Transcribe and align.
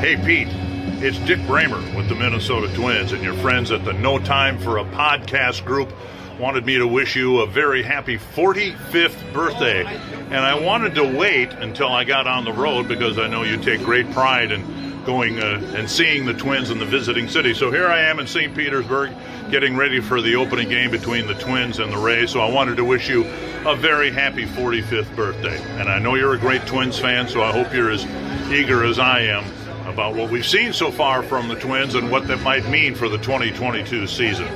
Hey, 0.00 0.16
Pete, 0.16 0.48
it's 1.04 1.18
Dick 1.18 1.46
Bremer 1.46 1.76
with 1.94 2.08
the 2.08 2.14
Minnesota 2.14 2.74
Twins, 2.74 3.12
and 3.12 3.22
your 3.22 3.34
friends 3.34 3.70
at 3.70 3.84
the 3.84 3.92
No 3.92 4.18
Time 4.18 4.58
for 4.58 4.78
a 4.78 4.84
Podcast 4.84 5.62
group 5.66 5.92
wanted 6.38 6.64
me 6.64 6.78
to 6.78 6.86
wish 6.86 7.14
you 7.14 7.40
a 7.40 7.46
very 7.46 7.82
happy 7.82 8.16
45th 8.16 9.34
birthday. 9.34 9.84
And 9.84 10.36
I 10.36 10.58
wanted 10.58 10.94
to 10.94 11.04
wait 11.04 11.52
until 11.52 11.88
I 11.88 12.04
got 12.04 12.26
on 12.26 12.46
the 12.46 12.52
road 12.52 12.88
because 12.88 13.18
I 13.18 13.26
know 13.26 13.42
you 13.42 13.58
take 13.58 13.82
great 13.82 14.10
pride 14.12 14.52
in 14.52 15.04
going 15.04 15.38
uh, 15.38 15.60
and 15.76 15.88
seeing 15.88 16.24
the 16.24 16.32
Twins 16.32 16.70
in 16.70 16.78
the 16.78 16.86
visiting 16.86 17.28
city. 17.28 17.52
So 17.52 17.70
here 17.70 17.88
I 17.88 18.00
am 18.00 18.20
in 18.20 18.26
St. 18.26 18.54
Petersburg 18.54 19.12
getting 19.50 19.76
ready 19.76 20.00
for 20.00 20.22
the 20.22 20.34
opening 20.36 20.70
game 20.70 20.90
between 20.90 21.26
the 21.26 21.34
Twins 21.34 21.78
and 21.78 21.92
the 21.92 21.98
Rays. 21.98 22.30
So 22.30 22.40
I 22.40 22.50
wanted 22.50 22.78
to 22.78 22.86
wish 22.86 23.10
you 23.10 23.26
a 23.66 23.76
very 23.76 24.10
happy 24.10 24.46
45th 24.46 25.14
birthday. 25.14 25.60
And 25.78 25.90
I 25.90 25.98
know 25.98 26.14
you're 26.14 26.32
a 26.32 26.38
great 26.38 26.64
Twins 26.66 26.98
fan, 26.98 27.28
so 27.28 27.42
I 27.42 27.52
hope 27.52 27.74
you're 27.74 27.90
as 27.90 28.06
eager 28.50 28.82
as 28.82 28.98
I 28.98 29.24
am 29.24 29.44
about 29.90 30.14
what 30.14 30.30
we've 30.30 30.46
seen 30.46 30.72
so 30.72 30.90
far 30.90 31.22
from 31.22 31.48
the 31.48 31.54
Twins 31.56 31.94
and 31.94 32.10
what 32.10 32.26
that 32.28 32.40
might 32.40 32.66
mean 32.68 32.94
for 32.94 33.08
the 33.08 33.18
2022 33.18 34.06
season. 34.06 34.48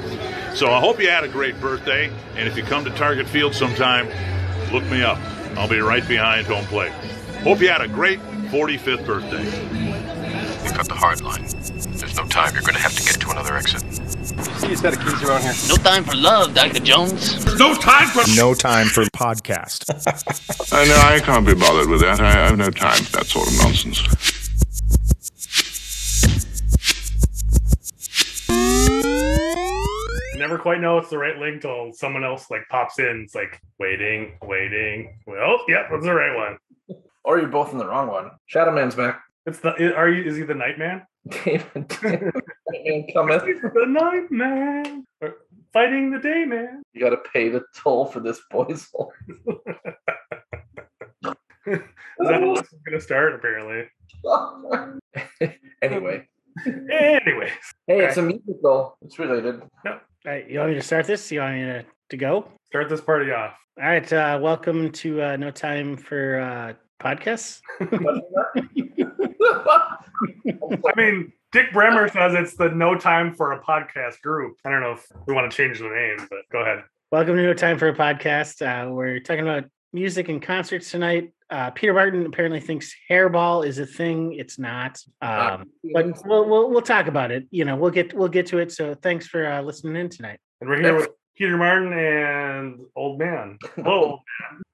So 0.54 0.70
I 0.70 0.80
hope 0.80 1.00
you 1.00 1.10
had 1.10 1.24
a 1.24 1.28
great 1.28 1.60
birthday, 1.60 2.10
and 2.36 2.48
if 2.48 2.56
you 2.56 2.62
come 2.62 2.84
to 2.84 2.90
Target 2.90 3.28
Field 3.28 3.54
sometime, 3.54 4.06
look 4.72 4.84
me 4.84 5.02
up. 5.02 5.18
I'll 5.56 5.68
be 5.68 5.80
right 5.80 6.06
behind 6.06 6.46
home 6.46 6.64
plate. 6.66 6.92
Hope 7.42 7.60
you 7.60 7.68
had 7.68 7.80
a 7.82 7.88
great 7.88 8.20
45th 8.50 9.04
birthday. 9.04 9.44
We 10.62 10.70
cut 10.70 10.88
the 10.88 10.94
hard 10.94 11.20
line. 11.20 11.42
There's 11.42 12.16
no 12.16 12.26
time. 12.26 12.54
You're 12.54 12.62
going 12.62 12.74
to 12.74 12.80
have 12.80 12.94
to 12.94 13.02
get 13.02 13.20
to 13.20 13.30
another 13.30 13.54
exit. 13.54 13.82
See 14.58 14.72
a 14.72 14.76
set 14.76 14.94
of 14.94 15.00
keys 15.04 15.22
around 15.22 15.42
here. 15.42 15.52
No 15.68 15.76
time 15.76 16.04
for 16.04 16.16
love, 16.16 16.54
Dr. 16.54 16.80
Jones. 16.80 17.44
No 17.58 17.74
time 17.74 18.08
for 18.08 18.22
No 18.36 18.54
time 18.54 18.86
for 18.86 19.04
podcast. 19.06 19.84
I 20.72 20.84
know 20.86 20.96
I 20.96 21.20
can't 21.20 21.46
be 21.46 21.54
bothered 21.54 21.88
with 21.88 22.00
that. 22.00 22.20
I, 22.20 22.28
I 22.28 22.48
have 22.48 22.58
no 22.58 22.70
time 22.70 23.02
for 23.02 23.18
that 23.18 23.26
sort 23.26 23.48
of 23.48 23.56
nonsense. 23.58 24.43
Never 30.44 30.58
quite 30.58 30.78
know 30.78 30.98
it's 30.98 31.08
the 31.08 31.16
right 31.16 31.38
link 31.38 31.62
till 31.62 31.90
someone 31.94 32.22
else 32.22 32.50
like 32.50 32.68
pops 32.68 32.98
in. 32.98 33.22
It's 33.24 33.34
like 33.34 33.58
waiting, 33.78 34.36
waiting. 34.42 35.18
Well, 35.26 35.58
yep, 35.68 35.86
that's 35.90 36.04
the 36.04 36.14
right 36.14 36.36
one. 36.36 36.58
Or 37.24 37.38
you're 37.38 37.48
both 37.48 37.72
in 37.72 37.78
the 37.78 37.86
wrong 37.86 38.08
one. 38.08 38.30
Shadow 38.44 38.72
Man's 38.72 38.94
back. 38.94 39.22
It's 39.46 39.60
the 39.60 39.94
are 39.94 40.10
you 40.10 40.22
is 40.22 40.36
he 40.36 40.42
the 40.42 40.54
Nightman? 40.54 41.02
David, 41.28 41.88
David 41.88 42.34
Man 42.68 43.06
cometh. 43.14 43.46
He's 43.46 43.62
the 43.62 43.86
Nightman. 43.86 45.06
Or 45.22 45.36
Fighting 45.72 46.10
the 46.10 46.18
day 46.18 46.44
man. 46.44 46.82
You 46.92 47.00
got 47.00 47.10
to 47.10 47.30
pay 47.32 47.48
the 47.48 47.62
toll 47.74 48.04
for 48.04 48.20
this 48.20 48.40
boy's. 48.50 48.86
Is 51.66 51.80
that 52.28 52.42
how 52.42 52.54
this 52.54 52.70
is 52.70 52.78
gonna 52.86 53.00
start? 53.00 53.34
Apparently. 53.34 53.88
anyway, 55.82 56.28
Anyways, 56.66 57.50
hey, 57.86 58.04
it's 58.04 58.18
a 58.18 58.22
musical. 58.22 58.98
It's 59.00 59.18
related. 59.18 59.62
All 60.26 60.32
right, 60.32 60.48
you 60.48 60.58
want 60.58 60.70
me 60.70 60.76
to 60.76 60.82
start 60.82 61.06
this? 61.06 61.30
You 61.30 61.40
want 61.40 61.54
me 61.54 61.64
to, 61.64 61.84
to 62.08 62.16
go? 62.16 62.48
start 62.64 62.88
this 62.88 63.02
party 63.02 63.30
off. 63.30 63.52
All 63.78 63.86
right, 63.86 64.10
uh, 64.10 64.38
welcome 64.40 64.90
to 64.92 65.20
uh, 65.20 65.36
No 65.36 65.50
Time 65.50 65.98
for 65.98 66.40
uh, 66.40 66.72
Podcasts. 66.98 67.60
I 67.80 67.90
mean, 70.96 71.30
Dick 71.52 71.70
Bremer 71.74 72.08
says 72.08 72.32
it's 72.32 72.56
the 72.56 72.70
No 72.70 72.94
Time 72.94 73.34
for 73.34 73.52
a 73.52 73.62
Podcast 73.62 74.22
group. 74.22 74.56
I 74.64 74.70
don't 74.70 74.80
know 74.80 74.92
if 74.92 75.06
we 75.26 75.34
want 75.34 75.50
to 75.50 75.54
change 75.54 75.80
the 75.80 75.90
name, 75.90 76.26
but 76.30 76.38
go 76.50 76.60
ahead. 76.60 76.84
Welcome 77.12 77.36
to 77.36 77.42
No 77.42 77.52
Time 77.52 77.76
for 77.78 77.88
a 77.88 77.94
Podcast. 77.94 78.62
Uh, 78.62 78.90
we're 78.90 79.20
talking 79.20 79.46
about 79.46 79.64
music 79.92 80.30
and 80.30 80.40
concerts 80.40 80.90
tonight. 80.90 81.34
Uh, 81.54 81.70
Peter 81.70 81.94
Martin 81.94 82.26
apparently 82.26 82.58
thinks 82.58 82.92
hairball 83.08 83.64
is 83.64 83.78
a 83.78 83.86
thing. 83.86 84.32
It's 84.32 84.58
not, 84.58 84.98
um, 85.22 85.70
but 85.92 86.26
we'll, 86.26 86.48
we'll 86.48 86.68
we'll 86.68 86.82
talk 86.82 87.06
about 87.06 87.30
it. 87.30 87.46
You 87.52 87.64
know, 87.64 87.76
we'll 87.76 87.92
get 87.92 88.12
we'll 88.12 88.26
get 88.26 88.46
to 88.46 88.58
it. 88.58 88.72
So 88.72 88.96
thanks 88.96 89.28
for 89.28 89.46
uh, 89.46 89.62
listening 89.62 89.94
in 89.94 90.08
tonight. 90.08 90.40
And 90.60 90.68
we're 90.68 90.80
here 90.80 90.96
with 90.96 91.10
Peter 91.36 91.56
Martin 91.56 91.92
and 91.92 92.80
Old 92.96 93.20
Man. 93.20 93.58
Hello, 93.76 94.18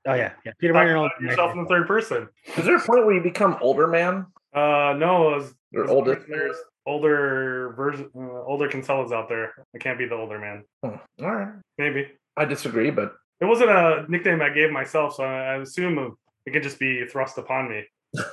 Oh 0.06 0.14
yeah, 0.14 0.32
yeah. 0.46 0.52
Peter 0.58 0.72
Martin. 0.72 0.94
Talk 0.94 1.02
Old 1.02 1.10
about 1.18 1.30
yourself 1.30 1.52
in 1.52 1.62
the 1.64 1.68
third 1.68 1.86
person. 1.86 2.28
Is 2.56 2.64
there 2.64 2.76
a 2.76 2.80
point 2.80 3.04
where 3.04 3.14
you 3.14 3.22
become 3.22 3.58
older 3.60 3.86
man? 3.86 4.24
Uh, 4.54 4.94
no, 4.96 5.34
it 5.34 5.36
was, 5.36 5.54
it 5.72 5.78
Or 5.80 5.82
was 5.82 5.90
oldest? 5.90 6.26
There's 6.30 6.56
older 6.86 7.74
version, 7.76 8.08
uh, 8.16 8.42
older 8.44 8.70
Kinsellas 8.70 9.12
out 9.12 9.28
there. 9.28 9.52
I 9.74 9.78
can't 9.78 9.98
be 9.98 10.06
the 10.06 10.14
older 10.14 10.38
man. 10.38 10.64
Hmm. 10.82 10.96
All 11.22 11.34
right. 11.34 11.52
Maybe 11.76 12.08
I 12.38 12.46
disagree, 12.46 12.90
but 12.90 13.12
it 13.38 13.44
wasn't 13.44 13.68
a 13.68 14.06
nickname 14.08 14.40
I 14.40 14.48
gave 14.48 14.70
myself, 14.70 15.16
so 15.16 15.24
I, 15.24 15.56
I 15.56 15.56
assume 15.56 16.16
it 16.50 16.52
could 16.52 16.62
just 16.62 16.78
be 16.78 17.06
thrust 17.06 17.38
upon 17.38 17.70
me. 17.70 17.84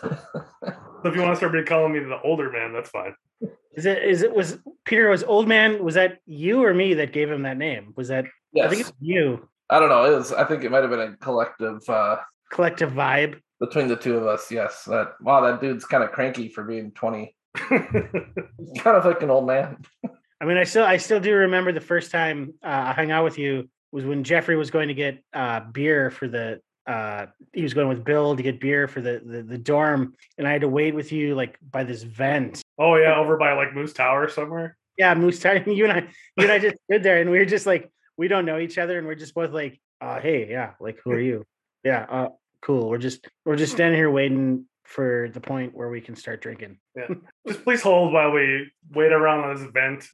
So 1.04 1.10
if 1.10 1.16
you 1.16 1.22
want 1.22 1.34
to 1.34 1.38
start 1.38 1.68
calling 1.68 1.94
me 1.94 2.00
the 2.00 2.20
older 2.24 2.52
man, 2.52 2.74
that's 2.74 2.90
fine. 2.90 3.14
Is 3.76 3.86
it 3.86 4.04
is 4.04 4.24
it 4.24 4.34
was 4.34 4.58
Peter 4.84 5.10
was 5.10 5.24
old 5.24 5.48
man? 5.48 5.84
Was 5.84 5.94
that 5.94 6.18
you 6.26 6.64
or 6.64 6.74
me 6.74 6.96
that 6.96 7.14
gave 7.14 7.30
him 7.30 7.44
that 7.44 7.56
name? 7.56 7.94
Was 7.96 8.08
that 8.08 8.26
yes. 8.52 8.66
I 8.66 8.70
think 8.70 8.82
it's 8.82 8.92
you? 9.00 9.48
I 9.70 9.80
don't 9.80 9.90
know. 9.90 10.12
It 10.12 10.16
was. 10.18 10.34
I 10.34 10.44
think 10.46 10.64
it 10.64 10.72
might 10.72 10.82
have 10.82 10.90
been 10.90 11.00
a 11.00 11.16
collective 11.18 11.88
uh, 11.88 12.18
Collective 12.52 12.92
vibe. 12.94 13.40
between 13.60 13.88
the 13.88 13.96
two 13.96 14.18
of 14.18 14.26
us. 14.26 14.52
Yes. 14.52 14.86
That 14.86 15.14
wow, 15.22 15.42
that 15.42 15.62
dude's 15.62 15.86
kind 15.86 16.04
of 16.04 16.12
cranky 16.12 16.50
for 16.50 16.64
being 16.64 16.92
twenty. 16.94 17.36
He's 17.70 18.82
kind 18.82 18.98
of 18.98 19.06
like 19.06 19.22
an 19.22 19.30
old 19.30 19.46
man. 19.46 19.78
I 20.42 20.46
mean, 20.46 20.58
I 20.58 20.64
still 20.64 20.84
I 20.84 20.98
still 20.98 21.20
do 21.20 21.36
remember 21.36 21.72
the 21.72 21.80
first 21.80 22.10
time 22.10 22.56
uh, 22.64 22.86
I 22.88 22.94
hung 22.94 23.12
out 23.12 23.24
with 23.24 23.38
you 23.38 23.70
was 23.92 24.04
when 24.04 24.24
Jeffrey 24.24 24.56
was 24.58 24.72
going 24.72 24.88
to 24.88 24.94
get 24.96 25.24
uh, 25.32 25.60
beer 25.60 26.10
for 26.10 26.28
the. 26.28 26.60
Uh, 26.88 27.26
he 27.54 27.64
was 27.64 27.74
going 27.74 27.90
with 27.90 28.06
Bill 28.06 28.36
to 28.36 28.42
get 28.42 28.62
beer 28.62 28.88
for 28.88 29.02
the, 29.02 29.22
the 29.24 29.44
the 29.44 29.58
dorm, 29.58 30.14
and 30.38 30.48
I 30.48 30.52
had 30.54 30.62
to 30.62 30.70
wait 30.70 30.96
with 30.96 31.12
you 31.12 31.36
like 31.36 31.58
by 31.70 31.84
this 31.84 32.04
vent. 32.04 32.62
oh 32.80 32.96
yeah, 32.96 33.18
over 33.18 33.36
by 33.38 33.54
like 33.54 33.74
Moose 33.76 33.94
Tower 33.94 34.30
somewhere. 34.30 34.78
Yeah, 34.98 35.14
Moose 35.14 35.40
Tower. 35.40 35.64
You 35.68 35.84
and 35.84 35.94
I, 35.94 36.00
you 36.38 36.44
and 36.44 36.52
I 36.52 36.60
just 36.60 36.78
stood 36.86 37.04
there, 37.04 37.20
and 37.20 37.30
we 37.30 37.40
were 37.40 37.46
just 37.46 37.66
like, 37.66 37.92
we 38.16 38.28
don't 38.30 38.46
know 38.46 38.58
each 38.58 38.78
other, 38.78 38.98
and 38.98 39.06
we're 39.06 39.16
just 39.16 39.36
both 39.36 39.52
like, 39.52 39.80
uh, 40.00 40.20
hey, 40.22 40.50
yeah, 40.50 40.72
like 40.80 41.00
who 41.04 41.12
are 41.12 41.20
you? 41.32 41.46
Yeah, 41.84 42.06
uh, 42.10 42.30
cool. 42.62 42.90
We're 42.90 42.98
just 43.00 43.28
we're 43.46 43.58
just 43.58 43.74
standing 43.74 44.00
here 44.00 44.10
waiting 44.10 44.66
for 44.88 45.30
the 45.34 45.42
point 45.42 45.76
where 45.76 45.90
we 45.90 46.00
can 46.00 46.16
start 46.16 46.42
drinking. 46.42 46.78
Yeah. 46.96 47.08
Just 47.48 47.64
please 47.66 47.82
hold 47.82 48.14
while 48.14 48.32
we 48.32 48.72
wait 48.92 49.12
around 49.12 49.44
on 49.44 49.56
this 49.56 49.70
vent 49.74 50.06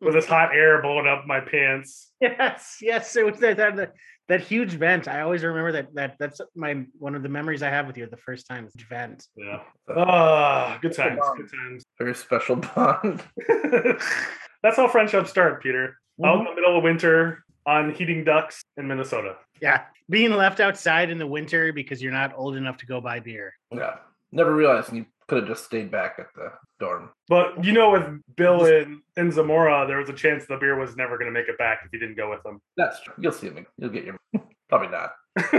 with 0.00 0.12
this 0.12 0.26
hot 0.26 0.54
air 0.54 0.82
blowing 0.82 1.06
up 1.06 1.26
my 1.26 1.40
pants. 1.40 2.12
Yes, 2.20 2.76
yes. 2.82 3.16
It 3.16 3.24
was 3.24 3.40
that, 3.40 3.56
that 3.56 3.76
that 3.76 3.92
that 4.28 4.40
huge 4.42 4.72
vent. 4.74 5.08
I 5.08 5.22
always 5.22 5.42
remember 5.42 5.72
that 5.72 5.94
that 5.94 6.16
that's 6.18 6.38
my 6.54 6.84
one 6.98 7.14
of 7.14 7.22
the 7.22 7.30
memories 7.30 7.62
I 7.62 7.70
have 7.70 7.86
with 7.86 7.96
you. 7.96 8.06
The 8.06 8.18
first 8.18 8.46
time 8.46 8.68
huge 8.76 8.86
vent. 8.88 9.26
Yeah. 9.34 9.60
Ah, 9.96 10.78
good 10.82 10.92
times. 10.92 11.20
Good 11.38 11.50
times. 11.50 11.82
Very 11.98 12.14
special 12.14 12.56
bond. 12.56 13.22
That's 14.62 14.76
how 14.76 14.86
friendships 14.88 15.30
start, 15.30 15.62
Peter. 15.62 15.96
Out 16.22 16.40
in 16.40 16.44
Mhm. 16.44 16.48
the 16.50 16.54
middle 16.56 16.76
of 16.76 16.84
winter 16.84 17.42
on 17.64 17.94
heating 17.94 18.24
ducks 18.24 18.62
in 18.76 18.86
Minnesota. 18.86 19.36
Yeah, 19.60 19.84
being 20.08 20.32
left 20.32 20.60
outside 20.60 21.10
in 21.10 21.18
the 21.18 21.26
winter 21.26 21.72
because 21.72 22.02
you're 22.02 22.12
not 22.12 22.32
old 22.36 22.56
enough 22.56 22.78
to 22.78 22.86
go 22.86 23.00
buy 23.00 23.20
beer. 23.20 23.54
Yeah. 23.72 23.96
Never 24.32 24.54
realized 24.54 24.92
you 24.92 25.06
could 25.26 25.38
have 25.38 25.48
just 25.48 25.64
stayed 25.64 25.90
back 25.90 26.16
at 26.18 26.26
the 26.34 26.52
dorm. 26.78 27.10
But 27.28 27.64
you 27.64 27.72
know, 27.72 27.90
with 27.90 28.20
Bill 28.36 28.64
and, 28.64 29.00
and 29.16 29.32
Zamora, 29.32 29.86
there 29.86 29.98
was 29.98 30.08
a 30.08 30.12
chance 30.12 30.44
the 30.46 30.56
beer 30.56 30.78
was 30.78 30.96
never 30.96 31.18
going 31.18 31.32
to 31.32 31.32
make 31.32 31.48
it 31.48 31.58
back 31.58 31.80
if 31.84 31.92
you 31.92 31.98
didn't 31.98 32.16
go 32.16 32.30
with 32.30 32.42
them. 32.42 32.60
That's 32.76 33.00
true. 33.02 33.14
You'll 33.18 33.32
see 33.32 33.48
him. 33.48 33.66
You'll 33.78 33.90
get 33.90 34.04
your. 34.04 34.16
Probably 34.68 34.88
not. 34.88 35.14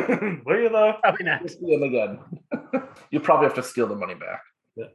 Will 0.46 0.62
you 0.62 0.70
though? 0.70 0.96
Probably 1.02 1.26
not. 1.26 1.42
You'll 1.42 1.50
see 1.50 1.74
him 1.74 1.84
again. 1.84 2.20
you 3.12 3.20
probably 3.20 3.46
have 3.48 3.56
to 3.56 3.64
steal 3.64 3.88
the 3.88 3.96
money 3.96 4.16
back. 4.16 4.42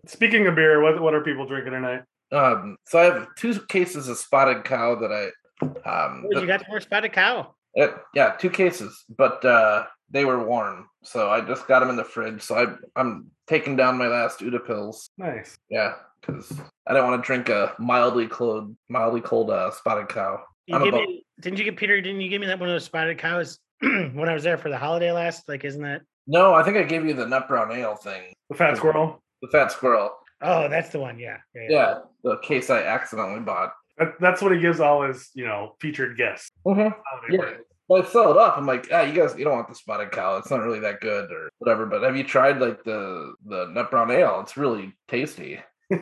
Speaking 0.06 0.46
of 0.46 0.54
beer, 0.54 0.80
what 0.82 1.00
what 1.00 1.14
are 1.14 1.22
people 1.22 1.46
drinking 1.46 1.72
tonight? 1.72 2.02
Um, 2.32 2.76
so 2.86 2.98
I 2.98 3.04
have 3.04 3.28
two 3.36 3.60
cases 3.68 4.08
of 4.08 4.16
spotted 4.18 4.64
cow 4.64 4.94
that 4.96 5.12
I. 5.12 5.24
Um, 5.62 6.26
Oh, 6.34 6.40
you 6.40 6.46
got 6.46 6.68
more 6.68 6.80
spotted 6.80 7.12
cow. 7.12 7.54
Uh, 7.78 7.88
yeah, 8.14 8.30
two 8.38 8.50
cases, 8.50 9.04
but 9.16 9.44
uh, 9.44 9.84
they 10.10 10.24
were 10.24 10.42
warm, 10.46 10.88
so 11.02 11.28
I 11.30 11.40
just 11.42 11.66
got 11.68 11.80
them 11.80 11.90
in 11.90 11.96
the 11.96 12.04
fridge. 12.04 12.42
So 12.42 12.54
I, 12.56 12.66
I'm 13.00 13.30
taking 13.46 13.76
down 13.76 13.98
my 13.98 14.06
last 14.08 14.40
Uda 14.40 14.64
pills. 14.66 15.10
Nice. 15.18 15.56
Yeah, 15.68 15.94
because 16.20 16.52
I 16.86 16.94
don't 16.94 17.08
want 17.08 17.22
to 17.22 17.26
drink 17.26 17.48
a 17.50 17.74
mildly 17.78 18.28
cold, 18.28 18.74
mildly 18.88 19.20
cold 19.20 19.50
uh, 19.50 19.70
spotted 19.72 20.08
cow. 20.08 20.40
You 20.66 20.78
give 20.78 20.88
about- 20.94 21.00
me, 21.08 21.24
didn't 21.40 21.58
you 21.58 21.64
get 21.64 21.76
Peter? 21.76 22.00
Didn't 22.00 22.20
you 22.22 22.30
give 22.30 22.40
me 22.40 22.46
that 22.46 22.58
one 22.58 22.68
of 22.68 22.74
those 22.74 22.84
spotted 22.84 23.18
cows 23.18 23.58
when 23.80 24.28
I 24.28 24.32
was 24.34 24.42
there 24.42 24.56
for 24.56 24.70
the 24.70 24.78
holiday 24.78 25.12
last? 25.12 25.48
Like, 25.48 25.64
isn't 25.64 25.82
that? 25.82 26.00
No, 26.26 26.54
I 26.54 26.62
think 26.62 26.76
I 26.78 26.82
gave 26.82 27.04
you 27.04 27.12
the 27.14 27.26
nut 27.26 27.46
brown 27.46 27.70
ale 27.72 27.94
thing, 27.94 28.32
The 28.48 28.56
fat 28.56 28.76
squirrel. 28.78 29.22
the 29.42 29.48
fat 29.48 29.70
squirrel. 29.70 30.12
Oh, 30.42 30.68
that's 30.68 30.88
the 30.90 30.98
one. 30.98 31.18
Yeah. 31.18 31.36
Yeah. 31.54 31.66
Yeah, 31.68 31.98
the 32.24 32.38
case 32.38 32.68
I 32.70 32.82
accidentally 32.82 33.40
bought. 33.40 33.72
That, 33.98 34.14
that's 34.20 34.42
what 34.42 34.52
he 34.52 34.60
gives 34.60 34.80
all 34.80 35.02
his, 35.06 35.30
you 35.34 35.46
know, 35.46 35.76
featured 35.80 36.18
guests. 36.18 36.50
Mm-hmm. 36.66 37.32
Yeah. 37.32 37.52
Well, 37.88 38.02
I 38.02 38.06
sell 38.06 38.32
it 38.32 38.36
up. 38.36 38.56
I'm 38.58 38.66
like, 38.66 38.88
ah, 38.92 39.02
you 39.02 39.12
guys, 39.12 39.36
you 39.38 39.44
don't 39.44 39.54
want 39.54 39.68
the 39.68 39.74
spotted 39.74 40.10
cow. 40.10 40.36
It's 40.38 40.50
not 40.50 40.62
really 40.62 40.80
that 40.80 41.00
good 41.00 41.30
or 41.30 41.48
whatever. 41.58 41.86
But 41.86 42.02
have 42.02 42.16
you 42.16 42.24
tried 42.24 42.58
like 42.58 42.82
the 42.84 43.34
the 43.44 43.66
nut 43.72 43.90
brown 43.90 44.10
ale? 44.10 44.40
It's 44.40 44.56
really 44.56 44.92
tasty. 45.08 45.60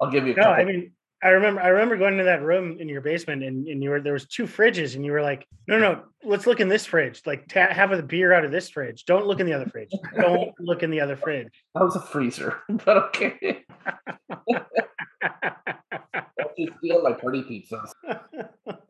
I'll 0.00 0.10
give 0.10 0.26
you 0.26 0.32
a 0.32 0.36
No, 0.36 0.42
couple. 0.42 0.62
I 0.62 0.64
mean, 0.64 0.92
I 1.22 1.28
remember 1.28 1.60
I 1.60 1.68
remember 1.68 1.96
going 1.96 2.14
into 2.14 2.24
that 2.24 2.42
room 2.42 2.78
in 2.80 2.88
your 2.88 3.00
basement 3.00 3.44
and, 3.44 3.66
and 3.68 3.82
you 3.82 3.90
were 3.90 4.00
there 4.00 4.12
was 4.12 4.26
two 4.26 4.44
fridges 4.44 4.96
and 4.96 5.04
you 5.04 5.12
were 5.12 5.22
like, 5.22 5.46
no, 5.68 5.78
no, 5.78 6.02
let's 6.24 6.46
look 6.48 6.58
in 6.60 6.68
this 6.68 6.84
fridge. 6.84 7.22
Like 7.24 7.46
ta- 7.48 7.72
have 7.72 7.92
a 7.92 8.02
beer 8.02 8.32
out 8.32 8.44
of 8.44 8.50
this 8.50 8.68
fridge. 8.68 9.04
Don't 9.06 9.26
look 9.26 9.38
in 9.40 9.46
the 9.46 9.54
other 9.54 9.66
fridge. 9.66 9.90
Don't 10.16 10.52
look 10.60 10.82
in 10.82 10.90
the 10.90 11.00
other 11.00 11.16
fridge. 11.16 11.48
That 11.74 11.84
was 11.84 11.94
a 11.96 12.00
freezer, 12.00 12.58
but 12.84 12.96
okay. 12.96 13.64
She's 16.56 16.68
stealing 16.78 17.02
my 17.04 17.12
party 17.12 17.42
pizzas. 17.42 17.90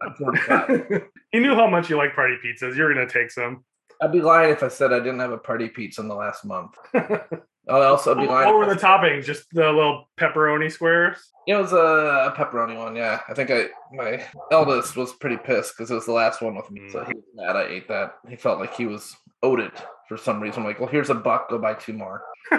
I'm 0.03 0.15
45. 0.19 1.03
You 1.35 1.41
knew 1.41 1.57
how 1.57 1.67
much 1.67 1.91
you 1.91 1.97
like 1.97 2.15
party 2.15 2.37
pizzas. 2.45 2.77
You're 2.77 2.95
gonna 2.95 3.09
take 3.09 3.31
some. 3.31 3.65
I'd 4.01 4.13
be 4.13 4.21
lying 4.21 4.53
if 4.53 4.63
I 4.63 4.69
said 4.69 4.93
I 4.93 5.01
didn't 5.01 5.19
have 5.19 5.33
a 5.33 5.39
party 5.39 5.69
pizza 5.69 6.01
in 6.01 6.07
the 6.07 6.15
last 6.15 6.45
month. 6.45 6.77
I'd 6.95 7.43
also 7.69 8.15
be 8.15 8.27
lying. 8.27 8.47
What 8.47 8.57
were 8.57 8.73
the 8.73 8.81
toppings? 8.81 9.25
Just 9.25 9.47
the 9.51 9.73
little 9.73 10.09
pepperoni 10.17 10.71
squares. 10.71 11.19
It 11.49 11.55
was 11.57 11.73
a, 11.73 11.77
a 11.77 12.35
pepperoni 12.37 12.79
one, 12.79 12.95
yeah. 12.95 13.21
I 13.29 13.35
think 13.35 13.51
I 13.51 13.67
my 13.93 14.25
eldest 14.53 14.97
was 14.97 15.13
pretty 15.15 15.37
pissed 15.37 15.77
because 15.77 15.91
it 15.91 15.95
was 15.95 16.07
the 16.07 16.13
last 16.13 16.41
one 16.41 16.55
with 16.55 16.71
me, 16.71 16.89
so 16.91 17.03
he 17.05 17.15
was 17.15 17.25
mad 17.35 17.57
I 17.57 17.65
ate 17.65 17.89
that. 17.89 18.15
He 18.29 18.37
felt 18.37 18.61
like 18.61 18.75
he 18.75 18.87
was 18.87 19.17
owed 19.43 19.59
it 19.59 19.73
for 20.09 20.17
some 20.17 20.41
reason. 20.41 20.61
I'm 20.61 20.69
like, 20.69 20.79
well, 20.79 20.89
here's 20.89 21.11
a 21.11 21.15
buck. 21.15 21.51
Go 21.51 21.59
buy 21.59 21.75
two 21.75 21.95
more. 21.95 22.23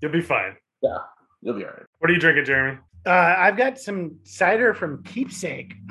You'll 0.00 0.12
be 0.12 0.22
fine. 0.22 0.56
Yeah, 0.80 0.98
you'll 1.42 1.56
be 1.56 1.64
all 1.64 1.70
right. 1.70 1.86
What 1.98 2.10
are 2.10 2.14
you 2.14 2.20
drinking, 2.20 2.44
Jeremy? 2.44 2.78
Uh, 3.04 3.34
I've 3.38 3.56
got 3.56 3.78
some 3.78 4.18
cider 4.22 4.74
from 4.74 5.02
Keepsake, 5.02 5.74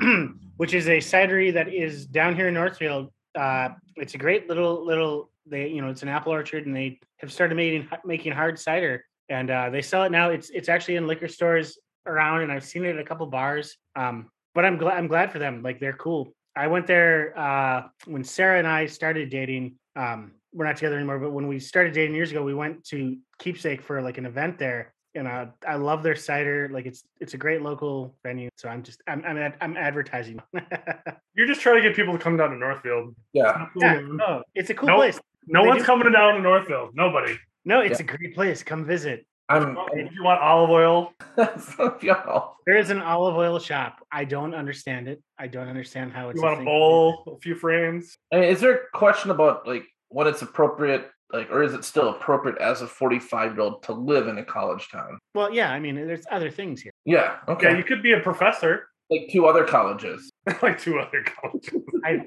which 0.58 0.74
is 0.74 0.88
a 0.88 0.98
cidery 0.98 1.54
that 1.54 1.72
is 1.72 2.06
down 2.06 2.36
here 2.36 2.48
in 2.48 2.54
Northfield. 2.54 3.10
Uh, 3.34 3.70
it's 3.96 4.14
a 4.14 4.18
great 4.18 4.48
little 4.48 4.84
little. 4.84 5.30
They 5.46 5.68
you 5.68 5.80
know 5.80 5.88
it's 5.88 6.02
an 6.02 6.08
apple 6.08 6.32
orchard, 6.32 6.66
and 6.66 6.76
they 6.76 7.00
have 7.18 7.32
started 7.32 7.54
making 7.54 7.88
making 8.04 8.32
hard 8.32 8.58
cider, 8.58 9.04
and 9.28 9.50
uh, 9.50 9.70
they 9.70 9.80
sell 9.80 10.04
it 10.04 10.12
now. 10.12 10.30
It's 10.30 10.50
it's 10.50 10.68
actually 10.68 10.96
in 10.96 11.06
liquor 11.06 11.28
stores 11.28 11.78
around, 12.06 12.42
and 12.42 12.52
I've 12.52 12.64
seen 12.64 12.84
it 12.84 12.96
at 12.96 12.98
a 12.98 13.04
couple 13.04 13.26
bars. 13.26 13.76
Um, 13.96 14.28
but 14.54 14.64
I'm 14.64 14.76
glad 14.76 14.98
I'm 14.98 15.06
glad 15.06 15.32
for 15.32 15.38
them. 15.38 15.62
Like 15.62 15.80
they're 15.80 15.94
cool. 15.94 16.28
I 16.56 16.66
went 16.66 16.88
there 16.88 17.38
uh, 17.38 17.82
when 18.06 18.24
Sarah 18.24 18.58
and 18.58 18.66
I 18.66 18.86
started 18.86 19.30
dating. 19.30 19.76
Um, 19.94 20.32
we're 20.52 20.66
not 20.66 20.76
together 20.76 20.96
anymore, 20.96 21.20
but 21.20 21.30
when 21.30 21.46
we 21.46 21.60
started 21.60 21.92
dating 21.92 22.16
years 22.16 22.32
ago, 22.32 22.42
we 22.42 22.54
went 22.54 22.84
to 22.86 23.16
Keepsake 23.38 23.82
for 23.82 24.02
like 24.02 24.18
an 24.18 24.26
event 24.26 24.58
there, 24.58 24.92
and 25.14 25.26
uh, 25.26 25.46
I 25.66 25.76
love 25.76 26.02
their 26.02 26.16
cider. 26.16 26.68
Like 26.72 26.86
it's 26.86 27.02
it's 27.20 27.34
a 27.34 27.38
great 27.38 27.62
local 27.62 28.14
venue. 28.22 28.48
So 28.56 28.68
I'm 28.68 28.82
just 28.82 29.02
I'm 29.06 29.24
I'm, 29.24 29.36
ad- 29.38 29.56
I'm 29.60 29.76
advertising. 29.76 30.40
You're 31.34 31.46
just 31.46 31.60
trying 31.60 31.76
to 31.76 31.82
get 31.82 31.96
people 31.96 32.12
to 32.12 32.18
come 32.18 32.36
down 32.36 32.50
to 32.50 32.56
Northfield. 32.56 33.14
Yeah, 33.32 33.66
yeah, 33.76 34.00
no, 34.04 34.42
it's 34.54 34.70
a 34.70 34.74
cool 34.74 34.88
Nope. 34.88 34.98
place. 34.98 35.20
No 35.46 35.62
They 35.62 35.68
one's 35.68 35.80
do- 35.82 35.86
coming 35.86 36.12
down 36.12 36.34
to 36.34 36.40
Northfield. 36.40 36.90
Nobody. 36.94 37.36
No, 37.64 37.80
it's 37.80 38.00
a 38.00 38.04
great 38.04 38.34
place. 38.34 38.62
Come 38.62 38.84
visit. 38.84 39.26
I'm. 39.50 39.78
If 39.92 40.12
you 40.12 40.22
want 40.24 40.40
olive 40.42 40.68
oil, 40.70 41.12
y'all. 42.02 42.56
There 42.66 42.76
is 42.76 42.90
an 42.90 43.00
olive 43.00 43.34
oil 43.36 43.58
shop. 43.58 44.04
I 44.12 44.24
don't 44.24 44.54
understand 44.54 45.08
it. 45.08 45.22
I 45.38 45.46
don't 45.46 45.68
understand 45.68 46.12
how 46.12 46.28
it's. 46.28 46.36
you 46.36 46.42
want 46.42 46.54
a 46.54 46.56
thing. 46.58 46.64
bowl, 46.66 47.34
a 47.36 47.40
few 47.40 47.54
frames. 47.54 48.18
I 48.32 48.36
mean, 48.40 48.44
is 48.50 48.60
there 48.60 48.74
a 48.74 48.78
question 48.98 49.30
about 49.30 49.66
like 49.66 49.84
when 50.08 50.26
it's 50.26 50.42
appropriate, 50.42 51.08
like, 51.32 51.50
or 51.50 51.62
is 51.62 51.74
it 51.74 51.84
still 51.84 52.10
appropriate 52.10 52.58
as 52.58 52.80
a 52.80 52.86
45 52.86 53.52
year 53.52 53.60
old 53.60 53.82
to 53.84 53.92
live 53.92 54.28
in 54.28 54.38
a 54.38 54.44
college 54.44 54.88
town? 54.90 55.18
Well, 55.34 55.52
yeah. 55.52 55.70
I 55.70 55.78
mean, 55.78 55.94
there's 55.94 56.24
other 56.30 56.50
things 56.50 56.80
here. 56.80 56.92
Yeah. 57.04 57.36
Okay. 57.48 57.70
Yeah, 57.70 57.76
you 57.76 57.84
could 57.84 58.02
be 58.02 58.12
a 58.12 58.20
professor, 58.20 58.88
like 59.10 59.28
two 59.30 59.46
other 59.46 59.64
colleges. 59.64 60.30
like 60.62 60.80
two 60.80 60.98
other 60.98 61.24
colleges. 61.24 61.82
I 62.04 62.24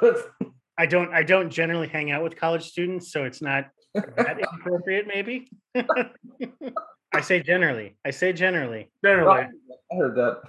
I 0.78 0.86
don't 0.86 1.12
I 1.12 1.22
don't 1.22 1.50
generally 1.50 1.88
hang 1.88 2.10
out 2.10 2.22
with 2.22 2.36
college 2.36 2.64
students, 2.64 3.12
so 3.12 3.24
it's 3.24 3.42
not 3.42 3.66
that 3.94 4.38
inappropriate. 4.52 5.06
Maybe. 5.06 5.50
I 7.12 7.20
say 7.20 7.42
generally. 7.42 7.96
I 8.04 8.10
say 8.10 8.32
generally. 8.32 8.90
Generally, 9.04 9.46
I 9.92 9.96
heard 9.96 10.14
that. 10.16 10.42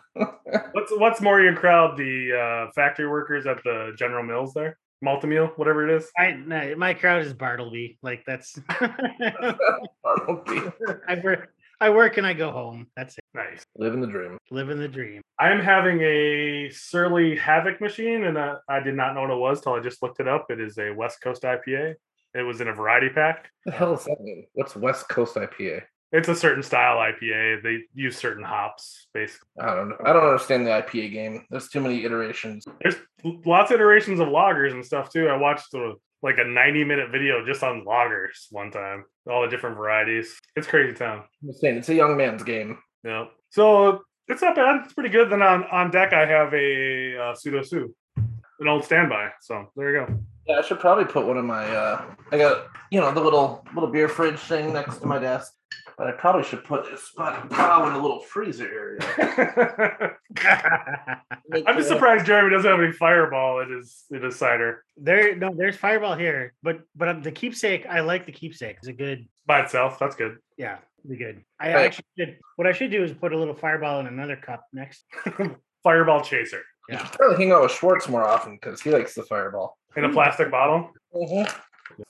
what's 0.74 0.92
what's 0.98 1.21
more 1.21 1.42
your 1.42 1.56
crowd? 1.56 1.98
The 1.98 2.68
uh, 2.68 2.71
factory 2.74 3.07
workers 3.07 3.48
at 3.48 3.63
the 3.63 3.94
General 3.98 4.24
Mills 4.24 4.54
there, 4.54 4.77
Malt-O-Meal, 5.01 5.54
whatever 5.56 5.88
it 5.88 5.96
is. 5.96 6.10
I 6.18 6.31
no, 6.31 6.75
my 6.75 6.94
crowd 6.94 7.22
is 7.25 7.34
Bartleby. 7.34 7.98
Like 8.01 8.24
that's. 8.25 8.57
Bartleby. 10.04 10.72
I 11.07 11.16
work. 11.24 11.50
I 11.81 11.90
work 11.92 12.18
and 12.18 12.28
I 12.28 12.34
go 12.34 12.51
home. 12.51 12.88
That's 12.98 13.18
it. 13.18 13.24
Nice. 13.34 13.63
Living 13.78 14.01
the 14.01 14.07
dream. 14.07 14.38
Living 14.51 14.80
the 14.80 14.88
dream. 14.88 15.22
I 15.40 15.51
am 15.51 15.62
having 15.62 16.01
a 16.01 16.69
Surly 16.72 17.38
Havoc 17.38 17.80
machine, 17.80 18.25
and 18.25 18.38
uh, 18.38 18.57
I 18.68 18.81
did 18.81 18.96
not 18.96 19.16
know 19.16 19.22
what 19.22 19.31
it 19.31 19.38
was 19.38 19.62
till 19.62 19.74
I 19.74 19.80
just 19.80 20.04
looked 20.04 20.19
it 20.19 20.28
up. 20.28 20.48
It 20.50 20.60
is 20.60 20.78
a 20.78 20.92
West 20.92 21.22
Coast 21.22 21.44
IPA. 21.44 21.95
It 22.36 22.42
was 22.42 22.60
in 22.60 22.68
a 22.68 22.74
variety 22.74 23.10
pack. 23.10 23.50
What 23.63 23.72
the 23.72 23.78
hell 23.78 23.95
does 23.95 24.06
that 24.06 24.19
mean? 24.22 24.45
What's 24.54 24.75
West 24.75 25.07
Coast 25.07 25.36
IPA? 25.36 25.84
It's 26.12 26.28
a 26.28 26.36
certain 26.36 26.64
style 26.64 26.98
IPA. 26.98 27.62
They 27.62 27.80
use 27.94 28.18
certain 28.18 28.44
hops, 28.44 29.08
basically. 29.14 29.48
I 29.62 29.76
don't 29.76 29.90
know. 29.90 29.98
I 30.04 30.12
don't 30.12 30.26
understand 30.26 30.66
the 30.66 30.72
IPA 30.72 31.12
game. 31.12 31.46
There's 31.50 31.70
too 31.70 31.82
many 31.82 32.04
iterations. 32.04 32.66
There's 32.82 32.96
lots 33.46 33.72
of 33.72 33.76
iterations 33.76 34.20
of 34.20 34.30
lagers 34.30 34.72
and 34.72 34.84
stuff 34.84 35.12
too. 35.12 35.28
I 35.28 35.38
watched 35.38 35.74
a, 35.76 35.94
like 36.24 36.40
a 36.40 36.44
90 36.44 36.84
minute 36.84 37.12
video 37.12 37.46
just 37.46 37.62
on 37.64 37.86
lagers 37.86 38.48
one 38.50 38.72
time, 38.72 39.06
all 39.30 39.44
the 39.44 39.50
different 39.50 39.78
varieties. 39.78 40.36
It's 40.56 40.66
crazy 40.68 40.94
town. 40.94 41.24
I'm 41.44 41.54
saying, 41.54 41.78
it's 41.78 41.90
a 41.90 41.96
young 41.96 42.18
man's 42.18 42.44
game. 42.44 42.80
Yeah. 43.04 43.26
So 43.52 44.02
it's 44.28 44.42
not 44.42 44.56
bad. 44.56 44.82
It's 44.86 44.94
pretty 44.94 45.10
good. 45.10 45.30
Then 45.30 45.44
on, 45.44 45.64
on 45.66 45.92
deck, 45.92 46.14
I 46.14 46.26
have 46.26 46.54
a 46.54 47.18
uh, 47.18 47.36
pseudo 47.36 47.62
sue, 47.62 47.94
an 48.18 48.68
old 48.68 48.84
standby. 48.84 49.30
So 49.42 49.72
there 49.76 49.94
you 49.94 50.06
go. 50.06 50.20
Yeah, 50.48 50.58
I 50.58 50.62
should 50.64 50.80
probably 50.80 51.06
put 51.06 51.28
one 51.28 51.38
of 51.38 51.46
my. 51.46 51.64
uh 51.70 52.04
I 52.32 52.38
got 52.38 52.68
you 52.90 53.00
know 53.00 53.14
the 53.14 53.22
little 53.22 53.64
little 53.76 53.90
beer 53.92 54.10
fridge 54.10 54.40
thing 54.40 54.74
next 54.74 54.98
to 54.98 55.06
my 55.06 55.20
desk, 55.20 55.54
but 56.00 56.07
I 56.07 56.13
probably 56.13 56.44
should 56.44 56.63
put 56.63 56.90
this 56.90 57.04
spot 57.04 57.50
cow 57.50 57.86
in 57.86 57.94
the 57.94 58.00
little 58.00 58.22
freezer 58.22 58.66
area. 58.66 60.16
I'm 61.68 61.75
just 61.75 61.90
surprised 61.90 62.25
Jeremy 62.25 62.56
doesn't 62.56 62.72
have 62.72 62.80
any 62.80 62.94
fireball 62.94 63.60
in 63.60 63.69
his 63.75 64.06
in 64.10 64.24
his 64.24 64.38
cider 64.38 64.86
there 64.96 65.36
no, 65.36 65.54
there's 65.56 65.75
Fireball 65.75 66.16
here, 66.16 66.54
but 66.63 66.80
but 66.96 67.10
um, 67.10 67.22
the 67.22 67.31
keepsake. 67.31 67.86
I 67.86 68.00
like 68.00 68.25
the 68.25 68.31
keepsake. 68.31 68.78
It's 68.78 68.88
a 68.88 68.94
good. 68.94 69.28
by 69.46 69.60
itself. 69.62 70.00
That's 70.00 70.16
good. 70.16 70.38
Yeah, 70.57 70.78
be 71.07 71.18
good. 71.18 71.44
I 71.60 71.74
Right. 71.74 71.86
actually 71.88 72.06
should. 72.18 72.38
What 72.56 72.66
I 72.68 72.72
should 72.72 72.92
do 72.92 73.04
is 73.04 73.12
put 73.13 73.34
a 73.34 73.38
little 73.38 73.54
Fireball 73.56 74.00
in 74.00 74.07
another 74.07 74.38
cup 74.38 74.66
next. 74.72 75.04
Fireball 75.84 76.22
chaser 76.22 76.62
You 76.90 76.98
should 76.98 77.12
probably 77.12 77.38
hang 77.44 77.52
out 77.54 77.62
with 77.63 77.72
Schwartz 77.72 78.07
more 78.10 78.25
often 78.25 78.56
because 78.56 78.81
he 78.81 78.90
likes 78.92 79.16
the 79.16 79.24
fireball. 79.24 79.78
in 79.98 80.06
a 80.06 80.10
plastic 80.10 80.50
bottle. 80.50 80.92
Mhm. 81.13 81.54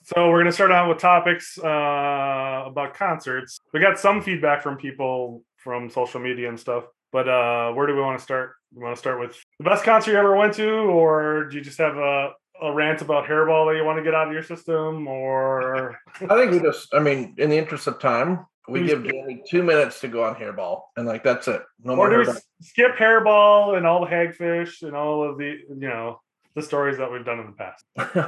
So 0.02 0.28
we're 0.28 0.40
gonna 0.40 0.52
start 0.52 0.72
out 0.72 0.88
with 0.88 0.98
topics 0.98 1.58
uh, 1.58 2.64
about 2.66 2.94
concerts. 2.94 3.60
We 3.72 3.80
got 3.80 3.98
some 3.98 4.22
feedback 4.22 4.62
from 4.62 4.76
people 4.76 5.42
from 5.56 5.90
social 5.90 6.20
media 6.20 6.48
and 6.48 6.58
stuff, 6.58 6.84
but 7.12 7.28
uh, 7.28 7.72
where 7.72 7.86
do 7.86 7.94
we 7.94 8.00
want 8.00 8.18
to 8.18 8.22
start? 8.24 8.52
We 8.74 8.82
want 8.82 8.94
to 8.96 8.98
start 8.98 9.20
with 9.20 9.36
the 9.58 9.64
best 9.64 9.84
concert 9.84 10.12
you 10.12 10.18
ever 10.18 10.36
went 10.36 10.54
to, 10.54 10.68
or 10.70 11.46
do 11.46 11.56
you 11.56 11.62
just 11.62 11.78
have 11.78 11.96
a, 11.96 12.30
a 12.62 12.72
rant 12.72 13.02
about 13.02 13.26
hairball 13.26 13.70
that 13.70 13.76
you 13.76 13.84
want 13.84 13.98
to 13.98 14.04
get 14.04 14.14
out 14.14 14.28
of 14.28 14.32
your 14.32 14.42
system, 14.42 15.08
or 15.08 15.98
I 16.20 16.36
think 16.36 16.52
we 16.52 16.60
just. 16.60 16.94
I 16.94 17.00
mean, 17.00 17.34
in 17.38 17.50
the 17.50 17.58
interest 17.58 17.86
of 17.86 17.98
time, 17.98 18.46
we 18.68 18.86
give 18.86 19.04
Jamie 19.04 19.42
two 19.48 19.62
minutes 19.62 20.00
to 20.00 20.08
go 20.08 20.24
on 20.24 20.34
hairball, 20.36 20.82
and 20.96 21.06
like 21.06 21.24
that's 21.24 21.48
it. 21.48 21.62
No 21.82 21.92
or 21.92 21.96
more 21.96 22.10
do 22.10 22.18
we 22.18 22.24
hairball. 22.24 22.40
skip 22.60 22.96
hairball 22.96 23.76
and 23.76 23.86
all 23.86 24.00
the 24.00 24.10
hagfish 24.10 24.82
and 24.82 24.94
all 24.94 25.28
of 25.28 25.38
the 25.38 25.58
you 25.68 25.88
know 25.88 26.20
the 26.54 26.62
stories 26.62 26.98
that 26.98 27.10
we've 27.10 27.24
done 27.24 27.40
in 27.40 27.46
the 27.46 27.52
past? 27.52 27.84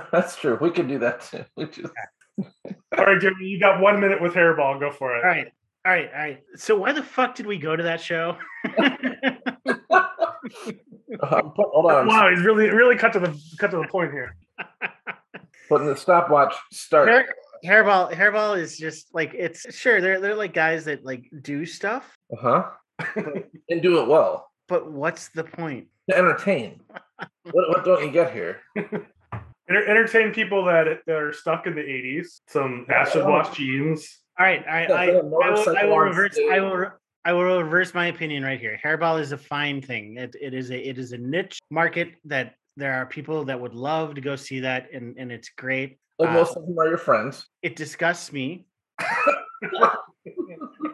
that's 0.12 0.36
true. 0.36 0.58
We 0.60 0.70
could 0.70 0.88
do 0.88 0.98
that 1.00 1.22
too. 1.22 1.44
We 1.56 1.66
just. 1.66 1.92
All 2.96 3.04
right, 3.04 3.20
Jimmy, 3.20 3.44
you 3.46 3.60
got 3.60 3.80
one 3.80 4.00
minute 4.00 4.20
with 4.20 4.34
hairball. 4.34 4.78
Go 4.80 4.90
for 4.90 5.16
it. 5.16 5.22
All 5.24 5.30
right, 5.30 5.46
all 5.86 5.92
right, 5.92 6.10
all 6.12 6.18
right. 6.20 6.42
So 6.56 6.76
why 6.78 6.92
the 6.92 7.02
fuck 7.02 7.34
did 7.34 7.46
we 7.46 7.58
go 7.58 7.76
to 7.76 7.82
that 7.82 8.00
show? 8.00 8.36
I'm 11.22 11.50
put, 11.52 11.66
hold 11.72 11.90
on. 11.90 12.06
Wow, 12.06 12.30
he's 12.30 12.44
really 12.44 12.68
really 12.70 12.96
cut 12.96 13.12
to 13.14 13.20
the 13.20 13.38
cut 13.58 13.70
to 13.70 13.76
the 13.78 13.88
point 13.88 14.12
here. 14.12 14.36
putting 15.68 15.86
the 15.86 15.96
stopwatch 15.96 16.54
start. 16.72 17.08
Hair, 17.08 17.28
hairball, 17.64 18.12
hairball 18.12 18.58
is 18.58 18.76
just 18.78 19.14
like 19.14 19.34
it's 19.34 19.74
sure 19.74 20.00
they're 20.00 20.20
they're 20.20 20.34
like 20.34 20.54
guys 20.54 20.86
that 20.86 21.04
like 21.04 21.24
do 21.42 21.66
stuff, 21.66 22.16
Uh 22.32 22.40
huh. 22.40 22.64
and 23.68 23.82
do 23.82 24.00
it 24.00 24.06
well 24.06 24.48
but 24.68 24.90
what's 24.90 25.28
the 25.30 25.44
point? 25.44 25.86
to 26.08 26.16
entertain. 26.16 26.80
What, 27.50 27.68
what 27.68 27.84
don't 27.84 28.04
you 28.04 28.10
get 28.10 28.32
here? 28.32 28.60
Enter- 28.76 29.86
entertain 29.88 30.32
people 30.32 30.64
that, 30.64 30.98
that 31.06 31.16
are 31.16 31.32
stuck 31.32 31.66
in 31.66 31.74
the 31.74 31.80
80s. 31.82 32.40
Some 32.48 32.84
acid 32.90 33.24
wash 33.24 33.56
jeans. 33.56 34.18
All 34.38 34.44
right, 34.46 34.64
I 34.68 34.82
Yeah, 34.86 34.94
I, 34.94 35.06
they're 35.06 35.16
a 35.16 35.24
I, 35.24 35.50
will, 35.50 35.76
I 35.78 35.84
will 35.84 35.98
reverse. 35.98 36.38
I 36.50 36.60
will. 36.60 36.76
re- 36.76 36.88
I 37.24 37.32
will 37.32 37.62
reverse 37.62 37.94
my 37.94 38.06
opinion 38.06 38.42
right 38.42 38.58
here. 38.58 38.76
Hairball 38.84 39.20
is 39.20 39.30
a 39.30 39.38
fine 39.38 39.80
thing. 39.80 40.16
It, 40.16 40.34
it 40.40 40.54
is 40.54 40.70
a 40.72 40.76
it 40.88 40.98
is 40.98 41.12
a 41.12 41.18
niche 41.18 41.60
market 41.70 42.14
that 42.24 42.54
there 42.76 42.94
are 42.94 43.06
people 43.06 43.44
that 43.44 43.60
would 43.60 43.74
love 43.74 44.16
to 44.16 44.20
go 44.20 44.34
see 44.34 44.58
that, 44.60 44.88
and 44.92 45.16
and 45.16 45.30
it's 45.30 45.50
great. 45.56 45.98
Like 46.18 46.30
Uh, 46.30 46.32
most 46.32 46.56
of 46.56 46.66
them 46.66 46.76
are 46.80 46.88
your 46.88 46.98
friends. 46.98 47.46
It 47.62 47.76
disgusts 47.76 48.32
me 48.32 48.66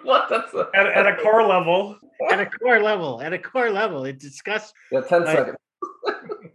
what? 0.02 0.28
That's 0.28 0.52
a, 0.54 0.68
At, 0.75 0.87
at 0.87 1.06
a 1.06 1.16
core 1.23 1.47
level, 1.47 1.97
at 2.30 2.40
a 2.40 2.47
core 2.47 2.80
level. 2.82 3.20
At 3.23 3.32
a 3.32 3.38
core 3.38 3.70
level, 3.70 4.04
it 4.04 4.18
disgusts. 4.18 4.73
yeah, 4.92 5.00
10 5.00 5.23
I- 5.26 5.35
seconds. 5.35 5.56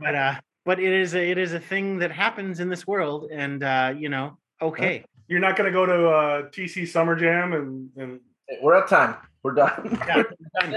But 0.03 0.15
uh, 0.15 0.35
but 0.65 0.79
it 0.79 0.91
is 0.93 1.15
a 1.15 1.31
it 1.31 1.37
is 1.37 1.53
a 1.53 1.59
thing 1.59 1.99
that 1.99 2.11
happens 2.11 2.59
in 2.59 2.69
this 2.69 2.85
world, 2.85 3.29
and 3.31 3.63
uh, 3.63 3.93
you 3.97 4.09
know, 4.09 4.37
okay. 4.61 5.05
you're 5.27 5.39
not 5.39 5.55
going 5.55 5.71
to 5.71 5.73
go 5.73 5.85
to 5.85 6.09
uh, 6.09 6.41
TC 6.49 6.87
Summer 6.87 7.15
Jam 7.15 7.53
and, 7.53 7.89
and 7.97 8.19
We're 8.61 8.75
at 8.75 8.87
time. 8.87 9.15
We're 9.43 9.53
done. 9.53 9.97
Yeah, 10.07 10.23
done. 10.61 10.75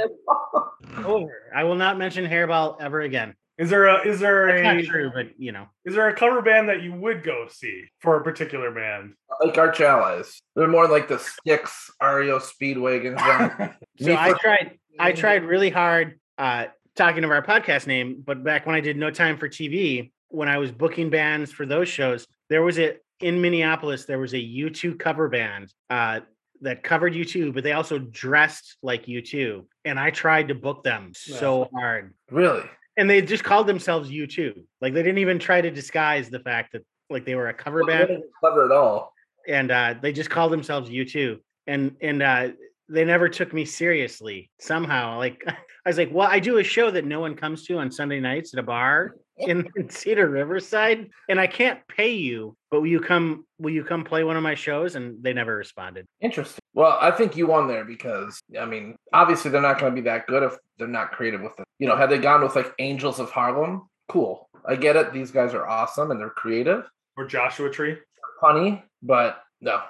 Over. 1.04 1.52
I 1.54 1.64
will 1.64 1.76
not 1.76 1.98
mention 1.98 2.24
Hairball 2.24 2.80
ever 2.80 3.00
again. 3.00 3.34
Is 3.58 3.70
there 3.70 3.86
a 3.86 4.06
is 4.06 4.20
there 4.20 4.46
That's 4.48 4.62
not 4.64 4.76
a 4.76 4.82
true, 4.82 5.10
but 5.14 5.38
you 5.38 5.52
know. 5.52 5.66
is 5.84 5.94
there 5.94 6.08
a 6.08 6.14
cover 6.14 6.42
band 6.42 6.68
that 6.68 6.82
you 6.82 6.92
would 6.92 7.22
go 7.22 7.46
see 7.48 7.84
for 8.00 8.16
a 8.16 8.24
particular 8.24 8.70
band? 8.70 9.14
like 9.42 9.56
Arch 9.56 9.80
Allies. 9.80 10.42
They're 10.54 10.68
more 10.68 10.88
like 10.88 11.08
the 11.08 11.18
Styx, 11.18 11.90
REO 12.02 12.38
Speedwagon. 12.38 13.18
genre. 13.18 13.76
So 14.00 14.14
I 14.14 14.32
tried 14.32 14.78
I 14.98 15.12
tried 15.12 15.44
really 15.44 15.70
hard 15.70 16.20
uh 16.36 16.66
talking 16.96 17.24
of 17.24 17.30
our 17.30 17.42
podcast 17.42 17.86
name, 17.86 18.22
but 18.24 18.42
back 18.42 18.66
when 18.66 18.74
I 18.74 18.80
did 18.80 18.96
No 18.96 19.10
Time 19.10 19.36
for 19.36 19.48
TV, 19.48 20.10
when 20.28 20.48
I 20.48 20.58
was 20.58 20.72
booking 20.72 21.10
bands 21.10 21.52
for 21.52 21.66
those 21.66 21.88
shows, 21.88 22.26
there 22.48 22.62
was 22.62 22.78
a 22.78 22.96
in 23.20 23.40
Minneapolis, 23.40 24.04
there 24.04 24.18
was 24.18 24.34
a 24.34 24.38
U2 24.38 24.98
cover 24.98 25.28
band 25.28 25.72
uh 25.90 26.20
that 26.62 26.82
covered 26.82 27.12
U2, 27.12 27.52
but 27.52 27.62
they 27.62 27.72
also 27.72 27.98
dressed 27.98 28.76
like 28.82 29.04
U2. 29.06 29.64
And 29.84 30.00
I 30.00 30.10
tried 30.10 30.48
to 30.48 30.54
book 30.54 30.82
them 30.82 31.12
so 31.14 31.68
hard. 31.74 32.14
Really? 32.30 32.62
And 32.96 33.10
they 33.10 33.20
just 33.20 33.44
called 33.44 33.66
themselves 33.66 34.10
U2. 34.10 34.64
Like 34.80 34.94
they 34.94 35.02
didn't 35.02 35.18
even 35.18 35.38
try 35.38 35.60
to 35.60 35.70
disguise 35.70 36.30
the 36.30 36.40
fact 36.40 36.72
that 36.72 36.82
like 37.10 37.26
they 37.26 37.34
were 37.34 37.48
a 37.48 37.54
cover 37.54 37.80
Well, 37.80 37.86
they 37.88 37.92
band 37.92 38.08
didn't 38.08 38.30
cover 38.42 38.64
it 38.64 38.72
all. 38.72 39.12
and 39.46 39.70
uh, 39.70 39.94
they 40.00 40.12
just 40.12 40.30
called 40.30 40.50
themselves 40.50 40.88
U2, 40.88 41.38
and 41.66 41.94
and 42.00 42.22
uh, 42.22 42.48
they 42.88 43.04
never 43.04 43.28
took 43.28 43.52
me 43.52 43.64
seriously 43.64 44.50
somehow. 44.58 45.18
Like 45.18 45.42
I 45.46 45.88
was 45.88 45.98
like, 45.98 46.10
well, 46.12 46.28
I 46.30 46.40
do 46.40 46.58
a 46.58 46.64
show 46.64 46.90
that 46.90 47.04
no 47.04 47.20
one 47.20 47.34
comes 47.36 47.64
to 47.66 47.78
on 47.78 47.90
Sunday 47.90 48.20
nights 48.20 48.52
at 48.54 48.60
a 48.60 48.62
bar 48.62 49.16
in, 49.38 49.68
in 49.76 49.90
Cedar 49.90 50.28
Riverside, 50.28 51.10
and 51.28 51.38
I 51.38 51.46
can't 51.46 51.80
pay 51.88 52.12
you, 52.12 52.56
but 52.70 52.80
will 52.80 52.88
you 52.88 53.00
come? 53.00 53.44
Will 53.58 53.72
you 53.72 53.84
come 53.84 54.04
play 54.04 54.24
one 54.24 54.36
of 54.36 54.42
my 54.42 54.54
shows? 54.54 54.94
And 54.94 55.22
they 55.22 55.32
never 55.32 55.56
responded. 55.56 56.06
Interesting. 56.20 56.60
Well, 56.74 56.98
I 57.00 57.10
think 57.10 57.36
you 57.36 57.46
won 57.46 57.68
there 57.68 57.84
because 57.84 58.38
I 58.58 58.64
mean, 58.66 58.96
obviously 59.12 59.50
they're 59.50 59.60
not 59.60 59.78
going 59.78 59.94
to 59.94 60.00
be 60.00 60.04
that 60.08 60.26
good 60.26 60.42
if 60.42 60.56
they're 60.78 60.88
not 60.88 61.12
creative 61.12 61.42
with 61.42 61.58
it. 61.58 61.64
You 61.78 61.88
know, 61.88 61.96
had 61.96 62.10
they 62.10 62.18
gone 62.18 62.42
with 62.42 62.56
like 62.56 62.72
Angels 62.78 63.18
of 63.20 63.30
Harlem, 63.30 63.88
cool. 64.08 64.48
I 64.68 64.76
get 64.76 64.96
it. 64.96 65.12
These 65.12 65.30
guys 65.30 65.54
are 65.54 65.66
awesome 65.66 66.10
and 66.10 66.18
they're 66.18 66.30
creative, 66.30 66.84
Or 67.16 67.26
Joshua 67.26 67.70
Tree? 67.70 67.96
funny, 68.40 68.82
but 69.02 69.42
no. 69.60 69.80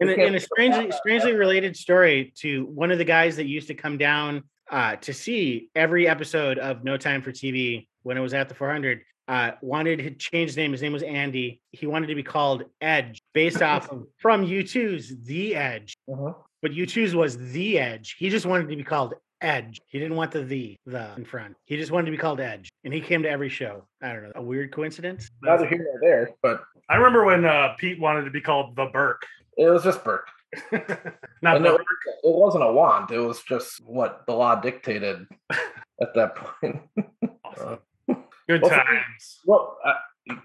In 0.00 0.08
a, 0.08 0.12
in 0.12 0.34
a 0.36 0.40
strangely 0.40 0.92
strangely 0.92 1.32
related 1.32 1.76
story 1.76 2.32
to 2.38 2.66
one 2.66 2.90
of 2.92 2.98
the 2.98 3.04
guys 3.04 3.36
that 3.36 3.46
used 3.46 3.66
to 3.68 3.74
come 3.74 3.98
down 3.98 4.44
uh, 4.70 4.96
to 4.96 5.12
see 5.12 5.70
every 5.74 6.06
episode 6.06 6.58
of 6.58 6.84
No 6.84 6.96
Time 6.96 7.20
for 7.20 7.32
TV 7.32 7.88
when 8.02 8.16
it 8.16 8.20
was 8.20 8.32
at 8.34 8.48
the 8.48 8.54
400. 8.54 9.02
Uh, 9.26 9.50
wanted 9.60 9.98
to 9.98 10.10
change 10.12 10.50
his 10.50 10.56
name. 10.56 10.72
His 10.72 10.80
name 10.82 10.92
was 10.92 11.02
Andy. 11.02 11.60
He 11.72 11.86
wanted 11.86 12.06
to 12.06 12.14
be 12.14 12.22
called 12.22 12.64
Edge, 12.80 13.20
based 13.34 13.60
off 13.60 13.90
of 13.90 14.06
from 14.18 14.46
U2's 14.46 15.24
The 15.24 15.54
Edge. 15.56 15.96
Mhm. 16.08 16.34
But 16.62 16.70
U2's 16.72 17.14
was 17.14 17.36
The 17.52 17.78
Edge. 17.78 18.16
He 18.18 18.30
just 18.30 18.46
wanted 18.46 18.68
to 18.70 18.76
be 18.76 18.84
called 18.84 19.14
Edge. 19.40 19.80
He 19.88 19.98
didn't 19.98 20.16
want 20.16 20.30
the 20.30 20.42
the 20.44 20.76
the 20.86 21.14
in 21.16 21.24
front. 21.24 21.56
He 21.66 21.76
just 21.76 21.90
wanted 21.90 22.06
to 22.06 22.10
be 22.12 22.16
called 22.16 22.40
Edge, 22.40 22.70
and 22.84 22.94
he 22.94 23.00
came 23.00 23.22
to 23.24 23.28
every 23.30 23.48
show. 23.48 23.84
I 24.02 24.12
don't 24.12 24.22
know. 24.24 24.32
A 24.36 24.42
weird 24.42 24.72
coincidence. 24.72 25.28
Neither 25.42 25.66
here 25.66 25.78
nor 25.78 26.00
there, 26.00 26.30
but 26.42 26.62
I 26.88 26.96
remember 26.96 27.24
when 27.24 27.44
uh, 27.44 27.74
Pete 27.78 28.00
wanted 28.00 28.24
to 28.24 28.30
be 28.30 28.40
called 28.40 28.76
the 28.76 28.86
Burke. 28.86 29.22
It 29.58 29.68
was 29.68 29.82
just 29.84 30.02
Burke. 30.04 30.28
Not 31.42 31.60
the 31.62 31.74
it, 31.74 31.80
it 32.24 32.34
wasn't 32.34 32.64
a 32.64 32.72
want. 32.72 33.10
It 33.10 33.18
was 33.18 33.42
just 33.42 33.84
what 33.84 34.24
the 34.26 34.32
law 34.32 34.54
dictated 34.54 35.26
at 36.00 36.14
that 36.14 36.34
point. 36.36 36.80
Awesome. 37.44 37.78
Good 38.48 38.62
Well, 38.62 38.70
times. 38.70 39.40
Well, 39.44 39.76
uh, 39.84 39.94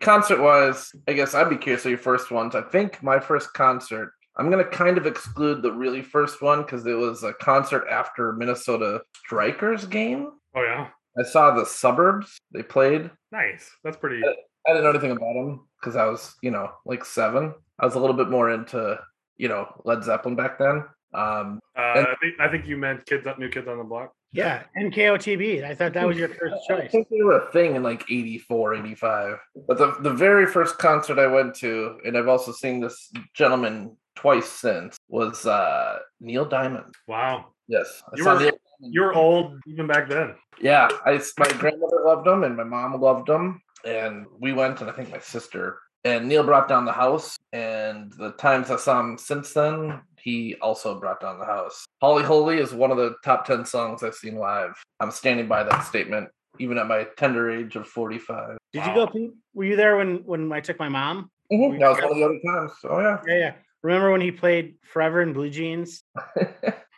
concert 0.01 0.41
wise, 0.41 0.91
I 1.07 1.13
guess 1.13 1.33
I'd 1.33 1.49
be 1.49 1.55
curious 1.55 1.85
of 1.85 1.91
your 1.91 1.99
first 1.99 2.31
ones. 2.31 2.53
I 2.55 2.61
think 2.61 3.01
my 3.01 3.17
first 3.19 3.53
concert, 3.53 4.11
I'm 4.35 4.49
going 4.51 4.63
to 4.63 4.69
kind 4.69 4.97
of 4.97 5.05
exclude 5.05 5.61
the 5.61 5.71
really 5.71 6.01
first 6.01 6.41
one 6.41 6.63
because 6.63 6.85
it 6.85 6.97
was 6.97 7.23
a 7.23 7.31
concert 7.33 7.87
after 7.89 8.33
Minnesota 8.33 9.01
Strikers 9.15 9.85
game. 9.85 10.31
Oh 10.55 10.63
yeah, 10.63 10.89
I 11.17 11.23
saw 11.23 11.51
the 11.55 11.65
suburbs. 11.65 12.37
They 12.53 12.63
played. 12.63 13.09
nice. 13.31 13.71
That's 13.85 13.97
pretty. 13.97 14.21
I 14.25 14.71
didn't 14.71 14.83
know 14.83 14.89
anything 14.89 15.11
about 15.11 15.33
them 15.33 15.67
because 15.79 15.95
I 15.95 16.05
was, 16.05 16.35
you 16.41 16.51
know, 16.51 16.71
like 16.85 17.05
seven. 17.05 17.53
I 17.83 17.85
was 17.85 17.95
a 17.95 17.99
little 17.99 18.15
bit 18.15 18.29
more 18.29 18.49
into, 18.49 18.97
you 19.35 19.49
know, 19.49 19.67
Led 19.83 20.05
Zeppelin 20.05 20.37
back 20.37 20.57
then. 20.57 20.85
Um, 21.13 21.59
Uh, 21.75 21.81
I 21.81 22.15
think 22.21 22.39
I 22.39 22.47
think 22.49 22.65
you 22.65 22.77
meant 22.77 23.05
kids, 23.05 23.27
up 23.27 23.37
new 23.39 23.49
kids 23.49 23.67
on 23.67 23.77
the 23.77 23.83
block. 23.83 24.13
Yeah, 24.31 24.63
NKOTB. 24.79 25.63
I 25.65 25.75
thought 25.75 25.91
that 25.93 26.07
was 26.07 26.17
your 26.17 26.29
first 26.29 26.55
choice. 26.67 26.85
I 26.85 26.87
think 26.87 27.09
they 27.09 27.21
were 27.21 27.39
a 27.39 27.51
thing 27.51 27.75
in 27.75 27.83
like 27.83 28.03
84, 28.09 28.75
85. 28.75 29.37
But 29.67 29.77
the, 29.77 29.95
the 29.99 30.13
very 30.13 30.47
first 30.47 30.77
concert 30.79 31.19
I 31.19 31.27
went 31.27 31.55
to, 31.55 31.97
and 32.05 32.17
I've 32.17 32.29
also 32.29 32.51
seen 32.53 32.79
this 32.79 33.11
gentleman 33.33 33.97
twice 34.15 34.47
since, 34.49 34.95
was 35.09 35.45
uh 35.45 35.99
Neil 36.21 36.45
Diamond. 36.45 36.95
Wow, 37.09 37.47
Yes. 37.67 38.01
I 38.07 38.15
You 38.15 38.23
saw 38.23 38.39
were- 38.39 38.51
you 38.79 39.01
were 39.01 39.13
old 39.13 39.59
even 39.67 39.87
back 39.87 40.07
then. 40.09 40.35
Yeah, 40.61 40.87
I 41.05 41.19
my 41.37 41.47
grandmother 41.59 41.99
loved 42.05 42.27
him 42.27 42.43
and 42.45 42.55
my 42.55 42.63
mom 42.63 42.99
loved 42.99 43.27
him, 43.29 43.61
and 43.85 44.25
we 44.39 44.53
went, 44.53 44.79
and 44.81 44.89
I 44.89 44.93
think 44.93 45.11
my 45.11 45.19
sister 45.19 45.79
and 46.03 46.27
Neil 46.27 46.43
brought 46.43 46.67
down 46.67 46.85
the 46.85 46.91
house. 46.91 47.37
And 47.51 48.11
the 48.13 48.31
times 48.31 48.69
I 48.71 48.77
saw 48.77 48.99
him 48.99 49.17
since 49.17 49.53
then, 49.53 50.01
he 50.19 50.55
also 50.61 50.99
brought 50.99 51.19
down 51.21 51.39
the 51.39 51.45
house. 51.45 51.85
Holly 52.01 52.23
Holy 52.23 52.57
is 52.59 52.73
one 52.73 52.91
of 52.91 52.97
the 52.97 53.15
top 53.23 53.45
ten 53.45 53.65
songs 53.65 54.03
I've 54.03 54.15
seen 54.15 54.35
live. 54.35 54.73
I'm 54.99 55.11
standing 55.11 55.47
by 55.47 55.63
that 55.63 55.81
statement, 55.81 56.29
even 56.59 56.77
at 56.77 56.87
my 56.87 57.05
tender 57.17 57.51
age 57.51 57.75
of 57.75 57.87
45. 57.87 58.57
Did 58.71 58.85
you 58.85 58.93
go, 58.93 59.07
Pete? 59.07 59.31
Were 59.53 59.65
you 59.65 59.75
there 59.75 59.97
when 59.97 60.23
when 60.25 60.51
I 60.51 60.61
took 60.61 60.79
my 60.79 60.89
mom? 60.89 61.29
Mhm, 61.51 61.79
That 61.79 61.89
was 61.89 61.97
one 62.01 62.11
of 62.11 62.17
the 62.17 62.23
other 62.25 62.39
times. 62.45 62.71
Oh 62.85 62.99
yeah. 62.99 63.19
Yeah, 63.27 63.37
yeah. 63.37 63.53
Remember 63.83 64.11
when 64.11 64.21
he 64.21 64.31
played 64.31 64.75
Forever 64.83 65.21
in 65.21 65.33
Blue 65.33 65.49
Jeans? 65.49 66.03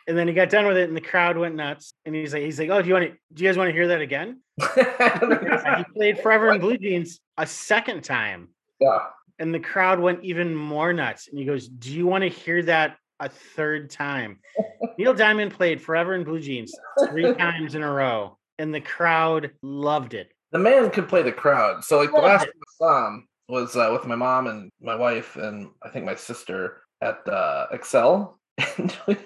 And 0.08 0.16
then 0.16 0.28
he 0.28 0.34
got 0.34 0.50
done 0.50 0.68
with 0.68 0.76
it, 0.76 0.86
and 0.86 0.96
the 0.96 1.00
crowd 1.00 1.36
went 1.36 1.56
nuts. 1.56 1.92
And 2.04 2.14
he's 2.14 2.32
like, 2.32 2.44
he's 2.44 2.60
like, 2.60 2.70
oh, 2.70 2.80
do 2.80 2.86
you 2.86 2.94
want 2.94 3.06
to? 3.06 3.16
Do 3.34 3.42
you 3.42 3.48
guys 3.50 3.58
want 3.58 3.70
to 3.70 3.72
hear 3.72 3.88
that 3.88 4.00
again? 4.00 4.40
He 4.76 5.84
played 5.94 6.20
Forever 6.20 6.52
in 6.52 6.60
Blue 6.60 6.78
Jeans 6.78 7.18
a 7.36 7.44
second 7.44 8.04
time, 8.04 8.50
yeah. 8.80 8.98
and 9.38 9.54
the 9.54 9.60
crowd 9.60 10.00
went 10.00 10.24
even 10.24 10.54
more 10.54 10.92
nuts. 10.92 11.28
And 11.28 11.38
he 11.38 11.44
goes, 11.44 11.68
"Do 11.68 11.92
you 11.92 12.06
want 12.06 12.22
to 12.22 12.28
hear 12.28 12.62
that 12.64 12.96
a 13.20 13.28
third 13.28 13.90
time?" 13.90 14.40
Neil 14.98 15.14
Diamond 15.14 15.52
played 15.52 15.80
Forever 15.80 16.14
in 16.14 16.24
Blue 16.24 16.40
Jeans 16.40 16.74
three 17.08 17.34
times 17.38 17.74
in 17.74 17.82
a 17.82 17.90
row, 17.90 18.38
and 18.58 18.74
the 18.74 18.80
crowd 18.80 19.50
loved 19.62 20.14
it. 20.14 20.32
The 20.52 20.58
man 20.58 20.90
could 20.90 21.08
play 21.08 21.22
the 21.22 21.32
crowd. 21.32 21.84
So 21.84 21.98
like 21.98 22.12
the 22.12 22.18
last 22.20 22.44
time 22.44 22.52
I 22.54 22.72
saw 22.78 23.06
him 23.08 23.28
was 23.48 23.76
uh, 23.76 23.90
with 23.92 24.06
my 24.06 24.14
mom 24.16 24.46
and 24.46 24.70
my 24.80 24.94
wife 24.94 25.36
and 25.36 25.70
I 25.82 25.88
think 25.90 26.04
my 26.04 26.14
sister 26.14 26.82
at 27.00 27.26
uh, 27.28 27.66
Xcel. 27.72 28.34
And, 28.78 28.96
we- 29.06 29.16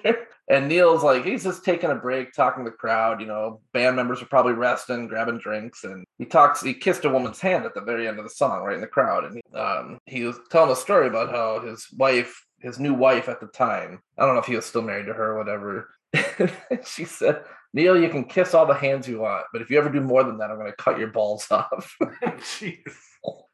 and 0.50 0.68
Neil's 0.68 1.04
like 1.04 1.24
he's 1.24 1.44
just 1.44 1.64
taking 1.64 1.90
a 1.90 1.94
break, 1.94 2.32
talking 2.32 2.64
to 2.64 2.70
the 2.70 2.76
crowd. 2.76 3.20
You 3.20 3.28
know, 3.28 3.60
band 3.72 3.94
members 3.94 4.20
are 4.20 4.26
probably 4.26 4.52
resting, 4.52 5.06
grabbing 5.06 5.38
drinks, 5.38 5.84
and 5.84 6.04
he 6.18 6.24
talks. 6.26 6.60
He 6.60 6.74
kissed 6.74 7.04
a 7.04 7.08
woman's 7.08 7.40
hand 7.40 7.64
at 7.64 7.74
the 7.74 7.80
very 7.80 8.08
end 8.08 8.18
of 8.18 8.24
the 8.24 8.30
song, 8.30 8.64
right 8.64 8.74
in 8.74 8.80
the 8.80 8.86
crowd, 8.88 9.24
and 9.24 9.36
he, 9.36 9.56
um, 9.56 9.98
he 10.06 10.24
was 10.24 10.38
telling 10.50 10.72
a 10.72 10.76
story 10.76 11.06
about 11.06 11.30
how 11.30 11.60
his 11.60 11.86
wife, 11.96 12.44
his 12.58 12.80
new 12.80 12.92
wife 12.92 13.28
at 13.28 13.40
the 13.40 13.46
time, 13.46 14.02
I 14.18 14.26
don't 14.26 14.34
know 14.34 14.40
if 14.40 14.46
he 14.46 14.56
was 14.56 14.66
still 14.66 14.82
married 14.82 15.06
to 15.06 15.14
her 15.14 15.32
or 15.32 15.38
whatever. 15.38 15.88
she 16.84 17.04
said, 17.04 17.44
Neil, 17.72 18.00
you 18.00 18.08
can 18.08 18.24
kiss 18.24 18.52
all 18.52 18.66
the 18.66 18.74
hands 18.74 19.06
you 19.06 19.20
want, 19.20 19.46
but 19.52 19.62
if 19.62 19.70
you 19.70 19.78
ever 19.78 19.88
do 19.88 20.00
more 20.00 20.24
than 20.24 20.38
that, 20.38 20.50
I'm 20.50 20.58
going 20.58 20.70
to 20.70 20.76
cut 20.76 20.98
your 20.98 21.08
balls 21.08 21.46
off. 21.50 21.96
Jeez. 22.00 22.80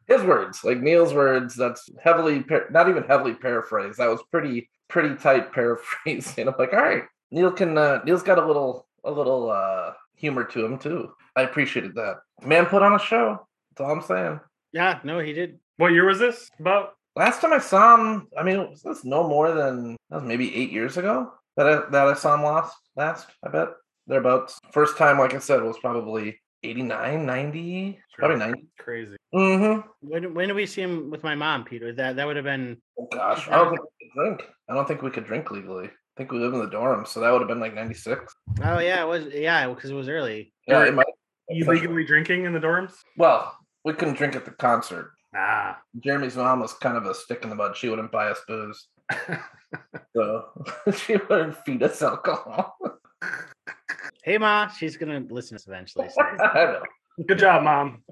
His 0.06 0.22
words, 0.22 0.62
like 0.62 0.80
Neil's 0.80 1.12
words, 1.12 1.54
that's 1.56 1.90
heavily, 2.00 2.42
par- 2.42 2.68
not 2.70 2.88
even 2.88 3.02
heavily 3.02 3.34
paraphrased. 3.34 3.98
That 3.98 4.08
was 4.08 4.22
pretty, 4.30 4.70
pretty 4.88 5.14
tight 5.16 5.52
paraphrase. 5.54 6.34
And 6.38 6.48
I'm 6.48 6.54
like, 6.58 6.72
all 6.72 6.82
right, 6.82 7.04
Neil 7.30 7.52
can, 7.52 7.76
uh, 7.76 8.00
Neil's 8.04 8.22
got 8.22 8.38
a 8.38 8.46
little, 8.46 8.86
a 9.04 9.10
little 9.10 9.50
uh, 9.50 9.92
humor 10.16 10.44
to 10.44 10.64
him 10.64 10.78
too. 10.78 11.12
I 11.34 11.42
appreciated 11.42 11.94
that. 11.94 12.16
Man 12.42 12.66
put 12.66 12.82
on 12.82 12.94
a 12.94 12.98
show. 12.98 13.46
That's 13.70 13.80
all 13.86 13.92
I'm 13.94 14.02
saying. 14.02 14.40
Yeah, 14.72 15.00
no, 15.04 15.18
he 15.18 15.32
did. 15.32 15.58
What 15.76 15.92
year 15.92 16.06
was 16.06 16.18
this? 16.18 16.50
About 16.58 16.96
Last 17.16 17.40
time 17.40 17.54
I 17.54 17.58
saw 17.58 17.96
him, 17.96 18.28
I 18.38 18.42
mean, 18.42 18.58
was 18.58 18.82
this 18.82 19.02
no 19.02 19.26
more 19.26 19.50
than 19.50 19.96
that 20.10 20.16
was 20.16 20.24
maybe 20.24 20.54
eight 20.54 20.70
years 20.70 20.98
ago 20.98 21.32
that 21.56 21.66
I 21.66 21.90
that 21.90 22.08
I 22.08 22.12
saw 22.12 22.34
him 22.34 22.42
last. 22.42 22.76
Last, 22.94 23.26
I 23.42 23.48
bet 23.48 23.68
thereabouts. 24.06 24.58
First 24.70 24.98
time, 24.98 25.18
like 25.18 25.32
I 25.32 25.38
said, 25.38 25.62
was 25.62 25.78
probably 25.78 26.38
89, 26.66 27.26
90, 27.26 27.98
probably 28.18 28.36
90. 28.38 28.66
crazy. 28.78 29.16
Mm-hmm. 29.34 29.88
When 30.00 30.34
when 30.34 30.48
did 30.48 30.54
we 30.54 30.66
see 30.66 30.82
him 30.82 31.10
with 31.10 31.22
my 31.22 31.34
mom, 31.34 31.64
Peter? 31.64 31.92
That 31.92 32.16
that 32.16 32.26
would 32.26 32.36
have 32.36 32.44
been 32.44 32.78
Oh 32.98 33.08
gosh, 33.12 33.48
I 33.48 33.56
don't 33.56 33.70
think 33.70 33.82
we 33.82 34.06
could 34.06 34.14
drink. 34.20 34.42
I 34.68 34.74
don't 34.74 34.88
think 34.88 35.02
we 35.02 35.10
could 35.10 35.26
drink 35.26 35.50
legally. 35.50 35.86
I 35.86 36.16
think 36.16 36.32
we 36.32 36.38
live 36.38 36.54
in 36.54 36.60
the 36.60 36.68
dorms, 36.68 37.08
so 37.08 37.20
that 37.20 37.30
would 37.30 37.40
have 37.40 37.48
been 37.48 37.60
like 37.60 37.74
96. 37.74 38.34
oh 38.64 38.78
yeah, 38.78 39.02
it 39.02 39.08
was 39.08 39.26
yeah, 39.32 39.68
because 39.68 39.90
it 39.90 39.94
was 39.94 40.08
early. 40.08 40.52
Yeah, 40.66 40.84
it 40.84 40.94
might. 40.94 41.06
You 41.48 41.64
legally 41.64 42.04
drinking 42.04 42.44
in 42.44 42.52
the 42.52 42.58
dorms? 42.58 42.92
Well, 43.16 43.56
we 43.84 43.92
couldn't 43.92 44.16
drink 44.16 44.34
at 44.34 44.44
the 44.44 44.50
concert. 44.50 45.12
Nah. 45.32 45.74
Jeremy's 46.00 46.36
mom 46.36 46.60
was 46.60 46.72
kind 46.72 46.96
of 46.96 47.04
a 47.04 47.14
stick 47.14 47.42
in 47.42 47.50
the 47.50 47.54
mud. 47.54 47.76
She 47.76 47.88
wouldn't 47.88 48.10
buy 48.10 48.28
us 48.28 48.40
booze, 48.48 48.88
so 50.16 50.44
she 50.96 51.16
wouldn't 51.28 51.56
feed 51.64 51.82
us 51.82 52.00
alcohol. 52.02 52.75
Hey 54.26 54.38
ma, 54.38 54.66
she's 54.66 54.96
gonna 54.96 55.24
listen 55.30 55.50
to 55.50 55.54
this 55.54 55.68
eventually. 55.68 56.08
So. 56.08 56.20
I 56.44 56.64
know. 56.64 56.82
Good 57.28 57.38
job, 57.38 57.62
mom. 57.62 58.02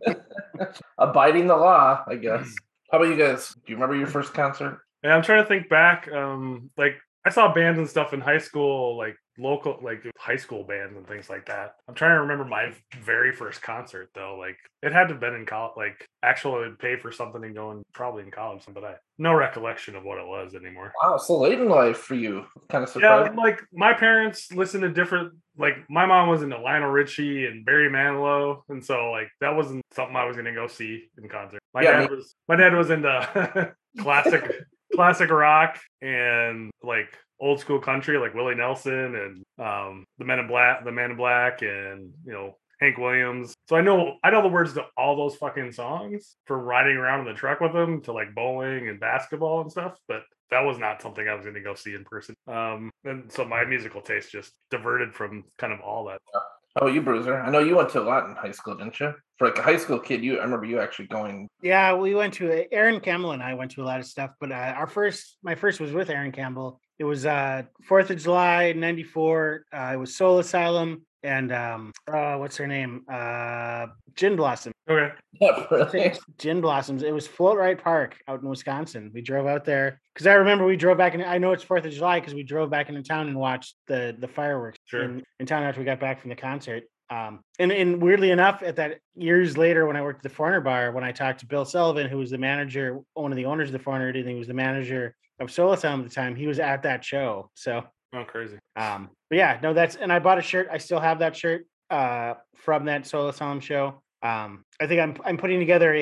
Abiding 0.98 1.48
the 1.48 1.56
law, 1.56 2.02
I 2.08 2.14
guess. 2.14 2.50
How 2.90 2.96
about 2.96 3.10
you 3.10 3.16
guys? 3.16 3.52
Do 3.52 3.60
you 3.66 3.76
remember 3.76 3.94
your 3.94 4.06
first 4.06 4.32
concert? 4.32 4.80
Yeah, 5.02 5.14
I'm 5.14 5.22
trying 5.22 5.42
to 5.42 5.48
think 5.48 5.68
back. 5.68 6.10
Um, 6.10 6.70
like 6.78 6.96
I 7.26 7.30
saw 7.30 7.52
bands 7.52 7.78
and 7.78 7.86
stuff 7.86 8.14
in 8.14 8.22
high 8.22 8.38
school, 8.38 8.96
like 8.96 9.16
local, 9.38 9.78
like 9.82 10.04
high 10.18 10.36
school 10.36 10.64
bands 10.64 10.96
and 10.96 11.06
things 11.06 11.28
like 11.28 11.46
that. 11.46 11.76
I'm 11.88 11.94
trying 11.94 12.16
to 12.16 12.20
remember 12.20 12.44
my 12.44 12.72
very 13.00 13.32
first 13.32 13.62
concert 13.62 14.10
though. 14.14 14.36
Like 14.38 14.56
it 14.82 14.92
had 14.92 15.08
to 15.08 15.14
have 15.14 15.20
been 15.20 15.34
in 15.34 15.46
college, 15.46 15.74
like 15.76 16.06
actually 16.22 16.70
pay 16.78 16.96
for 16.96 17.12
something 17.12 17.42
and 17.44 17.54
going 17.54 17.82
probably 17.92 18.22
in 18.22 18.30
college, 18.30 18.62
but 18.72 18.84
I 18.84 18.94
no 19.18 19.34
recollection 19.34 19.96
of 19.96 20.04
what 20.04 20.18
it 20.18 20.26
was 20.26 20.54
anymore. 20.54 20.92
Wow, 21.02 21.18
so 21.18 21.38
late 21.38 21.60
in 21.60 21.68
life 21.68 21.98
for 21.98 22.14
you. 22.14 22.44
Kind 22.68 22.84
of 22.84 22.96
Yeah, 23.02 23.30
like 23.36 23.60
my 23.72 23.92
parents 23.92 24.52
listened 24.52 24.82
to 24.82 24.90
different. 24.90 25.34
Like 25.56 25.88
my 25.88 26.06
mom 26.06 26.28
was 26.28 26.42
into 26.42 26.58
Lionel 26.58 26.90
Richie 26.90 27.46
and 27.46 27.64
Barry 27.64 27.88
Manilow, 27.88 28.62
and 28.68 28.84
so 28.84 29.10
like 29.10 29.28
that 29.40 29.54
wasn't 29.54 29.82
something 29.92 30.16
I 30.16 30.24
was 30.24 30.36
gonna 30.36 30.54
go 30.54 30.66
see 30.66 31.04
in 31.22 31.28
concert. 31.28 31.60
My 31.72 31.82
Yeah, 31.82 32.00
dad 32.02 32.10
was 32.10 32.34
my 32.48 32.56
dad 32.56 32.74
was 32.74 32.90
into 32.90 33.74
classic 34.00 34.50
classic 34.94 35.30
rock 35.30 35.78
and 36.00 36.70
like 36.82 37.16
old 37.44 37.60
school 37.60 37.78
country, 37.78 38.18
like 38.18 38.34
Willie 38.34 38.54
Nelson 38.54 39.14
and 39.14 39.44
um, 39.64 40.06
the 40.18 40.24
Men 40.24 40.38
in 40.38 40.48
Black, 40.48 40.84
the 40.84 40.90
Man 40.90 41.10
in 41.10 41.16
Black, 41.16 41.60
and 41.60 42.12
you 42.24 42.32
know 42.32 42.56
Hank 42.80 42.96
Williams. 42.96 43.54
So 43.68 43.76
I 43.76 43.82
know 43.82 44.16
I 44.24 44.30
know 44.30 44.42
the 44.42 44.48
words 44.48 44.72
to 44.74 44.86
all 44.96 45.14
those 45.14 45.36
fucking 45.36 45.72
songs 45.72 46.36
for 46.46 46.58
riding 46.58 46.96
around 46.96 47.20
in 47.20 47.26
the 47.26 47.38
truck 47.38 47.60
with 47.60 47.74
them 47.74 48.00
to 48.02 48.12
like 48.12 48.34
bowling 48.34 48.88
and 48.88 48.98
basketball 48.98 49.60
and 49.60 49.70
stuff, 49.70 49.98
but 50.08 50.22
that 50.50 50.64
was 50.64 50.78
not 50.78 51.02
something 51.02 51.28
I 51.28 51.34
was 51.34 51.44
going 51.44 51.54
to 51.54 51.60
go 51.60 51.74
see 51.74 51.94
in 51.94 52.04
person. 52.04 52.34
Um, 52.46 52.90
and 53.04 53.30
so 53.30 53.44
my 53.44 53.64
musical 53.64 54.00
taste 54.00 54.32
just 54.32 54.52
diverted 54.70 55.14
from 55.14 55.44
kind 55.58 55.72
of 55.72 55.80
all 55.80 56.06
that. 56.06 56.20
How 56.32 56.42
about 56.82 56.94
you, 56.94 57.02
Bruiser? 57.02 57.40
I 57.40 57.50
know 57.50 57.60
you 57.60 57.76
went 57.76 57.90
to 57.90 58.00
a 58.00 58.02
lot 58.02 58.28
in 58.28 58.34
high 58.34 58.50
school, 58.50 58.74
didn't 58.74 58.98
you? 58.98 59.14
For 59.38 59.48
like 59.48 59.58
a 59.58 59.62
high 59.62 59.76
school 59.76 59.98
kid, 59.98 60.24
you 60.24 60.38
I 60.38 60.44
remember 60.44 60.66
you 60.66 60.80
actually 60.80 61.06
going. 61.06 61.48
Yeah, 61.62 61.94
we 61.94 62.14
went 62.14 62.34
to 62.34 62.66
Aaron 62.72 63.00
Campbell 63.00 63.32
and 63.32 63.42
I 63.42 63.54
went 63.54 63.72
to 63.72 63.82
a 63.82 63.84
lot 63.84 64.00
of 64.00 64.06
stuff, 64.06 64.30
but 64.40 64.50
uh, 64.50 64.54
our 64.76 64.86
first, 64.86 65.36
my 65.42 65.54
first 65.54 65.80
was 65.80 65.92
with 65.92 66.10
Aaron 66.10 66.32
Campbell. 66.32 66.80
It 66.98 67.04
was 67.04 67.26
uh 67.26 67.62
Fourth 67.88 68.10
of 68.10 68.18
July 68.22 68.72
'94. 68.72 69.64
Uh, 69.72 69.90
it 69.94 69.96
was 69.96 70.16
Soul 70.16 70.38
Asylum 70.38 71.02
and 71.22 71.52
um, 71.52 71.92
uh, 72.06 72.36
what's 72.36 72.56
her 72.58 72.66
name? 72.66 73.02
Uh, 73.10 73.86
Gin 74.14 74.36
Blossom. 74.36 74.72
Okay. 74.88 75.12
Yeah, 75.40 75.64
really? 75.68 76.12
Gin 76.38 76.60
Blossoms. 76.60 77.02
It 77.02 77.12
was 77.12 77.26
Float 77.26 77.58
Rite 77.58 77.82
Park 77.82 78.16
out 78.28 78.40
in 78.42 78.48
Wisconsin. 78.48 79.10
We 79.12 79.20
drove 79.20 79.48
out 79.48 79.64
there 79.64 80.00
because 80.14 80.28
I 80.28 80.34
remember 80.34 80.64
we 80.64 80.76
drove 80.76 80.96
back 80.96 81.14
in. 81.14 81.24
I 81.24 81.38
know 81.38 81.50
it's 81.50 81.64
Fourth 81.64 81.84
of 81.84 81.90
July 81.92 82.20
because 82.20 82.34
we 82.34 82.44
drove 82.44 82.70
back 82.70 82.88
into 82.88 83.02
town 83.02 83.26
and 83.26 83.36
watched 83.36 83.74
the 83.88 84.14
the 84.16 84.28
fireworks 84.28 84.78
Sure. 84.84 85.02
in, 85.02 85.24
in 85.40 85.46
town 85.46 85.64
after 85.64 85.80
we 85.80 85.84
got 85.86 85.98
back 85.98 86.20
from 86.20 86.30
the 86.30 86.36
concert. 86.36 86.84
Um, 87.10 87.40
and, 87.58 87.72
and 87.72 88.00
weirdly 88.00 88.30
enough, 88.30 88.62
at 88.62 88.76
that 88.76 88.98
years 89.16 89.58
later, 89.58 89.86
when 89.86 89.96
I 89.96 90.02
worked 90.02 90.18
at 90.24 90.30
the 90.30 90.36
Foreigner 90.36 90.60
Bar, 90.60 90.92
when 90.92 91.02
I 91.02 91.10
talked 91.10 91.40
to 91.40 91.46
Bill 91.46 91.64
Sullivan, 91.64 92.08
who 92.08 92.18
was 92.18 92.30
the 92.30 92.38
manager, 92.38 93.00
one 93.14 93.32
of 93.32 93.36
the 93.36 93.46
owners 93.46 93.70
of 93.70 93.72
the 93.72 93.78
Foreigner, 93.80 94.08
and 94.10 94.28
he 94.28 94.34
was 94.36 94.46
the 94.46 94.54
manager 94.54 95.16
of 95.40 95.50
Soul 95.50 95.72
Asylum 95.72 96.00
at 96.02 96.08
the 96.08 96.14
time, 96.14 96.34
he 96.36 96.46
was 96.46 96.58
at 96.58 96.82
that 96.82 97.04
show. 97.04 97.50
So, 97.54 97.82
Oh, 98.14 98.24
crazy. 98.24 98.58
um, 98.76 99.10
but 99.28 99.36
yeah, 99.36 99.58
no, 99.62 99.72
that's 99.74 99.96
and 99.96 100.12
I 100.12 100.18
bought 100.20 100.38
a 100.38 100.42
shirt. 100.42 100.68
I 100.70 100.78
still 100.78 101.00
have 101.00 101.18
that 101.18 101.36
shirt 101.36 101.66
uh, 101.90 102.34
from 102.56 102.84
that 102.86 103.06
Soul 103.06 103.28
Asylum 103.28 103.60
show. 103.60 104.02
Um, 104.22 104.64
I 104.80 104.86
think 104.86 105.00
I'm 105.00 105.16
I'm 105.24 105.36
putting 105.36 105.58
together 105.58 105.92
a 105.92 105.98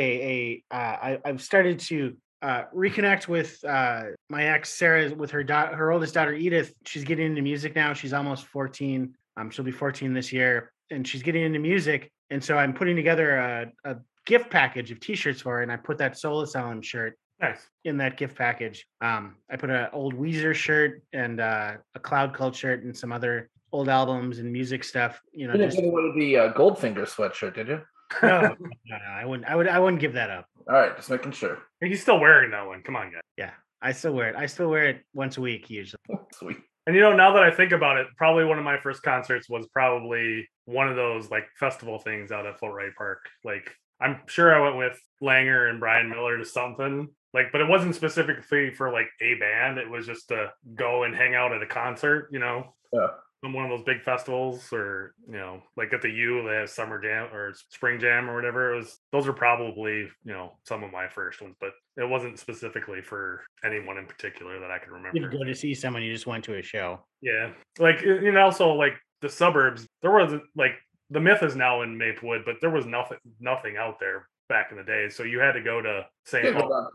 a 0.70 0.74
uh, 0.74 0.76
I, 0.76 1.18
I've 1.24 1.42
started 1.42 1.78
to 1.80 2.16
uh, 2.42 2.64
reconnect 2.74 3.28
with 3.28 3.62
uh, 3.64 4.02
my 4.28 4.44
ex 4.44 4.68
Sarah 4.70 5.14
with 5.14 5.30
her 5.30 5.42
daughter, 5.42 5.74
her 5.74 5.90
oldest 5.90 6.14
daughter 6.14 6.32
Edith. 6.34 6.74
She's 6.84 7.04
getting 7.04 7.26
into 7.26 7.42
music 7.42 7.74
now. 7.74 7.92
She's 7.94 8.12
almost 8.12 8.46
14. 8.46 9.14
Um, 9.38 9.50
she'll 9.50 9.64
be 9.64 9.70
14 9.72 10.12
this 10.12 10.32
year, 10.32 10.70
and 10.90 11.06
she's 11.08 11.22
getting 11.22 11.42
into 11.42 11.58
music. 11.58 12.10
And 12.30 12.42
so 12.44 12.58
I'm 12.58 12.74
putting 12.74 12.96
together 12.96 13.36
a, 13.36 13.72
a 13.84 13.96
gift 14.26 14.50
package 14.50 14.90
of 14.90 15.00
T-shirts 15.00 15.40
for 15.40 15.56
her, 15.56 15.62
and 15.62 15.72
I 15.72 15.76
put 15.76 15.98
that 15.98 16.18
Soul 16.18 16.42
Asylum 16.42 16.82
shirt 16.82 17.16
Nice. 17.42 17.66
in 17.84 17.96
that 17.98 18.16
gift 18.16 18.36
package. 18.36 18.86
Um, 19.00 19.36
I 19.50 19.56
put 19.56 19.68
an 19.70 19.88
old 19.92 20.14
Weezer 20.14 20.54
shirt 20.54 21.02
and 21.12 21.40
uh, 21.40 21.72
a 21.94 21.98
Cloud 21.98 22.34
Cult 22.34 22.54
shirt 22.54 22.84
and 22.84 22.96
some 22.96 23.12
other 23.12 23.50
old 23.72 23.88
albums 23.88 24.38
and 24.38 24.52
music 24.52 24.84
stuff. 24.84 25.20
You 25.32 25.48
know, 25.48 25.54
You 25.54 25.58
didn't 25.58 25.72
just 25.72 25.82
give 25.82 25.92
away 25.92 26.12
the 26.16 26.36
uh, 26.38 26.52
Goldfinger 26.52 27.06
sweatshirt, 27.06 27.54
did 27.54 27.68
you? 27.68 27.80
no, 28.22 28.40
no, 28.40 28.56
no, 28.86 28.96
I 29.10 29.24
wouldn't. 29.24 29.48
I 29.48 29.56
would. 29.56 29.66
I 29.68 29.78
wouldn't 29.78 30.00
give 30.00 30.12
that 30.12 30.30
up. 30.30 30.46
All 30.68 30.74
right, 30.74 30.94
just 30.96 31.10
making 31.10 31.32
sure. 31.32 31.58
He's 31.80 32.00
still 32.02 32.20
wearing 32.20 32.50
that 32.52 32.66
one. 32.66 32.82
Come 32.82 32.94
on, 32.94 33.10
guys. 33.10 33.22
Yeah, 33.36 33.50
I 33.80 33.92
still 33.92 34.12
wear 34.12 34.28
it. 34.28 34.36
I 34.36 34.46
still 34.46 34.68
wear 34.68 34.84
it 34.86 35.02
once 35.14 35.36
a 35.38 35.40
week 35.40 35.68
usually. 35.70 36.00
Sweet. 36.34 36.58
And 36.86 36.94
you 36.94 37.02
know, 37.02 37.14
now 37.14 37.32
that 37.34 37.42
I 37.42 37.50
think 37.50 37.72
about 37.72 37.96
it, 37.96 38.06
probably 38.16 38.44
one 38.44 38.58
of 38.58 38.64
my 38.64 38.78
first 38.78 39.02
concerts 39.02 39.48
was 39.48 39.66
probably 39.68 40.48
one 40.66 40.88
of 40.88 40.96
those 40.96 41.30
like 41.30 41.46
festival 41.58 41.98
things 41.98 42.30
out 42.32 42.44
at 42.46 42.58
Fort 42.58 42.74
Right 42.74 42.94
Park. 42.96 43.20
Like 43.44 43.74
I'm 44.00 44.20
sure 44.26 44.54
I 44.54 44.60
went 44.60 44.76
with 44.76 44.98
Langer 45.22 45.70
and 45.70 45.80
Brian 45.80 46.10
Miller 46.10 46.38
to 46.38 46.44
something. 46.44 47.08
Like, 47.34 47.50
but 47.50 47.60
it 47.60 47.68
wasn't 47.68 47.94
specifically 47.94 48.70
for 48.74 48.92
like 48.92 49.08
a 49.20 49.34
band. 49.34 49.78
It 49.78 49.88
was 49.88 50.06
just 50.06 50.28
to 50.28 50.52
go 50.74 51.04
and 51.04 51.14
hang 51.14 51.34
out 51.34 51.52
at 51.52 51.62
a 51.62 51.66
concert, 51.66 52.28
you 52.30 52.38
know. 52.38 52.74
Yeah. 52.92 53.08
From 53.40 53.54
one 53.54 53.64
of 53.64 53.70
those 53.70 53.84
big 53.84 54.02
festivals, 54.02 54.72
or 54.72 55.14
you 55.26 55.34
know, 55.34 55.64
like 55.76 55.92
at 55.92 56.00
the 56.00 56.10
U, 56.10 56.44
they 56.46 56.54
have 56.54 56.70
summer 56.70 57.02
jam 57.02 57.34
or 57.34 57.52
spring 57.70 57.98
jam 57.98 58.30
or 58.30 58.36
whatever. 58.36 58.72
It 58.72 58.76
was 58.76 59.00
those 59.10 59.26
are 59.26 59.32
probably 59.32 60.08
you 60.24 60.32
know 60.32 60.52
some 60.64 60.84
of 60.84 60.92
my 60.92 61.08
first 61.08 61.42
ones, 61.42 61.56
but 61.60 61.70
it 61.96 62.08
wasn't 62.08 62.38
specifically 62.38 63.00
for 63.02 63.42
anyone 63.64 63.98
in 63.98 64.06
particular 64.06 64.60
that 64.60 64.70
I 64.70 64.78
can 64.78 64.92
remember. 64.92 65.18
You 65.18 65.28
go 65.28 65.42
to 65.42 65.56
see 65.56 65.74
someone. 65.74 66.04
You 66.04 66.12
just 66.12 66.26
went 66.28 66.44
to 66.44 66.56
a 66.56 66.62
show. 66.62 67.00
Yeah, 67.20 67.50
like 67.80 67.96
y- 68.06 68.20
you 68.22 68.30
know, 68.30 68.42
also 68.42 68.74
like 68.74 68.94
the 69.22 69.28
suburbs. 69.28 69.88
There 70.02 70.12
was 70.12 70.34
like 70.54 70.74
the 71.10 71.18
myth 71.20 71.42
is 71.42 71.56
now 71.56 71.82
in 71.82 71.98
Maplewood, 71.98 72.44
but 72.44 72.56
there 72.60 72.70
was 72.70 72.86
nothing 72.86 73.18
nothing 73.40 73.76
out 73.76 73.98
there 73.98 74.28
back 74.52 74.70
in 74.70 74.76
the 74.76 74.84
day. 74.84 75.08
So 75.08 75.22
you 75.22 75.40
had 75.40 75.52
to 75.52 75.62
go 75.62 75.80
to 75.80 76.04
St. 76.26 76.44
Yeah, 76.44 76.60
Paul, 76.60 76.90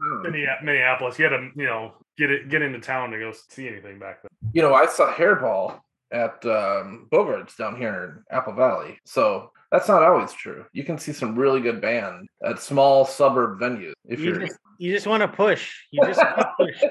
Minneapolis. 0.62 1.18
You 1.18 1.26
had 1.26 1.32
to 1.32 1.50
you 1.56 1.66
know 1.66 1.94
get 2.18 2.30
it 2.30 2.50
get 2.50 2.62
into 2.62 2.80
town 2.80 3.10
to 3.12 3.20
go 3.20 3.34
see 3.50 3.68
anything 3.68 3.98
back 3.98 4.22
then. 4.22 4.30
You 4.54 4.62
know, 4.62 4.74
I 4.76 4.86
saw 4.86 5.12
Hairball 5.12 5.80
at 6.12 6.46
um, 6.46 7.08
Bogarts 7.12 7.58
down 7.58 7.76
here 7.76 8.24
in 8.30 8.38
Apple 8.38 8.54
Valley. 8.54 9.00
So 9.06 9.52
that's 9.72 9.88
not 9.88 10.04
always 10.04 10.32
true. 10.32 10.66
You 10.72 10.84
can 10.84 10.98
see 10.98 11.12
some 11.12 11.36
really 11.36 11.60
good 11.60 11.82
band 11.82 12.28
at 12.44 12.60
small 12.60 13.06
suburb 13.06 13.60
venues. 13.60 13.94
If 14.06 14.20
You 14.20 14.28
you're, 14.28 14.40
just, 14.42 14.60
you 14.78 14.94
just 14.94 15.08
want 15.08 15.22
to 15.22 15.28
push. 15.28 15.74
You 15.92 16.06
just 16.06 16.22
push. 16.60 16.84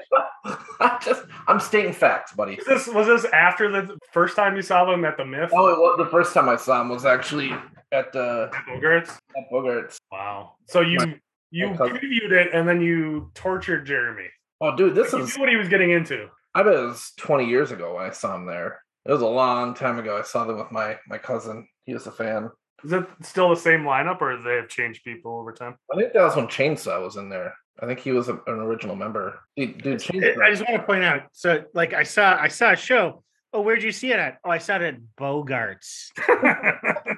I'm 0.79 1.01
just, 1.01 1.25
I'm 1.47 1.59
stating 1.59 1.93
facts, 1.93 2.33
buddy. 2.33 2.55
Was 2.57 2.65
this 2.65 2.87
was 2.93 3.07
this 3.07 3.25
after 3.33 3.71
the 3.71 3.97
first 4.11 4.35
time 4.35 4.55
you 4.55 4.61
saw 4.61 4.85
them 4.85 5.03
at 5.05 5.17
the 5.17 5.25
Myth? 5.25 5.49
Oh, 5.53 5.67
it 5.67 5.79
was, 5.79 5.95
the 5.97 6.09
first 6.09 6.33
time 6.33 6.47
I 6.47 6.55
saw 6.55 6.79
them 6.79 6.89
was 6.89 7.05
actually 7.05 7.53
at 7.91 8.11
the 8.13 8.49
at 8.53 8.65
Bogarts? 8.65 9.17
at 9.37 9.51
Bogarts. 9.51 9.97
Wow. 10.11 10.55
So 10.67 10.81
you 10.81 10.97
My- 10.99 11.19
you 11.49 11.69
my 11.69 11.75
previewed 11.75 12.31
it 12.31 12.53
and 12.53 12.67
then 12.67 12.81
you 12.81 13.31
tortured 13.33 13.85
Jeremy. 13.85 14.27
Oh, 14.59 14.75
dude, 14.75 14.95
this 14.95 15.13
You 15.13 15.19
is 15.19 15.35
knew 15.35 15.41
what 15.41 15.49
he 15.49 15.55
was 15.55 15.69
getting 15.69 15.91
into. 15.91 16.27
I 16.53 16.63
bet 16.63 16.73
it 16.73 16.79
was 16.79 17.13
20 17.17 17.45
years 17.45 17.71
ago 17.71 17.95
when 17.95 18.05
I 18.05 18.09
saw 18.09 18.35
him 18.35 18.45
there. 18.45 18.81
It 19.05 19.11
was 19.11 19.21
a 19.21 19.27
long 19.27 19.73
time 19.73 19.99
ago. 19.99 20.17
I 20.17 20.23
saw 20.23 20.43
them 20.43 20.57
with 20.57 20.71
my 20.71 20.97
my 21.07 21.17
cousin. 21.17 21.67
He 21.85 21.93
was 21.93 22.07
a 22.07 22.11
fan. 22.11 22.49
Is 22.83 22.91
it 22.91 23.07
still 23.21 23.49
the 23.49 23.55
same 23.55 23.81
lineup, 23.83 24.21
or 24.21 24.37
they 24.37 24.55
have 24.55 24.67
changed 24.67 25.03
people 25.03 25.39
over 25.39 25.51
time? 25.53 25.75
I 25.91 25.97
think 25.97 26.13
that 26.13 26.21
was 26.21 26.35
when 26.35 26.47
Chainsaw 26.47 27.01
was 27.01 27.15
in 27.15 27.29
there. 27.29 27.53
I 27.79 27.85
think 27.85 27.99
he 27.99 28.11
was 28.11 28.27
a, 28.27 28.33
an 28.47 28.59
original 28.59 28.95
member. 28.95 29.39
Dude, 29.55 29.81
dude 29.81 30.01
I 30.41 30.49
just 30.49 30.67
want 30.67 30.81
to 30.81 30.83
point 30.83 31.03
out. 31.03 31.23
So, 31.31 31.63
like, 31.73 31.93
I 31.93 32.03
saw, 32.03 32.37
I 32.39 32.47
saw 32.49 32.71
a 32.71 32.75
show. 32.75 33.23
Oh, 33.53 33.61
where'd 33.61 33.81
you 33.81 33.91
see 33.91 34.11
it 34.11 34.19
at? 34.19 34.37
Oh, 34.43 34.49
I 34.49 34.57
saw 34.57 34.75
it 34.75 34.81
at 34.81 34.95
Bogarts. 35.17 36.09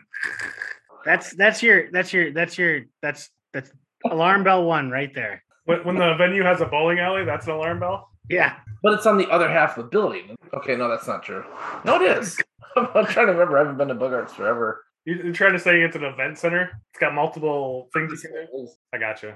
That's 1.06 1.34
that's 1.36 1.64
your 1.64 1.92
that's 1.92 2.12
your 2.14 2.32
that's 2.32 2.58
your 2.58 2.82
that's 3.02 3.30
that's 3.54 3.72
alarm 4.10 4.44
bell 4.44 4.64
one 4.66 4.90
right 4.92 5.14
there. 5.14 5.44
when, 5.66 5.84
when 5.84 5.96
the 5.98 6.16
venue 6.16 6.44
has 6.44 6.62
a 6.62 6.66
bowling 6.66 7.00
alley, 7.00 7.26
that's 7.26 7.46
an 7.48 7.54
alarm 7.54 7.80
bell. 7.80 8.10
Yeah. 8.30 8.56
But 8.84 8.94
it's 8.94 9.06
on 9.06 9.18
the 9.18 9.28
other 9.30 9.50
half 9.50 9.78
of 9.78 9.86
the 9.86 9.90
building. 9.90 10.36
Okay, 10.54 10.76
no, 10.76 10.88
that's 10.88 11.08
not 11.08 11.24
true. 11.24 11.44
No, 11.84 12.02
it 12.02 12.18
is. 12.20 12.38
I'm, 12.78 12.88
I'm 12.96 13.06
trying 13.08 13.28
to 13.28 13.34
remember. 13.34 13.58
I 13.58 13.62
haven't 13.62 13.78
been 13.78 13.88
to 13.90 13.96
Bogarts 13.96 14.30
forever. 14.32 14.84
You- 15.06 15.16
You're 15.24 15.34
trying 15.34 15.54
to 15.54 15.60
say 15.60 15.82
it's 15.82 15.96
an 15.96 16.04
event 16.04 16.38
center? 16.38 16.70
It's 16.94 17.00
got 17.00 17.14
multiple 17.14 17.90
things. 17.94 18.24
You 18.24 18.30
can 18.30 18.48
do? 18.52 18.68
I 18.94 18.98
got 18.98 19.24
you. 19.24 19.34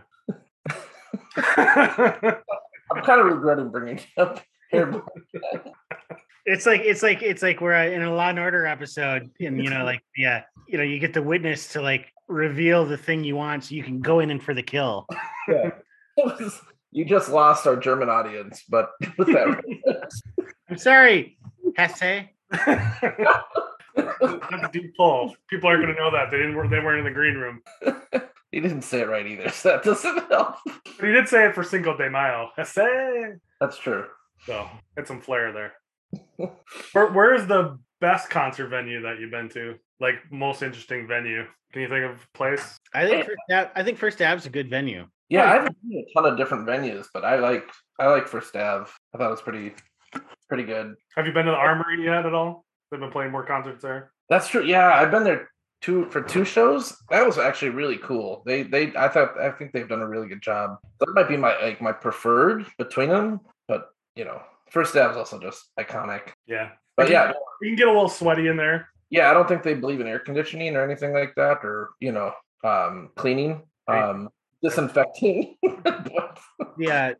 I'm 1.35 3.03
kind 3.03 3.21
of 3.21 3.25
regretting 3.27 3.69
bringing 3.69 3.97
it 3.97 4.05
up 4.17 4.39
here. 4.71 5.01
It's 6.45 6.65
like 6.65 6.81
it's 6.81 7.01
like 7.01 7.21
it's 7.21 7.41
like 7.41 7.61
we're 7.61 7.73
in 7.73 8.01
a 8.03 8.13
Law 8.13 8.29
and 8.29 8.39
Order 8.39 8.65
episode, 8.65 9.29
and 9.39 9.63
you 9.63 9.69
know, 9.69 9.83
like 9.85 10.01
yeah, 10.17 10.43
you 10.73 10.79
know, 10.79 10.83
you 10.83 10.97
get 10.97 11.13
the 11.13 11.21
witness 11.21 11.73
to 11.73 11.81
like 11.81 12.11
reveal 12.27 12.83
the 12.83 12.97
thing 12.97 13.23
you 13.23 13.35
want, 13.35 13.63
so 13.63 13.75
you 13.75 13.83
can 13.83 14.01
go 14.01 14.19
in 14.19 14.31
and 14.31 14.43
for 14.43 14.53
the 14.53 14.63
kill. 14.63 15.07
Yeah. 15.45 15.71
You 16.91 17.03
just 17.03 17.29
lost 17.29 17.67
our 17.67 17.75
German 17.75 18.07
audience, 18.07 18.63
but 18.69 18.91
I'm 20.69 20.77
sorry, 20.77 21.37
Hesse. 21.75 22.29
That's 22.49 23.03
a 23.93 24.69
deep 24.71 24.95
pull. 24.95 25.35
People 25.49 25.67
aren't 25.67 25.83
going 25.83 25.93
to 25.93 26.01
know 26.01 26.11
that 26.11 26.31
they 26.31 26.37
didn't. 26.37 26.53
They 26.69 26.79
weren't 26.79 26.99
in 26.99 27.03
the 27.03 27.11
green 27.11 27.35
room. 27.35 27.61
he 28.51 28.61
didn't 28.61 28.83
say 28.83 29.01
it 29.01 29.09
right 29.09 29.27
either, 29.27 29.49
so 29.49 29.69
that 29.69 29.83
doesn't 29.83 30.29
help. 30.29 30.55
But 30.63 31.07
he 31.07 31.11
did 31.11 31.27
say 31.27 31.47
it 31.47 31.55
for 31.55 31.63
Cinco 31.63 31.97
de 31.97 32.09
Mayo. 32.09 32.51
Hesse. 32.55 33.39
That's 33.59 33.77
true. 33.77 34.05
So 34.45 34.69
had 34.95 35.07
some 35.07 35.19
flair 35.19 35.51
there. 35.51 35.73
Where, 36.93 37.11
where 37.11 37.33
is 37.33 37.47
the 37.47 37.77
best 38.01 38.29
concert 38.29 38.67
venue 38.67 39.01
that 39.01 39.19
you've 39.19 39.31
been 39.31 39.49
to? 39.49 39.75
Like 39.99 40.15
most 40.31 40.61
interesting 40.61 41.07
venue? 41.07 41.45
Can 41.71 41.81
you 41.81 41.89
think 41.89 42.05
of 42.05 42.11
a 42.11 42.37
place? 42.37 42.77
I 42.93 43.07
think 43.07 43.25
first 43.25 43.39
Ave, 43.51 43.69
I 43.75 43.83
think 43.83 43.97
First 43.97 44.21
Ave's 44.21 44.45
a 44.45 44.49
good 44.49 44.69
venue. 44.69 45.07
Yeah, 45.29 45.45
I 45.45 45.53
haven't 45.55 45.75
seen 45.81 46.05
a 46.07 46.13
ton 46.13 46.31
of 46.31 46.37
different 46.37 46.67
venues, 46.67 47.07
but 47.13 47.25
I 47.25 47.37
like 47.37 47.67
I 47.99 48.07
like 48.07 48.27
First 48.27 48.55
Ave. 48.55 48.89
I 49.13 49.17
thought 49.17 49.27
it 49.27 49.31
was 49.31 49.41
pretty 49.41 49.73
pretty 50.47 50.63
good. 50.63 50.95
Have 51.15 51.25
you 51.25 51.33
been 51.33 51.45
to 51.45 51.51
the 51.51 51.57
Armory 51.57 52.03
yet 52.03 52.25
at 52.25 52.33
all? 52.33 52.65
They've 52.91 52.99
been 52.99 53.11
playing 53.11 53.31
more 53.31 53.45
concerts 53.45 53.81
there. 53.81 54.11
That's 54.29 54.47
true. 54.47 54.63
Yeah, 54.63 54.93
I've 54.93 55.09
been 55.09 55.23
there 55.23 55.49
two 55.81 56.05
for 56.11 56.21
two 56.21 56.45
shows. 56.45 56.95
That 57.09 57.25
was 57.25 57.37
actually 57.37 57.69
really 57.69 57.97
cool. 57.97 58.43
They 58.45 58.63
they 58.63 58.95
I 58.95 59.07
thought 59.07 59.39
I 59.39 59.51
think 59.51 59.71
they've 59.71 59.89
done 59.89 60.01
a 60.01 60.07
really 60.07 60.27
good 60.27 60.41
job. 60.41 60.77
That 60.99 61.13
might 61.13 61.27
be 61.27 61.37
my 61.37 61.59
like 61.61 61.81
my 61.81 61.91
preferred 61.91 62.65
between 62.77 63.09
them, 63.09 63.41
but 63.67 63.89
you 64.15 64.25
know, 64.25 64.41
First 64.73 64.95
Ave 64.97 65.11
is 65.11 65.17
also 65.17 65.39
just 65.39 65.69
iconic. 65.79 66.29
Yeah, 66.47 66.71
But 66.97 67.07
You 67.07 67.13
yeah, 67.13 67.25
can- 67.31 67.35
you 67.61 67.69
can 67.69 67.75
get 67.77 67.87
a 67.87 67.91
little 67.91 68.09
sweaty 68.09 68.47
in 68.47 68.57
there. 68.57 68.89
yeah, 69.11 69.29
I 69.29 69.33
don't 69.33 69.47
think 69.47 69.61
they 69.63 69.75
believe 69.75 70.01
in 70.01 70.07
air 70.07 70.19
conditioning 70.19 70.75
or 70.75 70.83
anything 70.83 71.13
like 71.13 71.33
that, 71.35 71.63
or 71.63 71.91
you 71.99 72.11
know, 72.11 72.33
um, 72.63 73.11
cleaning, 73.15 73.61
Right. 73.87 74.03
um, 74.03 74.29
disinfecting. 74.63 75.55
Yeah, 76.77 77.13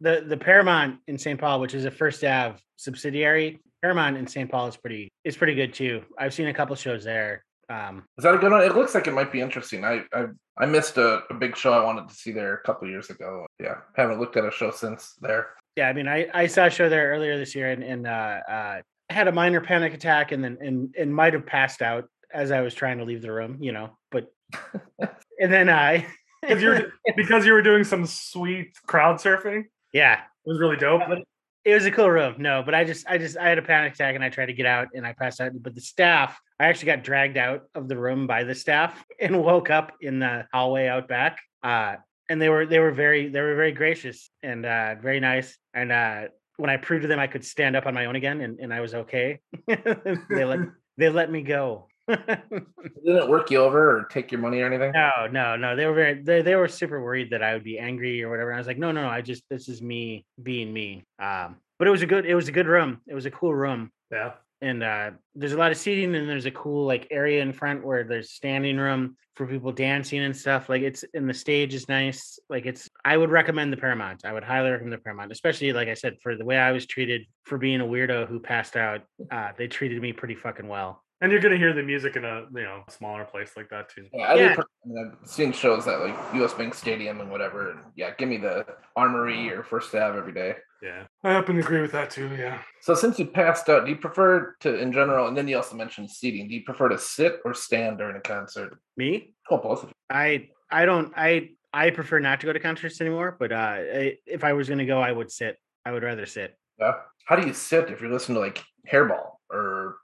the 0.00 0.24
the 0.26 0.36
Paramount 0.38 1.00
in 1.06 1.18
St. 1.18 1.38
Paul, 1.38 1.60
which 1.60 1.74
is 1.74 1.84
a 1.84 1.90
First 1.90 2.24
Ave 2.24 2.56
subsidiary, 2.76 3.60
Paramount 3.82 4.16
in 4.16 4.26
St. 4.26 4.50
Paul 4.50 4.68
is 4.68 4.76
pretty 4.76 5.10
is 5.24 5.36
pretty 5.36 5.54
good 5.54 5.74
too. 5.74 6.02
I've 6.18 6.32
seen 6.32 6.46
a 6.48 6.54
couple 6.54 6.74
shows 6.76 7.04
there. 7.04 7.44
Um, 7.68 8.04
Is 8.16 8.22
that 8.24 8.32
a 8.34 8.38
good 8.38 8.52
one? 8.52 8.62
It 8.62 8.74
looks 8.76 8.94
like 8.94 9.06
it 9.08 9.12
might 9.12 9.32
be 9.32 9.40
interesting. 9.42 9.84
I 9.84 10.04
I, 10.14 10.26
I 10.56 10.64
missed 10.66 10.96
a, 10.98 11.24
a 11.28 11.34
big 11.34 11.56
show 11.56 11.72
I 11.72 11.84
wanted 11.84 12.08
to 12.08 12.14
see 12.14 12.32
there 12.32 12.54
a 12.54 12.62
couple 12.62 12.88
years 12.88 13.10
ago. 13.10 13.44
Yeah, 13.60 13.76
haven't 13.96 14.18
looked 14.20 14.36
at 14.38 14.44
a 14.46 14.50
show 14.50 14.70
since 14.70 15.14
there. 15.20 15.48
Yeah, 15.76 15.88
I 15.88 15.92
mean, 15.92 16.08
I 16.08 16.28
I 16.32 16.46
saw 16.46 16.66
a 16.66 16.70
show 16.70 16.88
there 16.88 17.10
earlier 17.10 17.38
this 17.38 17.54
year 17.54 17.70
and 17.70 17.82
and 17.82 18.06
uh, 18.06 18.40
uh, 18.48 18.82
had 19.10 19.28
a 19.28 19.32
minor 19.32 19.60
panic 19.60 19.94
attack 19.94 20.32
and 20.32 20.42
then 20.42 20.58
and 20.60 20.94
and 20.98 21.14
might 21.14 21.34
have 21.34 21.46
passed 21.46 21.82
out 21.82 22.08
as 22.32 22.50
I 22.50 22.60
was 22.60 22.74
trying 22.74 22.98
to 22.98 23.04
leave 23.04 23.22
the 23.22 23.32
room, 23.32 23.58
you 23.60 23.72
know. 23.72 23.96
But 24.10 24.32
and 25.40 25.52
then 25.52 25.70
I 25.70 26.06
Because 26.42 26.62
you're 26.62 26.92
because 27.16 27.46
you 27.46 27.52
were 27.52 27.62
doing 27.62 27.82
some 27.82 28.06
sweet 28.06 28.76
crowd 28.86 29.16
surfing. 29.16 29.64
Yeah, 29.92 30.14
it 30.14 30.48
was 30.48 30.60
really 30.60 30.76
dope. 30.76 31.00
Yeah, 31.00 31.08
but 31.08 31.18
it 31.64 31.74
was 31.74 31.86
a 31.86 31.90
cool 31.90 32.10
room. 32.10 32.36
No, 32.38 32.62
but 32.62 32.74
I 32.74 32.84
just, 32.84 33.08
I 33.08 33.18
just, 33.18 33.36
I 33.36 33.48
had 33.48 33.58
a 33.58 33.62
panic 33.62 33.94
attack 33.94 34.14
and 34.14 34.22
I 34.22 34.28
tried 34.28 34.46
to 34.46 34.52
get 34.52 34.66
out 34.66 34.88
and 34.94 35.04
I 35.04 35.12
passed 35.12 35.40
out. 35.40 35.50
But 35.60 35.74
the 35.74 35.80
staff, 35.80 36.38
I 36.60 36.66
actually 36.66 36.86
got 36.86 37.02
dragged 37.02 37.36
out 37.36 37.64
of 37.74 37.88
the 37.88 37.96
room 37.96 38.26
by 38.28 38.44
the 38.44 38.54
staff 38.54 39.02
and 39.20 39.42
woke 39.42 39.70
up 39.70 39.94
in 40.00 40.20
the 40.20 40.46
hallway 40.52 40.86
out 40.86 41.08
back. 41.08 41.40
Uh, 41.62 41.96
and 42.28 42.40
they 42.40 42.48
were, 42.48 42.66
they 42.66 42.78
were 42.78 42.92
very, 42.92 43.28
they 43.28 43.40
were 43.40 43.54
very 43.54 43.72
gracious 43.72 44.30
and 44.42 44.64
uh, 44.66 44.96
very 44.96 45.20
nice. 45.20 45.56
And 45.74 45.92
uh, 45.92 46.22
when 46.56 46.70
I 46.70 46.76
proved 46.76 47.02
to 47.02 47.08
them 47.08 47.18
I 47.18 47.26
could 47.26 47.44
stand 47.44 47.76
up 47.76 47.86
on 47.86 47.94
my 47.94 48.06
own 48.06 48.16
again 48.16 48.40
and, 48.40 48.58
and 48.60 48.72
I 48.72 48.80
was 48.80 48.94
okay, 48.94 49.40
they 49.66 50.44
let, 50.44 50.60
they 50.96 51.08
let 51.08 51.30
me 51.30 51.42
go. 51.42 51.88
Didn't 52.08 52.68
it 53.04 53.28
work 53.28 53.50
you 53.50 53.58
over 53.58 53.98
or 53.98 54.04
take 54.04 54.30
your 54.30 54.40
money 54.40 54.60
or 54.60 54.66
anything? 54.66 54.92
No, 54.92 55.10
no, 55.30 55.56
no. 55.56 55.74
They 55.74 55.86
were 55.86 55.94
very 55.94 56.22
they, 56.22 56.40
they 56.40 56.54
were 56.54 56.68
super 56.68 57.02
worried 57.02 57.30
that 57.30 57.42
I 57.42 57.52
would 57.52 57.64
be 57.64 57.80
angry 57.80 58.22
or 58.22 58.30
whatever. 58.30 58.50
And 58.50 58.56
I 58.56 58.60
was 58.60 58.68
like, 58.68 58.78
no, 58.78 58.92
no, 58.92 59.02
no. 59.02 59.08
I 59.08 59.22
just 59.22 59.42
this 59.50 59.68
is 59.68 59.82
me 59.82 60.24
being 60.40 60.72
me. 60.72 61.04
Um, 61.18 61.56
but 61.80 61.88
it 61.88 61.90
was 61.90 62.02
a 62.02 62.06
good 62.06 62.24
it 62.24 62.36
was 62.36 62.46
a 62.46 62.52
good 62.52 62.68
room. 62.68 63.00
It 63.08 63.14
was 63.14 63.26
a 63.26 63.30
cool 63.30 63.52
room. 63.52 63.90
Yeah. 64.12 64.34
And 64.62 64.82
uh 64.82 65.10
there's 65.34 65.52
a 65.52 65.58
lot 65.58 65.70
of 65.70 65.76
seating 65.76 66.14
and 66.14 66.28
there's 66.28 66.46
a 66.46 66.50
cool 66.50 66.86
like 66.86 67.08
area 67.10 67.42
in 67.42 67.52
front 67.52 67.84
where 67.84 68.04
there's 68.04 68.30
standing 68.32 68.78
room 68.78 69.16
for 69.34 69.46
people 69.46 69.70
dancing 69.70 70.20
and 70.20 70.34
stuff. 70.34 70.68
Like 70.70 70.80
it's 70.82 71.04
and 71.12 71.28
the 71.28 71.34
stage 71.34 71.74
is 71.74 71.88
nice. 71.88 72.38
Like 72.48 72.64
it's 72.64 72.88
I 73.04 73.16
would 73.16 73.30
recommend 73.30 73.72
the 73.72 73.76
Paramount. 73.76 74.24
I 74.24 74.32
would 74.32 74.44
highly 74.44 74.70
recommend 74.70 74.94
the 74.94 74.98
Paramount, 74.98 75.30
especially 75.32 75.72
like 75.74 75.88
I 75.88 75.94
said, 75.94 76.16
for 76.22 76.36
the 76.36 76.44
way 76.44 76.56
I 76.56 76.72
was 76.72 76.86
treated 76.86 77.22
for 77.44 77.58
being 77.58 77.80
a 77.82 77.84
weirdo 77.84 78.28
who 78.28 78.40
passed 78.40 78.76
out. 78.76 79.02
Uh 79.30 79.50
they 79.58 79.68
treated 79.68 80.00
me 80.00 80.12
pretty 80.14 80.34
fucking 80.34 80.68
well. 80.68 81.02
And 81.20 81.32
you're 81.32 81.40
gonna 81.40 81.56
hear 81.58 81.72
the 81.74 81.82
music 81.82 82.16
in 82.16 82.24
a 82.24 82.46
you 82.54 82.62
know 82.62 82.82
smaller 82.88 83.24
place 83.24 83.52
like 83.58 83.68
that 83.70 83.90
too. 83.90 84.06
Yeah, 84.12 84.22
I 84.24 84.34
Yeah. 84.36 84.48
do. 84.48 84.54
pre- 84.54 84.64
I 84.64 84.88
mean, 84.88 85.12
I've 85.22 85.28
seen 85.28 85.52
shows 85.52 85.86
at 85.86 86.00
like 86.00 86.16
US 86.34 86.54
Bank 86.54 86.72
Stadium 86.72 87.20
and 87.20 87.30
whatever. 87.30 87.72
And 87.72 87.80
yeah, 87.94 88.12
give 88.16 88.28
me 88.30 88.38
the 88.38 88.64
Armory 88.96 89.50
or 89.50 89.62
First 89.62 89.94
Ave 89.94 90.16
every 90.16 90.32
day. 90.32 90.56
Yeah, 90.82 91.04
I 91.24 91.32
happen 91.32 91.56
to 91.56 91.62
agree 91.62 91.80
with 91.80 91.92
that 91.92 92.10
too. 92.10 92.28
Yeah. 92.36 92.60
So 92.82 92.94
since 92.94 93.18
you 93.18 93.26
passed 93.26 93.68
out, 93.68 93.84
do 93.84 93.90
you 93.90 93.96
prefer 93.96 94.54
to, 94.60 94.78
in 94.78 94.92
general, 94.92 95.28
and 95.28 95.36
then 95.36 95.48
you 95.48 95.56
also 95.56 95.76
mentioned 95.76 96.10
seating, 96.10 96.48
do 96.48 96.54
you 96.54 96.64
prefer 96.64 96.88
to 96.88 96.98
sit 96.98 97.40
or 97.44 97.54
stand 97.54 97.98
during 97.98 98.16
a 98.16 98.20
concert? 98.20 98.78
Me? 98.96 99.34
Oh, 99.50 99.58
both 99.58 99.84
of 99.84 99.88
you. 99.88 99.94
I 100.10 100.48
I 100.70 100.84
don't 100.84 101.12
I 101.16 101.50
I 101.72 101.90
prefer 101.90 102.18
not 102.20 102.40
to 102.40 102.46
go 102.46 102.52
to 102.52 102.60
concerts 102.60 103.00
anymore. 103.00 103.36
But 103.38 103.52
uh, 103.52 103.56
I, 103.56 104.16
if 104.26 104.44
I 104.44 104.52
was 104.52 104.68
going 104.68 104.78
to 104.78 104.86
go, 104.86 105.00
I 105.00 105.12
would 105.12 105.30
sit. 105.30 105.56
I 105.84 105.92
would 105.92 106.02
rather 106.02 106.26
sit. 106.26 106.56
Yeah. 106.78 106.94
How 107.26 107.36
do 107.36 107.46
you 107.46 107.52
sit 107.54 107.90
if 107.90 108.00
you're 108.00 108.10
listening 108.10 108.36
to 108.36 108.40
like 108.40 108.62
Hairball 108.90 109.32
or 109.50 109.96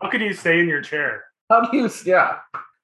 How 0.00 0.10
can 0.10 0.20
you 0.20 0.32
stay 0.34 0.60
in 0.60 0.68
your 0.68 0.82
chair? 0.82 1.24
how 1.48 1.60
do 1.68 1.76
you? 1.76 1.90
Yeah. 2.06 2.38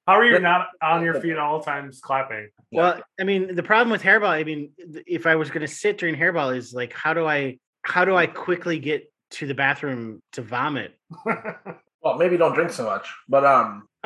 How 0.09 0.15
are 0.15 0.25
you 0.25 0.39
not 0.39 0.69
on 0.81 1.03
your 1.03 1.21
feet 1.21 1.33
at 1.33 1.37
all 1.37 1.61
times 1.61 1.99
clapping? 2.01 2.49
Well, 2.71 2.99
I 3.19 3.23
mean, 3.23 3.53
the 3.53 3.61
problem 3.61 3.91
with 3.91 4.01
hairball, 4.01 4.29
I 4.29 4.43
mean, 4.43 4.71
if 5.05 5.27
I 5.27 5.35
was 5.35 5.51
going 5.51 5.61
to 5.61 5.67
sit 5.67 5.99
during 5.99 6.15
hairball, 6.15 6.55
is 6.57 6.73
like, 6.73 6.93
how 6.93 7.13
do 7.13 7.27
I 7.27 7.59
how 7.83 8.05
do 8.05 8.15
I 8.15 8.25
quickly 8.25 8.79
get 8.79 9.11
to 9.31 9.45
the 9.45 9.53
bathroom 9.53 10.21
to 10.33 10.41
vomit? 10.41 10.97
Well, 12.01 12.17
maybe 12.17 12.37
don't 12.37 12.53
drink 12.53 12.71
so 12.71 12.85
much, 12.85 13.13
but 13.27 13.45
um, 13.45 13.85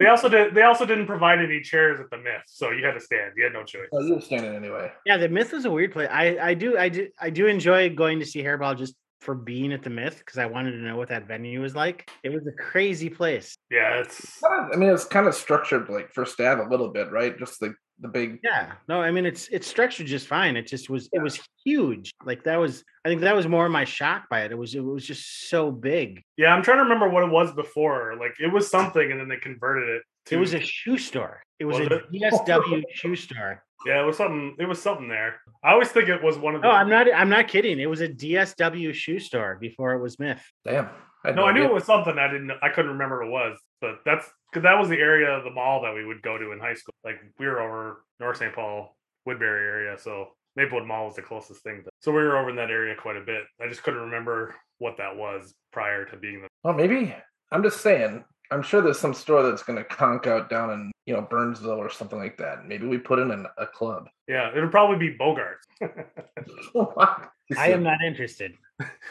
They 0.00 0.08
also 0.08 0.28
did. 0.28 0.56
They 0.56 0.62
also 0.62 0.84
didn't 0.84 1.06
provide 1.06 1.38
any 1.38 1.60
chairs 1.60 2.00
at 2.00 2.10
the 2.10 2.16
Myth, 2.16 2.42
so 2.46 2.72
you 2.72 2.84
had 2.84 2.94
to 2.94 3.00
stand. 3.00 3.34
You 3.36 3.44
had 3.44 3.52
no 3.52 3.62
choice. 3.62 3.86
well, 3.92 4.02
you're 4.02 4.20
standing 4.20 4.52
anyway. 4.52 4.90
yeah, 5.06 5.16
the 5.18 5.28
myth 5.28 5.52
was 5.52 5.64
a 5.64 5.70
weird 5.70 5.92
place. 5.92 6.08
I 6.10 6.36
I 6.38 6.54
do 6.54 6.76
I 6.76 6.88
do 6.88 7.08
I 7.20 7.30
do 7.30 7.46
enjoy 7.46 7.94
going 7.94 8.18
to 8.18 8.26
see 8.26 8.42
hairball 8.42 8.76
just 8.76 8.96
for 9.22 9.34
being 9.36 9.72
at 9.72 9.82
the 9.82 9.90
myth 9.90 10.18
because 10.18 10.38
I 10.38 10.46
wanted 10.46 10.72
to 10.72 10.78
know 10.78 10.96
what 10.96 11.08
that 11.08 11.28
venue 11.28 11.62
was 11.62 11.76
like. 11.76 12.10
It 12.24 12.30
was 12.30 12.44
a 12.46 12.62
crazy 12.62 13.08
place. 13.08 13.56
Yeah, 13.70 14.00
it's 14.00 14.42
I 14.44 14.76
mean, 14.76 14.90
it's 14.90 15.04
kind 15.04 15.26
of 15.28 15.34
structured 15.34 15.88
like 15.88 16.12
for 16.12 16.22
Ave 16.24 16.62
a 16.62 16.68
little 16.68 16.88
bit, 16.88 17.10
right? 17.12 17.38
Just 17.38 17.60
the 17.60 17.74
the 18.00 18.08
big. 18.08 18.40
Yeah, 18.42 18.72
no, 18.88 19.00
I 19.00 19.12
mean 19.12 19.24
it's 19.24 19.46
it's 19.48 19.66
structured 19.66 20.06
just 20.08 20.26
fine. 20.26 20.56
It 20.56 20.66
just 20.66 20.90
was 20.90 21.08
it 21.12 21.22
was 21.22 21.40
huge. 21.64 22.12
Like 22.24 22.42
that 22.44 22.56
was 22.56 22.84
I 23.04 23.08
think 23.08 23.20
that 23.20 23.36
was 23.36 23.46
more 23.46 23.68
my 23.68 23.84
shock 23.84 24.28
by 24.28 24.42
it. 24.42 24.50
It 24.50 24.58
was 24.58 24.74
it 24.74 24.80
was 24.80 25.06
just 25.06 25.48
so 25.48 25.70
big. 25.70 26.22
yeah. 26.36 26.52
I'm 26.52 26.62
trying 26.62 26.78
to 26.78 26.82
remember 26.82 27.08
what 27.08 27.22
it 27.22 27.30
was 27.30 27.54
before. 27.54 28.16
Like 28.18 28.34
it 28.40 28.52
was 28.52 28.68
something, 28.68 29.10
and 29.10 29.20
then 29.20 29.28
they 29.28 29.36
converted 29.36 29.88
it. 29.88 30.02
To, 30.26 30.36
It 30.36 30.38
was 30.38 30.54
a 30.54 30.60
shoe 30.60 30.98
store. 30.98 31.42
It 31.58 31.64
was, 31.64 31.78
Was 31.78 31.88
a 31.88 31.94
it? 31.96 32.12
DSW 32.12 32.82
shoe 32.92 33.16
store. 33.16 33.62
Yeah. 33.86 34.02
It 34.02 34.06
was 34.06 34.16
something. 34.16 34.56
It 34.58 34.66
was 34.66 34.80
something 34.80 35.08
there. 35.08 35.40
I 35.64 35.72
always 35.72 35.88
think 35.88 36.08
it 36.08 36.22
was 36.22 36.38
one 36.38 36.54
of 36.54 36.62
the. 36.62 36.68
No, 36.68 36.74
I'm 36.74 36.88
not 36.88 37.06
I'm 37.12 37.28
not 37.28 37.48
kidding. 37.48 37.78
It 37.78 37.90
was 37.90 38.00
a 38.00 38.08
DSW 38.08 38.92
shoe 38.94 39.18
store 39.18 39.58
before 39.60 39.92
it 39.92 40.02
was 40.02 40.18
Myth. 40.18 40.42
Damn. 40.64 40.88
had 41.24 41.36
No, 41.36 41.44
I 41.44 41.52
knew 41.52 41.60
idea. 41.60 41.70
it 41.70 41.74
was 41.74 41.84
something. 41.84 42.18
I 42.18 42.30
didn't. 42.30 42.50
I 42.62 42.68
couldn't 42.68 42.92
remember 42.92 43.18
what 43.18 43.26
it 43.26 43.30
was. 43.30 43.58
But 43.80 44.00
that's 44.04 44.28
because 44.50 44.62
that 44.64 44.78
was 44.78 44.88
the 44.88 44.98
area 44.98 45.30
of 45.30 45.44
the 45.44 45.50
mall 45.50 45.82
that 45.82 45.94
we 45.94 46.04
would 46.04 46.22
go 46.22 46.38
to 46.38 46.52
in 46.52 46.60
high 46.60 46.74
school. 46.74 46.94
Like 47.04 47.16
we 47.38 47.46
were 47.46 47.60
over 47.60 48.04
North 48.20 48.36
St. 48.36 48.54
Paul, 48.54 48.96
Woodbury 49.26 49.66
area, 49.66 49.98
so 49.98 50.28
Maplewood 50.56 50.86
Mall 50.86 51.06
was 51.06 51.16
the 51.16 51.22
closest 51.22 51.62
thing. 51.62 51.82
To, 51.84 51.90
so 52.00 52.12
we 52.12 52.18
were 52.18 52.36
over 52.36 52.50
in 52.50 52.56
that 52.56 52.70
area 52.70 52.94
quite 52.94 53.16
a 53.16 53.24
bit. 53.24 53.44
I 53.60 53.68
just 53.68 53.82
couldn't 53.82 54.00
remember 54.00 54.54
what 54.78 54.96
that 54.98 55.16
was 55.16 55.54
prior 55.72 56.04
to 56.06 56.16
being 56.16 56.42
the. 56.42 56.48
Well, 56.62 56.74
maybe 56.74 57.14
I'm 57.50 57.62
just 57.62 57.80
saying. 57.80 58.24
I'm 58.52 58.62
sure 58.62 58.82
there's 58.82 58.98
some 58.98 59.14
store 59.14 59.42
that's 59.42 59.62
going 59.62 59.78
to 59.78 59.84
conk 59.84 60.26
out 60.26 60.50
down 60.50 60.70
in 60.70 60.92
you 61.06 61.14
know 61.14 61.22
Burnsville 61.22 61.78
or 61.78 61.88
something 61.90 62.18
like 62.18 62.36
that. 62.38 62.66
Maybe 62.66 62.86
we 62.86 62.98
put 62.98 63.18
in 63.18 63.30
an, 63.30 63.46
a 63.58 63.66
club. 63.66 64.08
Yeah, 64.28 64.50
it'll 64.56 64.70
probably 64.70 65.10
be 65.10 65.18
Bogarts. 65.18 65.66
I 67.58 67.68
am 67.70 67.82
not 67.82 67.98
interested. 68.06 68.54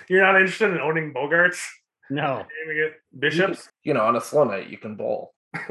You're 0.09 0.23
not 0.23 0.35
interested 0.35 0.71
in 0.71 0.79
owning 0.79 1.13
Bogarts? 1.13 1.59
No. 2.09 2.43
Naming 2.65 2.83
it 2.83 2.93
Bishops? 3.19 3.69
You 3.83 3.93
know, 3.93 4.01
on 4.01 4.15
a 4.15 4.21
slow 4.21 4.45
night 4.45 4.69
you 4.69 4.79
can 4.79 4.95
bowl. 4.95 5.35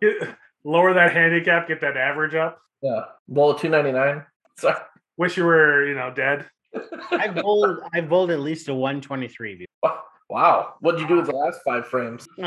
Get- 0.00 0.36
lower 0.62 0.94
that 0.94 1.12
handicap, 1.12 1.66
get 1.66 1.80
that 1.80 1.96
average 1.96 2.36
up. 2.36 2.60
Yeah, 2.80 3.04
bowl 3.26 3.54
two 3.54 3.70
ninety 3.70 3.90
nine. 3.90 4.24
Sorry. 4.56 4.78
Wish 5.16 5.36
you 5.36 5.44
were, 5.44 5.86
you 5.88 5.94
know, 5.94 6.12
dead. 6.14 6.46
I've 7.10 7.34
bowled 7.34 7.78
I've 7.92 8.08
bowled 8.08 8.30
at 8.30 8.40
least 8.40 8.68
a 8.68 8.74
123 8.74 9.66
Wow, 9.82 10.02
what 10.30 10.92
did 10.92 11.00
you 11.00 11.08
do 11.08 11.16
with 11.16 11.26
the 11.26 11.36
last 11.36 11.60
five 11.64 11.86
frames? 11.86 12.26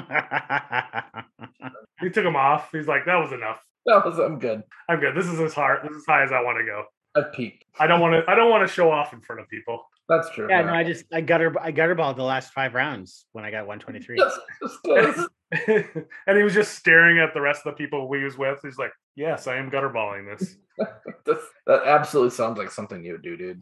He 2.02 2.10
took 2.10 2.24
them 2.26 2.36
off. 2.36 2.70
He's 2.72 2.88
like, 2.88 3.06
that 3.06 3.16
was 3.16 3.32
enough. 3.32 3.62
That 3.86 4.06
was 4.06 4.20
I'm 4.20 4.38
good. 4.40 4.64
I'm 4.90 5.00
good. 5.00 5.16
This 5.16 5.26
is 5.28 5.40
as 5.40 5.54
hard. 5.54 5.84
This 5.84 5.92
is 5.92 5.98
as 5.98 6.06
high 6.06 6.24
as 6.24 6.32
I 6.32 6.42
want 6.42 6.58
to 6.58 6.66
go. 6.66 6.84
I've 7.16 7.32
peaked. 7.32 7.66
I 7.80 7.88
don't 7.88 8.02
want 8.02 8.14
to. 8.26 8.30
I 8.30 8.36
don't 8.36 8.50
want 8.50 8.68
to 8.68 8.74
show 8.74 8.92
off 8.92 9.14
in 9.14 9.22
front 9.22 9.42
of 9.42 9.48
people. 9.48 9.86
That's 10.10 10.30
true. 10.32 10.48
yeah, 10.50 10.62
no, 10.64 10.74
I 10.74 10.84
just 10.84 11.06
I 11.14 11.22
gutter 11.22 11.56
I 11.60 11.72
gutter 11.72 11.96
balled 11.96 12.18
the 12.18 12.24
last 12.24 12.52
five 12.52 12.74
rounds 12.74 13.26
when 13.32 13.46
I 13.46 13.52
got 13.52 13.68
123. 13.68 14.18
Just- 14.18 14.40
just 14.86 15.30
and 16.28 16.38
he 16.38 16.44
was 16.44 16.54
just 16.54 16.76
staring 16.76 17.20
at 17.20 17.34
the 17.34 17.40
rest 17.42 17.62
of 17.66 17.74
the 17.74 17.78
people 17.78 18.10
we 18.10 18.24
was 18.24 18.38
with. 18.38 18.60
He's 18.64 18.78
like, 18.78 18.92
"Yes, 19.16 19.48
I 19.48 19.58
am 19.58 19.72
gutterballing 19.72 20.38
this. 20.38 20.58
that 20.78 21.84
absolutely 21.86 22.32
sounds 22.32 22.58
like 22.58 22.72
something 22.72 23.04
you 23.04 23.14
would 23.14 23.22
do, 23.22 23.38
dude. 23.38 23.62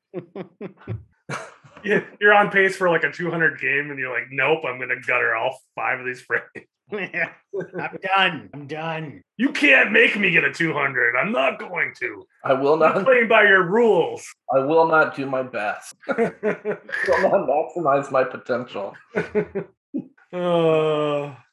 Yeah, 1.84 2.04
You're 2.22 2.34
on 2.34 2.50
pace 2.50 2.76
for 2.76 2.90
like 2.90 3.04
a 3.04 3.12
200 3.12 3.60
game, 3.60 3.90
and 3.90 4.00
you're 4.00 4.14
like, 4.14 4.28
nope, 4.32 4.62
I'm 4.68 4.80
gonna 4.80 5.00
gutter 5.02 5.36
all 5.36 5.58
five 5.76 6.00
of 6.00 6.06
these 6.06 6.22
frames. 6.22 6.44
I'm 6.94 7.98
done. 8.04 8.50
I'm 8.54 8.68
done. 8.68 9.22
You 9.38 9.52
can't 9.54 9.92
make 9.94 10.18
me 10.20 10.30
get 10.32 10.44
a 10.44 10.52
200. 10.52 11.16
I'm 11.16 11.32
not 11.32 11.58
going 11.58 11.94
to. 12.00 12.26
I 12.44 12.54
will 12.54 12.74
I'm 12.84 12.96
not. 12.96 13.06
playing 13.06 13.30
by 13.30 13.44
your 13.44 13.64
rules. 13.64 14.26
I 14.54 14.60
will 14.60 14.88
not 14.88 15.16
do 15.16 15.26
my 15.26 15.42
best. 15.42 15.96
I 16.10 16.32
will 16.44 17.48
not 17.48 17.48
maximize 17.48 18.12
my 18.12 18.26
potential. 18.26 18.94
uh, 19.16 19.24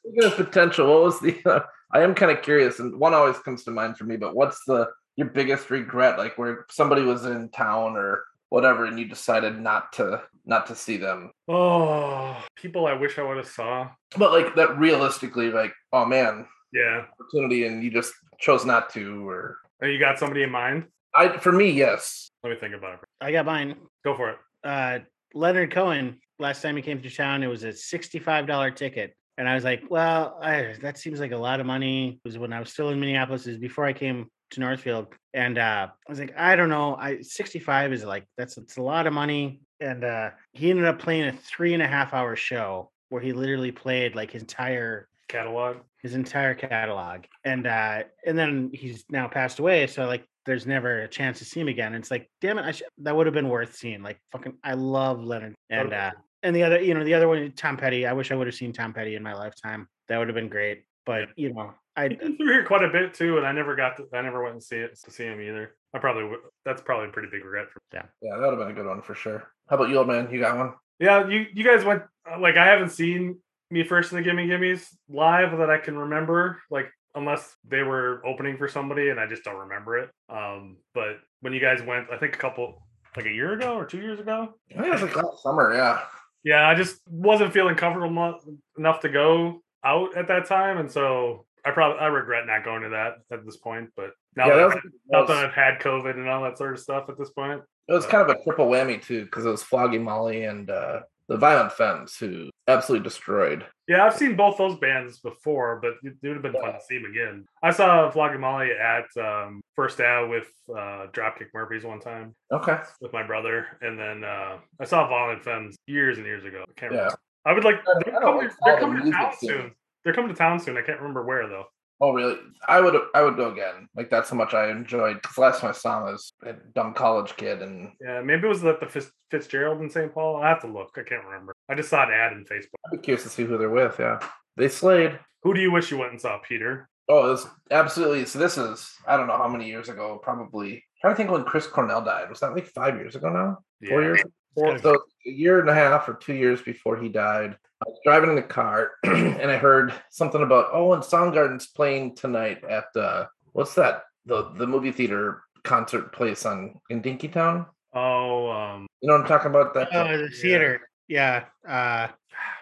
Speaking 0.05 0.25
of 0.25 0.37
potential, 0.37 0.89
what 0.89 1.03
was 1.05 1.21
the? 1.21 1.39
Uh, 1.45 1.61
I 1.93 2.03
am 2.03 2.15
kind 2.15 2.33
of 2.33 2.43
curious, 2.43 2.81
and 2.81 2.99
one 2.99 3.15
always 3.15 3.39
comes 3.39 3.65
to 3.65 3.71
mind 3.71 3.97
for 3.97 4.05
me. 4.05 4.17
But 4.17 4.35
what's 4.35 4.63
the 4.67 4.89
your 5.17 5.29
biggest 5.29 5.71
regret? 5.71 6.19
Like 6.19 6.37
where 6.37 6.67
somebody 6.71 7.03
was 7.03 7.27
in 7.27 7.49
town 7.51 7.97
or 7.97 8.25
whatever, 8.51 8.85
and 8.87 8.99
you 8.99 9.07
decided 9.07 9.59
not 9.61 9.93
to 9.95 10.23
not 10.45 10.67
to 10.67 10.75
see 10.75 10.97
them. 10.97 11.31
Oh, 11.49 12.37
people 12.57 12.87
I 12.87 12.95
wish 12.95 13.19
I 13.19 13.23
would 13.23 13.37
have 13.37 13.47
saw. 13.49 13.89
But 14.17 14.33
like 14.33 14.55
that 14.57 14.79
realistically, 14.79 15.51
like, 15.51 15.73
oh 15.93 16.05
man, 16.07 16.47
Yeah. 16.73 17.05
opportunity 17.21 17.67
and 17.67 17.83
you 17.85 17.91
just 17.91 18.13
chose 18.39 18.65
not 18.65 18.91
to 18.95 19.29
or 19.29 19.59
And 19.81 19.93
you 19.93 19.99
got 19.99 20.19
somebody 20.19 20.43
in 20.43 20.51
mind? 20.51 20.87
I 21.15 21.37
for 21.39 21.53
me, 21.53 21.71
yes. 21.71 22.31
Let 22.43 22.51
me 22.51 22.57
think 22.59 22.75
about 22.75 22.95
it. 22.95 23.01
I 23.21 23.33
got 23.33 23.45
mine. 23.47 23.77
Go 24.05 24.17
for 24.17 24.31
it. 24.31 24.39
uh, 24.65 24.99
Leonard 25.35 25.71
Cohen, 25.73 26.19
last 26.39 26.63
time 26.63 26.77
he 26.77 26.83
came 26.83 27.03
to 27.03 27.11
town, 27.11 27.43
it 27.43 27.49
was 27.49 27.63
a 27.65 27.69
$65 27.73 28.75
ticket. 28.77 29.15
And 29.37 29.49
I 29.49 29.55
was 29.55 29.63
like, 29.65 29.83
well, 29.91 30.39
I, 30.43 30.75
that 30.83 30.97
seems 30.99 31.21
like 31.21 31.33
a 31.33 31.37
lot 31.37 31.61
of 31.61 31.67
money. 31.67 32.13
It 32.15 32.21
was 32.29 32.39
when 32.39 32.53
I 32.53 32.59
was 32.61 32.73
still 32.73 32.89
in 32.91 32.99
Minneapolis, 32.99 33.47
it 33.47 33.51
was 33.51 33.59
before 33.59 33.85
I 33.85 33.93
came 33.93 34.27
to 34.51 34.61
Northfield. 34.61 35.09
And 35.35 35.59
uh, 35.59 35.89
I 36.07 36.11
was 36.11 36.19
like, 36.19 36.35
I 36.37 36.57
don't 36.57 36.69
know. 36.69 36.97
I 36.97 37.21
65 37.23 37.93
is 37.93 38.05
like, 38.05 38.27
that's 38.37 38.57
it's 38.57 38.77
a 38.77 38.83
lot 38.83 39.07
of 39.07 39.13
money. 39.13 39.61
And 39.81 40.05
uh, 40.05 40.31
he 40.53 40.71
ended 40.71 40.87
up 40.87 40.99
playing 40.99 41.29
a 41.29 41.33
three 41.33 41.75
and 41.75 41.83
a 41.83 41.87
half 41.87 42.15
hour 42.15 42.35
show 42.37 42.91
where 43.11 43.23
he 43.23 43.33
literally 43.33 43.73
played 43.73 44.15
like 44.15 44.31
his 44.31 44.43
entire 44.43 45.09
Catalog. 45.29 45.77
his 46.03 46.15
entire 46.15 46.55
catalog 46.55 47.25
and 47.45 47.67
uh 47.67 48.03
and 48.27 48.39
then 48.39 48.71
he's 48.73 49.05
now 49.11 49.29
passed 49.29 49.59
away 49.59 49.87
so 49.87 50.07
like 50.07 50.25
there's 50.47 50.67
never 50.67 51.03
a 51.03 51.09
chance 51.09 51.39
to 51.39 51.45
see 51.45 51.61
him 51.61 51.69
again 51.69 51.95
it's 51.95 52.11
like 52.11 52.31
damn 52.41 52.57
it 52.57 52.65
I 52.65 52.73
sh- 52.73 52.83
that 53.03 53.15
would 53.15 53.27
have 53.27 53.35
been 53.35 53.51
worth 53.51 53.77
seeing 53.77 54.03
like 54.03 54.19
fucking 54.33 54.55
i 54.65 54.73
love 54.73 55.23
leonard 55.23 55.55
and 55.69 55.93
uh 55.93 56.13
and 56.43 56.57
the 56.57 56.63
other 56.63 56.81
you 56.81 56.95
know 56.95 57.05
the 57.05 57.13
other 57.13 57.29
one 57.29 57.53
tom 57.53 57.77
petty 57.77 58.07
i 58.07 58.13
wish 58.15 58.33
i 58.33 58.35
would 58.35 58.47
have 58.47 58.57
seen 58.57 58.73
tom 58.73 58.95
petty 58.95 59.17
in 59.17 59.23
my 59.23 59.35
lifetime 59.35 59.87
that 60.09 60.17
would 60.17 60.29
have 60.29 60.35
been 60.35 60.49
great 60.49 60.85
but 61.09 61.29
you 61.37 61.53
know 61.55 61.73
i 61.97 62.09
He's 62.09 62.19
been 62.19 62.37
through 62.37 62.53
here 62.53 62.65
quite 62.65 62.85
a 62.85 62.91
bit 62.91 63.13
too, 63.13 63.39
and 63.39 63.47
I 63.47 63.51
never 63.51 63.75
got 63.75 63.97
to. 63.97 64.07
I 64.13 64.23
never 64.23 64.41
went 64.41 64.53
and 64.55 64.63
see 64.63 64.77
it 64.77 64.97
to 65.05 65.11
see 65.11 65.25
him 65.25 65.41
either. 65.41 65.75
I 65.93 65.99
probably 65.99 66.25
would. 66.25 66.39
That's 66.65 66.81
probably 66.81 67.09
a 67.09 67.11
pretty 67.11 67.29
big 67.29 67.45
regret 67.45 67.67
for. 67.73 67.81
me. 67.81 67.99
Yeah, 67.99 68.07
yeah, 68.23 68.37
that 68.37 68.43
would 68.43 68.57
have 68.57 68.59
been 68.59 68.71
a 68.71 68.81
good 68.81 68.87
one 68.87 69.03
for 69.03 69.17
sure. 69.17 69.51
How 69.69 69.75
about 69.75 69.89
you, 69.89 69.99
old 69.99 70.07
man? 70.07 70.29
You 70.31 70.39
got 70.39 70.57
one? 70.57 70.75
Yeah, 71.01 71.27
you 71.27 71.47
you 71.53 71.65
guys 71.65 71.85
went 71.85 72.05
uh, 72.31 72.39
like 72.39 72.57
I 72.57 72.67
haven't 72.67 72.91
seen 72.91 73.39
Me 73.73 73.83
First 73.83 74.13
and 74.13 74.21
the 74.21 74.23
Gimme 74.23 74.47
Gimmes 74.47 74.87
live 75.09 75.59
that 75.59 75.71
I 75.71 75.79
can 75.79 75.99
remember. 75.99 76.63
Like 76.71 76.93
unless 77.17 77.57
they 77.67 77.83
were 77.83 78.25
opening 78.25 78.57
for 78.57 78.69
somebody 78.69 79.09
and 79.09 79.19
I 79.19 79.27
just 79.27 79.43
don't 79.43 79.57
remember 79.57 79.99
it. 79.99 80.11
Um, 80.29 80.77
but 80.95 81.19
when 81.41 81.53
you 81.53 81.59
guys 81.59 81.83
went, 81.83 82.07
I 82.13 82.19
think 82.19 82.35
a 82.35 82.39
couple 82.39 82.87
like 83.17 83.27
a 83.27 83.31
year 83.33 83.55
ago 83.55 83.75
or 83.75 83.85
two 83.85 84.01
years 84.01 84.21
ago. 84.21 84.55
I 84.71 84.83
think 84.83 84.87
it 84.87 84.93
was 84.93 85.03
like 85.03 85.17
last 85.17 85.43
summer, 85.43 85.75
yeah. 85.75 86.03
Yeah, 86.45 86.69
I 86.69 86.77
just 86.77 87.01
wasn't 87.11 87.53
feeling 87.53 87.75
comfortable 87.75 88.39
enough 88.77 89.01
to 89.01 89.09
go 89.09 89.63
out 89.85 90.17
at 90.17 90.29
that 90.29 90.47
time, 90.47 90.79
and 90.79 90.91
so 90.91 91.47
I 91.65 91.71
probably 91.71 91.99
I 92.01 92.07
regret 92.07 92.47
not 92.47 92.65
going 92.65 92.83
to 92.83 92.89
that 92.91 93.15
at 93.31 93.45
this 93.45 93.57
point. 93.57 93.91
But 93.97 94.11
now, 94.37 94.49
yeah, 94.49 94.57
that, 94.57 94.67
was, 94.67 94.77
now 95.11 95.25
that 95.25 95.45
I've 95.47 95.53
had 95.55 95.81
COVID 95.81 96.15
and 96.17 96.29
all 96.29 96.43
that 96.45 96.59
sort 96.59 96.73
of 96.73 96.79
stuff 96.81 97.07
at 97.09 97.19
this 97.19 97.31
point, 97.31 97.63
it 97.89 97.93
was 97.93 98.07
kind 98.07 98.29
of 98.29 98.37
a 98.37 98.43
triple 98.43 98.67
whammy 98.67 99.03
too, 99.03 99.25
because 99.25 99.45
it 99.47 99.51
was 99.51 99.63
Flogging 99.63 100.05
Molly 100.05 100.45
and 100.45 100.71
uh, 100.71 101.01
the 101.29 101.37
Violent 101.37 101.73
Femmes 101.73 102.17
who 102.17 102.51
absolutely 102.69 103.03
destroyed. 103.05 103.65
yeah, 103.89 104.05
I've 104.05 104.15
seen 104.15 104.37
both 104.37 104.59
those 104.59 104.77
bands 104.79 105.21
before, 105.21 105.79
but 105.81 105.93
it, 106.03 106.15
would 106.23 106.33
have 106.35 106.43
been 106.43 106.53
fun 106.53 106.75
to 106.75 106.81
see 106.87 106.99
them 106.99 107.11
again. 107.11 107.47
I 107.63 107.71
saw 107.71 108.11
Flogging 108.11 108.41
Molly 108.41 108.71
at 108.73 109.07
um, 109.19 109.63
First 109.75 110.01
Ave 110.01 110.29
with 110.29 110.49
uh, 110.71 111.07
Dropkick 111.13 111.49
Murphys 111.55 111.85
one 111.85 111.99
time 112.01 112.35
Okay. 112.53 112.79
with 113.01 113.13
my 113.15 113.27
brother, 113.27 113.67
and 113.81 113.99
then 113.99 114.23
uh, 114.25 114.59
I 114.81 114.85
saw 114.85 115.09
Violent 115.09 115.43
Femmes 115.43 115.77
years 115.87 116.19
and 116.19 116.27
years 116.27 116.45
ago. 116.45 116.63
I 116.69 116.81
can't 116.81 116.93
Yeah. 116.93 116.99
remember. 116.99 117.19
I 117.45 117.53
would 117.53 117.65
like. 117.65 117.77
Uh, 117.87 117.99
I 117.99 118.03
They're 118.05 118.21
coming, 118.21 118.51
they're 118.65 118.79
coming 118.81 119.05
to 119.05 119.11
town 119.11 119.33
scene. 119.37 119.51
soon. 119.51 119.73
They're 120.05 120.15
coming 120.15 120.31
to 120.31 120.37
town 120.37 120.59
soon. 120.61 120.77
I 120.77 120.83
can't 120.83 120.99
remember 121.01 121.25
where 121.25 121.49
though. 121.49 121.65
Oh, 122.01 122.13
really? 122.13 122.37
I 122.69 122.81
would 122.81 122.95
I 123.15 123.23
would 123.23 123.37
go 123.37 123.51
again. 123.51 123.89
Like 123.97 124.09
that's 124.11 124.31
how 124.31 124.37
much 124.37 124.55
I 124.55 124.71
enjoyed. 124.71 125.21
Because 125.21 125.39
last 125.39 125.61
time 125.61 125.71
I 125.71 125.73
saw 125.73 125.99
him, 126.03 126.09
I 126.09 126.13
was 126.13 126.33
a 126.45 126.53
dumb 126.75 126.95
college 126.95 127.37
kid, 127.37 127.61
and 127.63 127.91
Yeah, 128.01 128.21
maybe 128.23 128.45
it 128.47 128.49
was 128.49 128.65
at 128.65 128.79
the 128.81 129.11
Fitzgerald 129.31 129.81
in 129.81 129.91
St. 129.91 130.13
Paul. 130.15 130.37
I 130.43 130.49
have 130.49 130.61
to 130.61 130.69
look. 130.69 130.91
I 130.97 131.03
can't 131.03 131.25
remember. 131.25 131.55
I 131.69 131.75
just 131.75 131.89
saw 131.91 132.05
an 132.07 132.13
ad 132.13 132.33
in 132.33 132.45
Facebook. 132.45 132.75
I'd 132.87 132.93
be 132.93 132.99
curious 132.99 133.25
to 133.25 133.29
see 133.29 133.45
who 133.45 133.59
they're 133.59 133.69
with. 133.71 133.97
Yeah, 133.99 134.21
they 134.57 134.69
slayed. 134.69 135.19
Who 135.43 135.55
do 135.55 135.61
you 135.61 135.73
wish 135.73 135.91
you 135.91 135.99
went 135.99 136.13
and 136.13 136.21
saw, 136.21 136.39
Peter? 136.39 136.89
Oh, 137.09 137.31
was 137.31 137.47
absolutely. 137.71 138.27
So 138.27 138.39
this 138.39 138.59
is 138.59 138.93
I 139.07 139.17
don't 139.17 139.27
know 139.27 139.37
how 139.37 139.49
many 139.49 139.67
years 139.67 139.89
ago. 139.89 140.21
Probably 140.23 140.85
trying 141.01 141.15
to 141.15 141.17
think 141.17 141.31
when 141.31 141.45
Chris 141.45 141.67
Cornell 141.67 142.03
died. 142.05 142.29
Was 142.29 142.41
that 142.41 142.53
like 142.55 142.67
five 142.67 142.95
years 142.97 143.17
ago 143.17 143.29
now? 143.31 143.59
Four 143.89 144.03
Yeah. 144.03 144.07
years. 144.09 144.23
Four, 144.55 144.79
so 144.79 144.95
a 145.27 145.31
year 145.31 145.61
and 145.61 145.69
a 145.69 145.75
half 145.75 146.09
or 146.09 146.15
two 146.15 146.35
years 146.35 146.61
before 146.63 146.97
he 146.97 147.09
died. 147.09 147.57
I 147.81 147.89
was 147.89 147.99
driving 148.05 148.31
in 148.31 148.37
the 148.37 148.43
car 148.43 148.93
and 149.05 149.51
I 149.51 149.57
heard 149.57 149.95
something 150.11 150.43
about 150.43 150.71
oh, 150.73 150.93
and 150.95 151.03
Soundgarden's 151.03 151.67
playing 151.69 152.17
tonight 152.17 152.65
at 152.65 152.87
uh 152.97 153.27
what's 153.53 153.75
that 153.75 154.03
the 154.27 154.51
the 154.57 154.67
movie 154.67 154.93
theater 154.93 155.43
concert 155.65 156.13
place 156.13 156.45
on 156.47 156.81
in 156.91 157.03
Dinkytown. 157.03 157.67
Oh, 157.95 158.51
um, 158.51 158.87
You 159.01 159.09
know 159.09 159.15
what 159.15 159.23
I'm 159.23 159.27
talking 159.29 159.51
about? 159.51 159.75
That 159.75 159.89
oh 159.93 160.17
the 160.19 160.29
theater 160.29 160.89
yeah 161.09 161.45
uh 161.67 162.09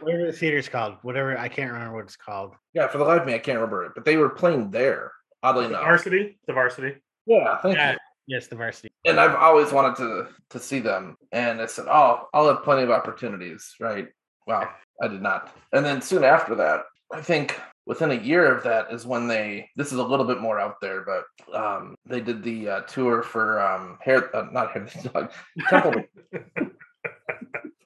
whatever 0.01 0.27
the 0.27 0.33
theater's 0.33 0.69
called 0.69 0.95
whatever 1.03 1.37
i 1.37 1.49
can't 1.49 1.73
remember 1.73 1.97
what 1.97 2.05
it's 2.05 2.17
called 2.17 2.53
yeah, 2.75 2.87
for 2.87 2.99
the 2.99 3.05
life 3.05 3.23
of 3.23 3.27
me, 3.27 3.35
I 3.35 3.39
can't 3.39 3.57
remember 3.57 3.87
it, 3.87 3.93
but 3.95 4.05
they 4.05 4.17
were 4.19 4.29
playing 4.29 4.71
there. 4.71 5.13
Oddly 5.43 5.63
the 5.65 5.71
enough, 5.71 5.83
varsity. 5.85 6.39
The 6.47 6.53
varsity. 6.53 6.97
yeah, 7.25 7.57
thank 7.63 7.75
Yeah. 7.75 7.93
you. 7.93 7.99
Yes 8.27 8.47
the 8.49 8.57
varsity 8.57 8.91
and 9.07 9.21
I've 9.21 9.37
always 9.37 9.73
wanted 9.73 9.97
to 9.97 10.29
to 10.51 10.59
see 10.59 10.81
them. 10.81 11.17
And 11.33 11.61
I 11.61 11.67
said, 11.67 11.87
"Oh, 11.89 12.29
I'll 12.35 12.49
have 12.49 12.65
plenty 12.65 12.83
of 12.83 12.91
opportunities." 12.91 13.75
Right? 13.81 14.09
Wow, 14.47 14.69
I 15.01 15.09
did 15.09 15.23
not. 15.23 15.55
And 15.73 15.85
then 15.85 16.03
soon 16.03 16.25
after 16.25 16.55
that, 16.57 16.83
I 17.13 17.23
think 17.23 17.59
within 17.87 18.11
a 18.11 18.15
year 18.15 18.53
of 18.53 18.65
that 18.65 18.93
is 18.93 19.07
when 19.07 19.29
they. 19.29 19.71
This 19.77 19.93
is 19.93 19.99
a 19.99 20.05
little 20.05 20.27
bit 20.27 20.41
more 20.41 20.61
out 20.61 20.77
there, 20.81 21.05
but 21.05 21.57
um, 21.57 21.95
they 22.05 22.21
did 22.21 22.43
the 22.43 22.69
uh, 22.69 22.81
tour 22.83 23.23
for 23.23 23.61
um, 23.61 23.99
hair, 24.03 24.35
uh, 24.35 24.49
not 24.53 24.73
hair 24.73 24.89
the 25.03 25.09
dog, 25.09 25.33
Temple, 25.69 25.95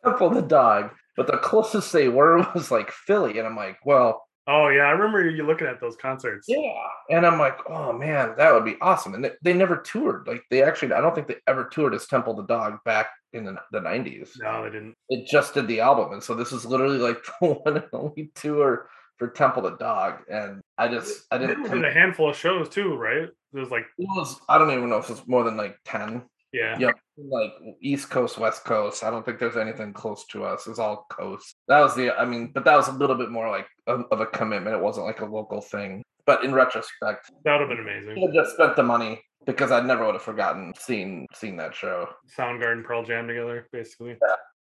Temple 0.04 0.30
the 0.30 0.42
dog. 0.42 0.90
But 1.16 1.26
the 1.26 1.36
closest 1.36 1.92
they 1.92 2.08
were 2.08 2.38
was 2.54 2.70
like 2.70 2.90
Philly, 2.90 3.38
and 3.38 3.46
I'm 3.46 3.56
like, 3.56 3.78
well, 3.84 4.26
Oh 4.46 4.68
yeah, 4.68 4.82
I 4.82 4.90
remember 4.90 5.28
you 5.28 5.44
looking 5.44 5.66
at 5.66 5.80
those 5.80 5.96
concerts. 5.96 6.46
yeah. 6.48 6.72
And 7.10 7.26
I'm 7.26 7.38
like, 7.38 7.58
oh 7.68 7.92
man, 7.92 8.34
that 8.36 8.52
would 8.52 8.64
be 8.64 8.76
awesome. 8.80 9.14
And 9.14 9.24
they, 9.24 9.32
they 9.42 9.52
never 9.52 9.76
toured. 9.76 10.26
Like 10.26 10.42
they 10.50 10.62
actually, 10.62 10.92
I 10.92 11.00
don't 11.00 11.14
think 11.14 11.28
they 11.28 11.36
ever 11.46 11.64
toured 11.64 11.94
as 11.94 12.06
Temple 12.06 12.34
the 12.34 12.44
Dog 12.44 12.78
back 12.84 13.08
in 13.32 13.44
the, 13.44 13.56
the 13.72 13.80
90s. 13.80 14.30
No, 14.40 14.64
they 14.64 14.70
didn't. 14.70 14.94
It 15.08 15.28
just 15.30 15.54
did 15.54 15.68
the 15.68 15.80
album. 15.80 16.12
And 16.12 16.22
so 16.22 16.34
this 16.34 16.52
is 16.52 16.64
literally 16.64 16.98
like 16.98 17.18
the 17.40 17.48
one 17.48 17.76
and 17.76 17.86
only 17.92 18.30
tour 18.34 18.88
for 19.18 19.28
Temple 19.28 19.62
the 19.62 19.76
Dog. 19.76 20.20
And 20.30 20.60
I 20.78 20.88
just, 20.88 21.26
I 21.30 21.38
didn't, 21.38 21.64
did 21.64 21.84
a 21.84 21.92
handful 21.92 22.30
of 22.30 22.36
shows 22.36 22.68
too, 22.68 22.94
right? 22.96 23.24
It 23.52 23.58
was 23.58 23.70
like, 23.70 23.84
it 23.98 24.08
was, 24.16 24.40
I 24.48 24.58
don't 24.58 24.70
even 24.70 24.88
know 24.88 24.98
if 24.98 25.10
it's 25.10 25.26
more 25.26 25.44
than 25.44 25.56
like 25.56 25.76
10. 25.84 26.22
yeah, 26.52 26.78
Yep. 26.78 26.94
Like 27.28 27.52
East 27.80 28.10
Coast, 28.10 28.38
West 28.38 28.64
Coast. 28.64 29.04
I 29.04 29.10
don't 29.10 29.24
think 29.24 29.38
there's 29.38 29.56
anything 29.56 29.92
close 29.92 30.24
to 30.26 30.44
us. 30.44 30.66
It's 30.66 30.78
all 30.78 31.06
coast. 31.10 31.56
That 31.68 31.80
was 31.80 31.94
the, 31.94 32.18
I 32.18 32.24
mean, 32.24 32.50
but 32.52 32.64
that 32.64 32.76
was 32.76 32.88
a 32.88 32.92
little 32.92 33.16
bit 33.16 33.30
more 33.30 33.50
like 33.50 33.66
of, 33.86 34.04
of 34.10 34.20
a 34.20 34.26
commitment. 34.26 34.76
It 34.76 34.82
wasn't 34.82 35.06
like 35.06 35.20
a 35.20 35.26
local 35.26 35.60
thing. 35.60 36.02
But 36.26 36.44
in 36.44 36.54
retrospect, 36.54 37.30
that 37.44 37.58
would 37.58 37.68
have 37.68 37.68
been 37.68 37.80
amazing. 37.80 38.22
have 38.22 38.34
just 38.34 38.54
spent 38.54 38.76
the 38.76 38.82
money 38.82 39.20
because 39.46 39.70
I 39.70 39.80
never 39.80 40.04
would 40.04 40.14
have 40.14 40.22
forgotten 40.22 40.72
seeing 40.78 41.26
seeing 41.34 41.56
that 41.56 41.74
show 41.74 42.08
Soundgarden, 42.36 42.84
Pearl 42.84 43.04
Jam 43.04 43.26
together, 43.26 43.66
basically. 43.72 44.16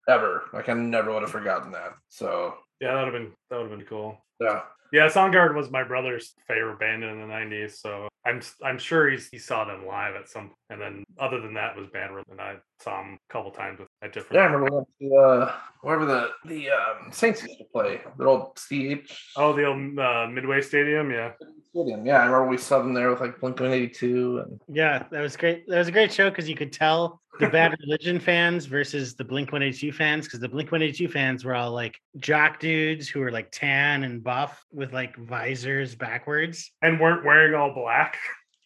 Ever. 0.08 0.44
Like 0.52 0.68
I 0.68 0.72
never 0.74 1.12
would 1.12 1.22
have 1.22 1.30
forgotten 1.30 1.72
that. 1.72 1.92
So 2.08 2.54
Yeah, 2.80 2.94
that 2.94 3.04
would 3.04 3.14
have 3.14 3.22
been 3.22 3.32
that 3.50 3.56
would 3.60 3.70
have 3.70 3.78
been 3.78 3.86
cool. 3.88 4.24
yeah, 4.40 4.62
Yeah, 4.92 5.06
Soundgarden 5.08 5.54
was 5.54 5.70
my 5.70 5.84
brother's 5.84 6.34
favorite 6.46 6.78
band 6.80 7.04
in 7.04 7.20
the 7.20 7.26
'90s, 7.26 7.76
so 7.76 8.08
I'm 8.26 8.40
I'm 8.64 8.78
sure 8.78 9.08
he's 9.10 9.28
he 9.28 9.38
saw 9.38 9.64
them 9.64 9.86
live 9.86 10.14
at 10.16 10.28
some. 10.28 10.52
And 10.70 10.80
then 10.80 11.04
other 11.18 11.40
than 11.40 11.54
that 11.54 11.76
was 11.76 11.88
Band 11.88 12.14
Rhythm, 12.14 12.32
and 12.32 12.40
I 12.40 12.56
saw 12.80 13.02
him 13.02 13.14
a 13.28 13.32
couple 13.32 13.50
times 13.50 13.78
with 13.78 13.87
at 14.02 14.12
different. 14.12 14.34
yeah. 14.34 14.40
I 14.42 14.44
remember 14.46 14.70
we 14.70 14.76
went 14.76 14.88
to 15.00 15.16
uh, 15.16 15.52
wherever 15.82 16.06
the 16.06 16.30
the 16.46 16.70
um, 16.70 17.12
Saints 17.12 17.42
used 17.42 17.58
to 17.58 17.64
play, 17.72 18.00
the 18.16 18.24
old 18.24 18.56
CH 18.56 19.32
Oh, 19.36 19.52
the 19.52 19.64
old 19.64 19.98
uh, 19.98 20.26
Midway 20.28 20.60
Stadium, 20.60 21.10
yeah. 21.10 21.32
Stadium. 21.70 22.06
Yeah, 22.06 22.18
I 22.18 22.26
remember 22.26 22.46
we 22.48 22.58
saw 22.58 22.78
them 22.78 22.94
there 22.94 23.10
with 23.10 23.20
like 23.20 23.40
Blink 23.40 23.60
One 23.60 23.72
Eighty 23.72 23.88
Two, 23.88 24.44
and 24.44 24.60
Yeah, 24.68 25.04
that 25.10 25.20
was 25.20 25.36
great. 25.36 25.66
That 25.68 25.78
was 25.78 25.88
a 25.88 25.92
great 25.92 26.12
show 26.12 26.30
because 26.30 26.48
you 26.48 26.54
could 26.54 26.72
tell 26.72 27.20
the 27.40 27.48
Bad 27.48 27.76
Religion 27.86 28.18
fans 28.18 28.66
versus 28.66 29.14
the 29.14 29.24
Blink 29.24 29.52
182 29.52 29.92
fans 29.92 30.26
because 30.26 30.40
the 30.40 30.48
Blink 30.48 30.72
182 30.72 31.08
fans 31.12 31.44
were 31.44 31.54
all 31.54 31.72
like 31.72 32.00
jock 32.18 32.58
dudes 32.58 33.08
who 33.08 33.20
were 33.20 33.30
like 33.30 33.48
tan 33.52 34.02
and 34.02 34.22
buff 34.24 34.64
with 34.72 34.92
like 34.92 35.16
visors 35.16 35.94
backwards. 35.94 36.72
And 36.82 36.98
weren't 36.98 37.24
wearing 37.24 37.54
all 37.54 37.72
black. 37.72 38.18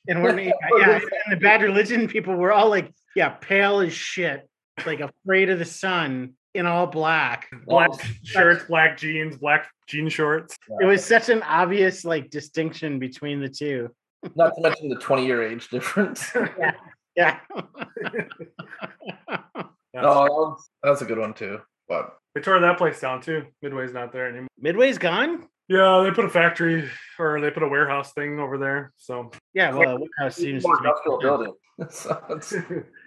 And 0.08 0.22
we're 0.22 0.38
yeah, 0.40 0.52
and 1.00 1.02
the 1.30 1.36
Bad 1.36 1.62
Religion 1.62 2.08
people 2.08 2.34
were 2.34 2.52
all 2.52 2.68
like, 2.70 2.92
yeah, 3.14 3.30
pale 3.30 3.80
as 3.80 3.92
shit, 3.92 4.48
like 4.87 5.00
afraid 5.00 5.50
of 5.50 5.58
the 5.58 5.64
sun 5.64 6.35
in 6.54 6.66
all 6.66 6.87
black. 6.87 7.48
Black 7.66 7.90
Well, 7.90 8.00
shirts, 8.24 8.64
black 8.64 8.98
jeans, 8.98 9.37
black 9.37 9.68
jean 9.88 10.08
shorts. 10.08 10.56
It 10.80 10.85
was 10.85 11.04
such 11.04 11.28
an 11.28 11.42
obvious 11.42 12.04
like 12.04 12.30
distinction 12.30 12.98
between 12.98 13.40
the 13.40 13.48
two. 13.48 13.88
not 14.35 14.54
to 14.54 14.61
mention 14.61 14.88
the 14.88 14.96
twenty 14.96 15.26
year 15.26 15.42
age 15.42 15.68
difference. 15.68 16.30
Yeah. 17.14 17.40
Yeah. 17.50 17.61
No, 19.94 20.00
oh, 20.02 20.56
that 20.82 20.88
was, 20.88 21.02
a 21.02 21.04
good 21.04 21.18
one 21.18 21.35
too. 21.35 21.61
But 21.87 22.16
They 22.35 22.40
tore 22.40 22.58
that 22.58 22.78
place 22.78 23.00
down 23.00 23.20
too. 23.20 23.44
Midway's 23.61 23.92
not 23.92 24.14
there 24.14 24.28
anymore. 24.28 24.48
Midway's 24.58 24.96
gone? 24.96 25.46
Yeah, 25.68 26.02
they 26.02 26.11
put 26.11 26.24
a 26.24 26.30
factory 26.30 26.88
or 27.18 27.38
they 27.42 27.50
put 27.50 27.62
a 27.62 27.68
warehouse 27.68 28.14
thing 28.14 28.40
over 28.40 28.56
there. 28.56 28.94
So 28.96 29.30
Yeah, 29.52 29.74
well, 29.74 29.98
warehouse 29.98 30.37
seems 30.37 30.64
more 30.64 30.76
to 30.76 30.82
be 30.82 30.88
industrial 30.88 31.18
building. 31.20 31.52
so 31.90 32.18
it's, 32.30 32.54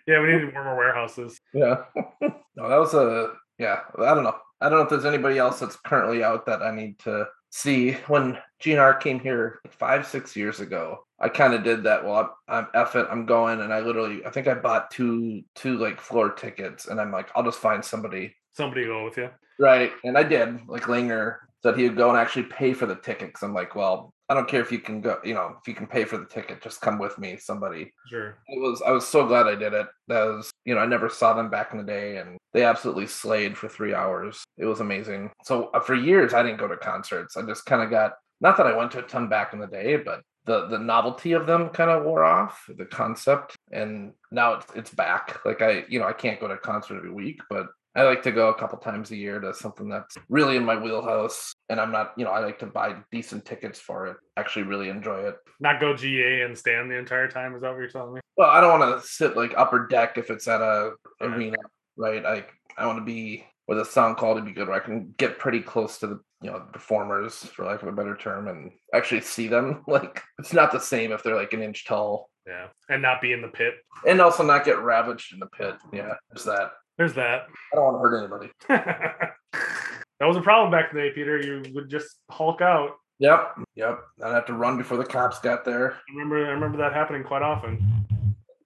Yeah, 0.08 0.22
we 0.22 0.32
need 0.32 0.54
more, 0.54 0.64
more 0.64 0.78
warehouses. 0.78 1.40
Yeah. 1.54 1.78
no, 2.22 2.70
that 2.70 2.80
was 2.80 2.94
a 2.94 3.34
yeah. 3.58 3.82
I 4.00 4.14
don't 4.14 4.24
know. 4.24 4.36
I 4.62 4.70
don't 4.70 4.80
know 4.80 4.84
if 4.84 4.90
there's 4.90 5.06
anybody 5.06 5.38
else 5.38 5.60
that's 5.60 5.76
currently 5.76 6.24
out 6.24 6.46
that 6.46 6.62
I 6.62 6.74
need 6.74 7.00
to 7.00 7.28
see. 7.50 7.94
When 8.08 8.38
GNR 8.64 9.00
came 9.00 9.20
here 9.20 9.60
five, 9.70 10.08
six 10.08 10.36
years 10.36 10.60
ago, 10.60 11.00
I 11.20 11.30
kind 11.30 11.54
of 11.54 11.64
did 11.64 11.84
that. 11.84 12.04
Well, 12.04 12.36
I'm, 12.48 12.66
I'm 12.66 12.68
F 12.74 12.96
it. 12.96 13.08
I'm 13.10 13.26
going, 13.26 13.62
and 13.62 13.74
I 13.74 13.80
literally, 13.80 14.26
I 14.26 14.30
think 14.30 14.48
I 14.48 14.54
bought 14.54 14.92
two, 14.92 15.42
two 15.56 15.78
like 15.78 16.00
floor 16.00 16.32
tickets, 16.32 16.88
and 16.88 17.00
I'm 17.00 17.12
like, 17.12 17.30
I'll 17.36 17.44
just 17.44 17.60
find 17.60 17.84
somebody. 17.84 18.36
Somebody 18.54 18.86
go 18.86 19.06
with 19.06 19.18
you. 19.18 19.30
Right, 19.60 19.92
and 20.04 20.18
I 20.18 20.24
did. 20.24 20.68
Like 20.68 20.84
Langer 20.84 21.38
said, 21.64 21.78
he 21.78 21.84
would 21.84 21.98
go 21.98 22.10
and 22.10 22.18
actually 22.18 22.44
pay 22.44 22.74
for 22.74 22.86
the 22.86 22.96
ticket. 22.96 23.34
Cause 23.34 23.44
I'm 23.44 23.54
like, 23.54 23.76
well, 23.76 24.14
I 24.28 24.34
don't 24.34 24.48
care 24.48 24.62
if 24.62 24.72
you 24.72 24.80
can 24.80 25.02
go, 25.02 25.20
you 25.24 25.34
know, 25.34 25.56
if 25.60 25.68
you 25.68 25.76
can 25.76 25.88
pay 25.88 26.04
for 26.06 26.18
the 26.18 26.26
ticket, 26.26 26.62
just 26.62 26.82
come 26.82 26.98
with 26.98 27.18
me, 27.18 27.38
somebody. 27.38 27.94
Sure. 28.08 28.38
It 28.48 28.60
was 28.60 28.82
I 28.82 28.92
was 28.92 29.08
so 29.08 29.28
glad 29.28 29.48
I 29.48 29.56
did 29.56 29.74
it. 29.74 29.88
That 30.08 30.24
was, 30.26 30.52
you 30.66 30.74
know, 30.74 30.82
I 30.82 30.86
never 30.86 31.10
saw 31.10 31.34
them 31.34 31.50
back 31.50 31.72
in 31.72 31.78
the 31.78 31.84
day 31.84 32.18
and 32.18 32.38
they 32.54 32.64
absolutely 32.64 33.08
slayed 33.08 33.58
for 33.58 33.68
3 33.70 33.94
hours. 33.94 34.44
It 34.58 34.66
was 34.66 34.80
amazing. 34.80 35.32
So 35.44 35.70
uh, 35.74 35.80
for 35.80 35.94
years 35.94 36.34
I 36.34 36.44
didn't 36.44 36.60
go 36.60 36.68
to 36.68 36.78
concerts. 36.78 37.38
I 37.38 37.44
just 37.44 37.66
kind 37.66 37.84
of 37.84 37.90
got 37.90 38.14
not 38.42 38.58
that 38.58 38.68
I 38.68 38.76
went 38.76 38.92
to 38.92 39.00
a 39.00 39.04
ton 39.04 39.30
back 39.30 39.54
in 39.54 39.60
the 39.60 39.68
day, 39.68 39.98
but 39.98 40.22
the 40.46 40.68
the 40.68 40.80
novelty 40.80 41.34
of 41.34 41.48
them 41.48 41.70
kind 41.70 41.90
of 41.90 42.04
wore 42.04 42.24
off, 42.24 42.66
the 42.78 42.86
concept, 42.86 43.56
and 43.72 44.14
now 44.32 44.54
it's 44.54 44.68
it's 44.76 44.92
back. 44.92 45.44
Like 45.46 45.62
I, 45.62 45.86
you 45.90 46.00
know, 46.00 46.08
I 46.08 46.14
can't 46.14 46.40
go 46.40 46.48
to 46.48 46.54
a 46.54 46.58
concert 46.58 46.98
every 46.98 47.12
week, 47.12 47.42
but 47.50 47.68
I 47.96 48.04
like 48.04 48.22
to 48.24 48.32
go 48.32 48.50
a 48.50 48.54
couple 48.56 48.78
times 48.80 49.12
a 49.12 49.16
year 49.16 49.40
to 49.40 49.54
something 49.54 49.88
that's 49.88 50.16
really 50.30 50.58
in 50.58 50.66
my 50.66 50.76
wheelhouse. 50.76 51.54
And 51.70 51.80
I'm 51.80 51.92
not, 51.92 52.12
you 52.18 52.26
know, 52.26 52.32
I 52.32 52.40
like 52.40 52.60
to 52.60 52.66
buy 52.66 52.96
decent 53.12 53.46
tickets 53.46 53.80
for 53.80 54.08
it. 54.08 54.18
Actually, 54.38 54.64
really 54.64 54.90
enjoy 54.90 55.20
it. 55.28 55.36
Not 55.60 55.80
go 55.80 55.96
GA 55.96 56.42
and 56.42 56.58
stand 56.58 56.92
the 56.92 56.98
entire 56.98 57.30
time. 57.30 57.56
Is 57.56 57.62
that 57.62 57.70
what 57.72 57.78
you're 57.80 57.88
telling 57.90 58.14
me? 58.16 58.22
Well, 58.38 58.50
I 58.50 58.60
don't 58.60 58.78
want 58.80 59.02
to 59.02 59.08
sit 59.08 59.38
like 59.38 59.54
upper 59.58 59.88
deck 59.88 60.18
if 60.18 60.30
it's 60.30 60.48
at 60.48 60.62
a 60.62 60.92
Yeah. 61.22 61.28
arena, 61.28 61.58
right? 61.96 62.22
Like 62.24 62.52
I 62.78 62.86
want 62.86 63.00
to 63.00 63.06
be 63.06 63.46
with 63.68 63.80
a 63.80 63.86
sound 63.86 64.18
quality 64.18 64.46
be 64.48 64.52
good, 64.54 64.68
where 64.68 64.78
I 64.80 64.84
can 64.84 65.14
get 65.18 65.40
pretty 65.40 65.62
close 65.62 65.98
to 66.00 66.08
the 66.08 66.20
you 66.42 66.52
know 66.52 66.60
performers, 66.74 67.36
for 67.46 67.66
lack 67.66 67.82
of 67.82 67.88
a 67.88 67.92
better 67.94 68.16
term, 68.18 68.48
and 68.50 68.72
actually 68.94 69.22
see 69.22 69.48
them. 69.48 69.84
Like 69.88 70.22
it's 70.38 70.52
not 70.54 70.72
the 70.74 70.80
same 70.80 71.12
if 71.14 71.24
they're 71.24 71.36
like 71.38 71.54
an 71.54 71.64
inch 71.64 71.86
tall, 71.86 72.30
Yeah. 72.46 72.68
And 72.90 73.02
not 73.02 73.22
be 73.22 73.32
in 73.32 73.42
the 73.42 73.48
pit. 73.48 73.76
and 74.06 74.20
also 74.22 74.44
not 74.44 74.66
get 74.66 74.80
ravaged 74.84 75.34
in 75.34 75.40
the 75.40 75.48
pit. 75.48 75.76
Yeah, 75.94 76.14
there's 76.30 76.44
that. 76.46 76.72
There's 76.98 77.14
that. 77.16 77.48
I 77.74 77.76
don't 77.76 77.84
want 77.84 77.96
to 77.96 78.00
hurt 78.00 78.20
anybody. 78.20 78.52
that 78.70 80.26
was 80.26 80.38
a 80.38 80.42
problem 80.42 80.72
back 80.72 80.92
in 80.92 80.98
the 80.98 81.04
day, 81.04 81.12
Peter. 81.14 81.38
You 81.38 81.74
would 81.74 81.90
just 81.90 82.08
hulk 82.32 82.62
out. 82.62 82.92
Yep, 83.20 83.60
yep. 83.76 84.00
I'd 84.24 84.34
have 84.34 84.46
to 84.46 84.54
run 84.54 84.78
before 84.78 84.98
the 84.98 85.06
cops 85.06 85.40
got 85.40 85.66
there. 85.66 85.94
I 85.94 86.14
remember 86.14 86.46
I 86.46 86.52
remember 86.52 86.78
that 86.78 86.94
happening 86.94 87.24
quite 87.24 87.42
often. 87.42 88.06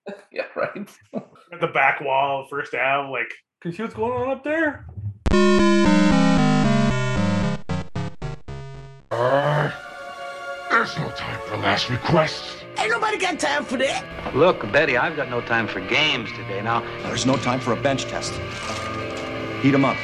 Yeah, 0.32 0.46
right. 0.56 0.90
At 1.54 1.62
the 1.62 1.68
back 1.68 2.02
wall, 2.02 2.48
first 2.50 2.74
Ave, 2.74 3.12
like, 3.12 3.32
can 3.62 3.70
you 3.70 3.78
see 3.78 3.84
what's 3.84 3.94
going 3.94 4.12
on 4.12 4.32
up 4.32 4.44
there? 4.44 4.88
There's 10.80 10.98
no 10.98 11.10
time 11.10 11.38
for 11.46 11.58
last 11.58 11.90
requests. 11.90 12.64
Ain't 12.78 12.90
nobody 12.90 13.18
got 13.18 13.38
time 13.38 13.66
for 13.66 13.76
that. 13.76 14.34
Look, 14.34 14.62
Betty, 14.72 14.96
I've 14.96 15.18
got 15.18 15.30
no 15.30 15.42
time 15.42 15.68
for 15.68 15.82
games 15.82 16.32
today. 16.32 16.62
Now, 16.62 16.80
There's 17.04 17.26
no 17.26 17.36
time 17.36 17.60
for 17.60 17.74
a 17.74 17.76
bench 17.76 18.06
test. 18.06 18.32
Heat 19.62 19.74
'em 19.74 19.84
up. 19.84 19.98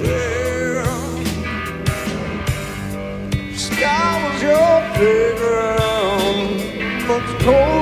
Sky 3.57 4.13
was 4.25 4.43
your 4.43 4.77
playground, 4.95 6.51
but 7.09 7.25
cold 7.41 7.80